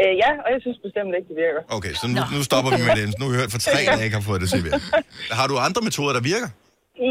Øh, 0.02 0.12
ja, 0.22 0.30
og 0.44 0.48
jeg 0.54 0.58
synes 0.64 0.78
bestemt 0.86 1.10
ikke, 1.18 1.28
det 1.32 1.36
virker. 1.46 1.60
Okay, 1.76 1.92
så 2.00 2.04
nu, 2.08 2.20
nu 2.36 2.42
stopper 2.42 2.70
vi 2.76 2.82
med 2.88 2.96
det. 3.00 3.14
Nu 3.18 3.24
har 3.24 3.32
vi 3.32 3.38
hørt 3.42 3.52
for 3.52 3.58
tre, 3.58 3.78
der 3.96 4.02
ikke 4.06 4.16
har 4.16 4.22
fået 4.30 4.40
det 4.40 4.48
til 4.50 4.56
at 4.56 4.64
virke. 4.64 4.80
Har 5.40 5.46
du 5.46 5.54
andre 5.58 5.80
metoder, 5.88 6.12
der 6.12 6.20
virker? 6.20 6.48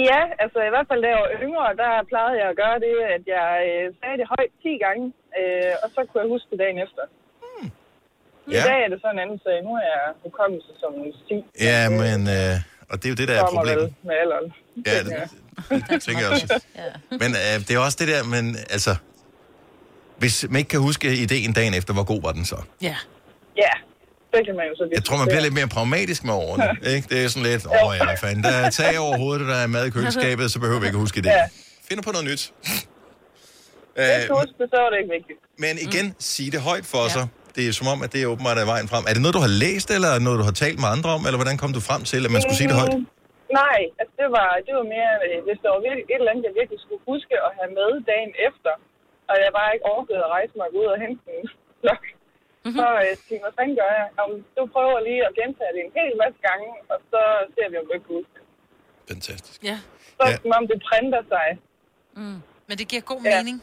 Ja, 0.10 0.21
altså 0.43 0.60
i 0.69 0.71
hvert 0.73 0.88
fald 0.89 1.02
da 1.06 1.08
jeg 1.13 1.19
var 1.26 1.32
yngre, 1.45 1.67
der 1.82 1.91
plejede 2.12 2.38
jeg 2.41 2.47
at 2.54 2.58
gøre 2.63 2.78
det, 2.86 2.93
at 3.15 3.23
jeg 3.38 3.50
øh, 3.71 3.86
sagde 4.00 4.15
det 4.21 4.28
højt 4.34 4.52
10 4.63 4.69
gange, 4.86 5.06
øh, 5.39 5.73
og 5.84 5.88
så 5.95 6.00
kunne 6.08 6.21
jeg 6.23 6.30
huske 6.36 6.47
det 6.52 6.60
dagen 6.63 6.78
efter. 6.86 7.04
Hmm. 7.43 7.69
I 8.52 8.54
Ja. 8.56 8.62
dag 8.69 8.78
er 8.86 8.89
det 8.93 9.00
så 9.04 9.08
en 9.15 9.19
anden 9.23 9.39
sag. 9.45 9.58
Nu 9.67 9.71
er 9.82 9.86
jeg 9.95 10.04
hukommelse 10.26 10.71
som 10.82 10.91
en 11.04 11.12
sti. 11.21 11.38
Ja, 11.69 11.80
men... 12.02 12.19
Øh, 12.38 12.56
og 12.91 12.95
det 13.00 13.06
er 13.08 13.12
jo 13.13 13.19
det, 13.21 13.28
der 13.32 13.36
er 13.41 13.45
problemet. 13.56 13.89
med 14.08 14.15
alderen. 14.23 14.47
Ja, 14.89 14.97
det, 15.08 15.13
det 15.89 15.97
tænker 16.06 16.21
jeg 16.26 16.32
også. 16.36 16.47
Men 17.23 17.30
øh, 17.41 17.54
det 17.67 17.71
er 17.76 17.80
også 17.88 17.97
det 18.02 18.08
der, 18.13 18.21
men 18.36 18.45
altså... 18.76 18.91
Hvis 20.21 20.45
man 20.52 20.58
ikke 20.62 20.69
kan 20.69 20.80
huske 20.80 21.08
ideen 21.26 21.54
dagen 21.54 21.73
efter, 21.80 21.93
hvor 21.93 22.06
god 22.13 22.21
var 22.21 22.32
den 22.32 22.45
så? 22.45 22.56
Ja. 22.82 22.95
Ja, 23.58 23.73
det 24.38 24.43
kan 24.47 24.56
man 24.60 24.65
jo 24.71 24.76
så 24.80 24.84
Jeg 24.97 25.04
tror, 25.08 25.17
man 25.23 25.28
bliver 25.32 25.43
lidt 25.47 25.56
mere 25.60 25.69
pragmatisk 25.78 26.21
med 26.30 26.34
årene. 26.45 26.65
Ikke? 26.95 27.06
Det 27.12 27.17
er 27.23 27.28
sådan 27.34 27.47
lidt, 27.52 27.63
åh 27.84 27.91
ja, 27.97 28.04
hvad 28.10 28.17
fanden, 28.26 28.43
der 28.50 28.54
er 28.63 28.69
tag 28.82 28.93
over 29.06 29.15
hovedet, 29.23 29.43
der 29.52 29.58
er 29.65 29.67
mad 29.76 29.84
i 29.89 29.91
køleskabet, 29.95 30.45
så 30.54 30.58
behøver 30.63 30.80
vi 30.84 30.88
ikke 30.89 31.00
at 31.00 31.04
huske 31.06 31.19
det. 31.26 31.32
Ja. 31.41 31.45
Finder 31.89 32.04
på 32.08 32.12
noget 32.15 32.26
nyt. 32.32 32.43
Jeg 34.02 34.08
Øh, 34.21 34.28
kan 34.30 34.36
huske 34.43 34.56
det, 34.62 34.67
så 34.73 34.78
er 34.86 34.89
det 34.93 34.97
ikke 35.02 35.12
vigtigt. 35.17 35.39
men 35.63 35.73
igen, 35.88 36.06
sig 36.32 36.45
det 36.56 36.62
højt 36.69 36.86
for 36.93 37.04
sig. 37.15 37.26
Det 37.56 37.63
er 37.69 37.73
som 37.82 37.88
om, 37.93 38.00
at 38.06 38.10
det 38.13 38.19
er 38.23 38.28
åbenbart 38.34 38.58
er 38.63 38.67
vejen 38.73 38.88
frem. 38.91 39.04
Er 39.10 39.13
det 39.15 39.21
noget, 39.26 39.36
du 39.39 39.43
har 39.47 39.54
læst, 39.65 39.88
eller 39.97 40.12
noget, 40.26 40.38
du 40.41 40.45
har 40.50 40.56
talt 40.65 40.78
med 40.84 40.89
andre 40.95 41.10
om, 41.17 41.21
eller 41.28 41.39
hvordan 41.41 41.58
kom 41.63 41.71
du 41.78 41.82
frem 41.89 42.02
til, 42.12 42.21
at 42.28 42.32
man 42.36 42.41
skulle 42.43 42.60
sige 42.62 42.69
det 42.71 42.78
højt? 42.82 42.93
Mm, 42.97 43.06
Nej, 43.62 43.80
altså 44.00 44.13
det 44.21 44.28
var, 44.38 44.50
det 44.67 44.73
var 44.80 44.86
mere, 44.95 45.13
øh, 45.28 45.38
hvis 45.47 45.60
der 45.63 45.69
var 45.76 45.82
virkelig, 45.88 46.04
et 46.13 46.19
eller 46.21 46.32
andet, 46.34 46.43
jeg 46.50 46.56
virkelig 46.62 46.80
skulle 46.86 47.04
huske 47.12 47.34
at 47.47 47.52
have 47.58 47.69
med 47.80 47.91
dagen 48.12 48.32
efter, 48.50 48.73
og 49.30 49.36
jeg 49.43 49.50
bare 49.60 49.69
ikke 49.76 49.86
orkede 49.95 50.19
at 50.26 50.30
rejse 50.38 50.54
mig 50.62 50.67
ud 50.80 50.86
og 50.93 50.97
hente 51.04 51.21
en 51.38 51.45
blok. 51.84 52.04
Mm-hmm. 52.67 52.82
Så 52.82 52.88
øh, 53.06 53.13
tænkte 53.27 53.45
jeg, 53.47 53.53
fanden 53.58 53.75
gør 53.82 53.91
jeg? 53.99 54.06
Om, 54.23 54.30
du 54.58 54.62
prøver 54.75 54.97
lige 55.08 55.21
at 55.30 55.34
gentage 55.39 55.71
det 55.75 55.82
en 55.88 55.93
hel 55.99 56.12
masse 56.23 56.39
gange, 56.47 56.69
og 56.91 56.97
så 57.12 57.21
ser 57.56 57.67
vi, 57.71 57.75
om 57.82 57.86
du 57.88 57.93
ikke 57.97 58.08
kan 58.10 58.15
huske 58.19 58.34
det. 58.38 58.45
Fantastisk. 59.12 59.60
Ja. 59.69 59.77
Så 60.17 60.23
ja. 60.30 60.36
som 60.43 60.51
om 60.60 60.65
det 60.71 60.77
printer 60.88 61.21
sig. 61.34 61.47
Mm. 62.19 62.39
Men 62.67 62.75
det 62.80 62.86
giver 62.91 63.03
god 63.12 63.21
Ja. 63.27 63.32
mening. 63.38 63.58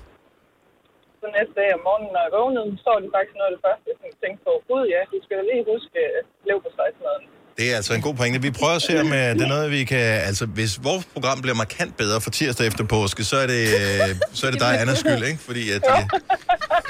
Så 1.20 1.26
næste 1.38 1.54
dag 1.60 1.68
om 1.76 1.82
morgenen, 1.88 2.10
når 2.14 2.22
jeg 2.26 2.32
vågnede, 2.38 2.70
så 2.82 2.88
var 2.92 3.00
det 3.04 3.10
faktisk 3.16 3.36
noget 3.38 3.50
af 3.50 3.54
det 3.56 3.62
første, 3.66 3.84
jeg 3.90 3.96
sådan 4.00 4.16
tænkte 4.22 4.40
på. 4.46 4.52
Gud 4.70 4.82
ja, 4.94 5.00
du 5.12 5.16
skal 5.24 5.36
da 5.38 5.44
lige 5.50 5.64
huske 5.72 5.98
øh, 6.06 6.18
lev 6.48 6.56
på 6.64 6.70
stejsmaden. 6.76 7.24
Det 7.58 7.72
er 7.72 7.76
altså 7.76 7.94
en 7.94 8.00
god 8.00 8.14
pointe. 8.14 8.42
Vi 8.42 8.50
prøver 8.50 8.72
at 8.74 8.82
se, 8.82 9.00
om 9.00 9.12
øh, 9.12 9.18
det 9.34 9.42
er 9.42 9.46
noget, 9.46 9.70
vi 9.70 9.84
kan... 9.84 9.98
Altså, 9.98 10.46
hvis 10.46 10.80
vores 10.82 11.04
program 11.04 11.40
bliver 11.40 11.54
markant 11.54 11.96
bedre 11.96 12.20
for 12.20 12.30
tirsdag 12.30 12.66
efter 12.66 12.84
påske, 12.84 13.24
så 13.24 13.36
er 13.36 13.46
det, 13.46 13.68
øh, 13.74 14.16
så 14.32 14.46
er 14.46 14.50
det 14.50 14.60
dig, 14.60 14.80
Anna, 14.80 14.94
skyld, 14.94 15.24
ikke? 15.24 15.38
Fordi 15.46 15.70
at, 15.70 15.82
øh, 15.90 16.02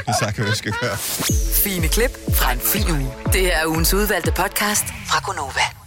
det 0.07 0.15
sagt, 0.21 0.37
hvad 0.37 0.47
vi 0.47 0.57
skal 0.57 0.73
gøre. 0.81 0.97
Fine 1.65 1.89
klip 1.89 2.11
fra 2.35 2.53
en 2.53 2.61
fin 2.61 2.91
uge. 2.91 3.13
Det 3.33 3.55
er 3.55 3.67
ugens 3.67 3.95
udvalgte 3.95 4.33
podcast 4.33 4.85
fra 5.09 5.21
Gonova. 5.27 5.84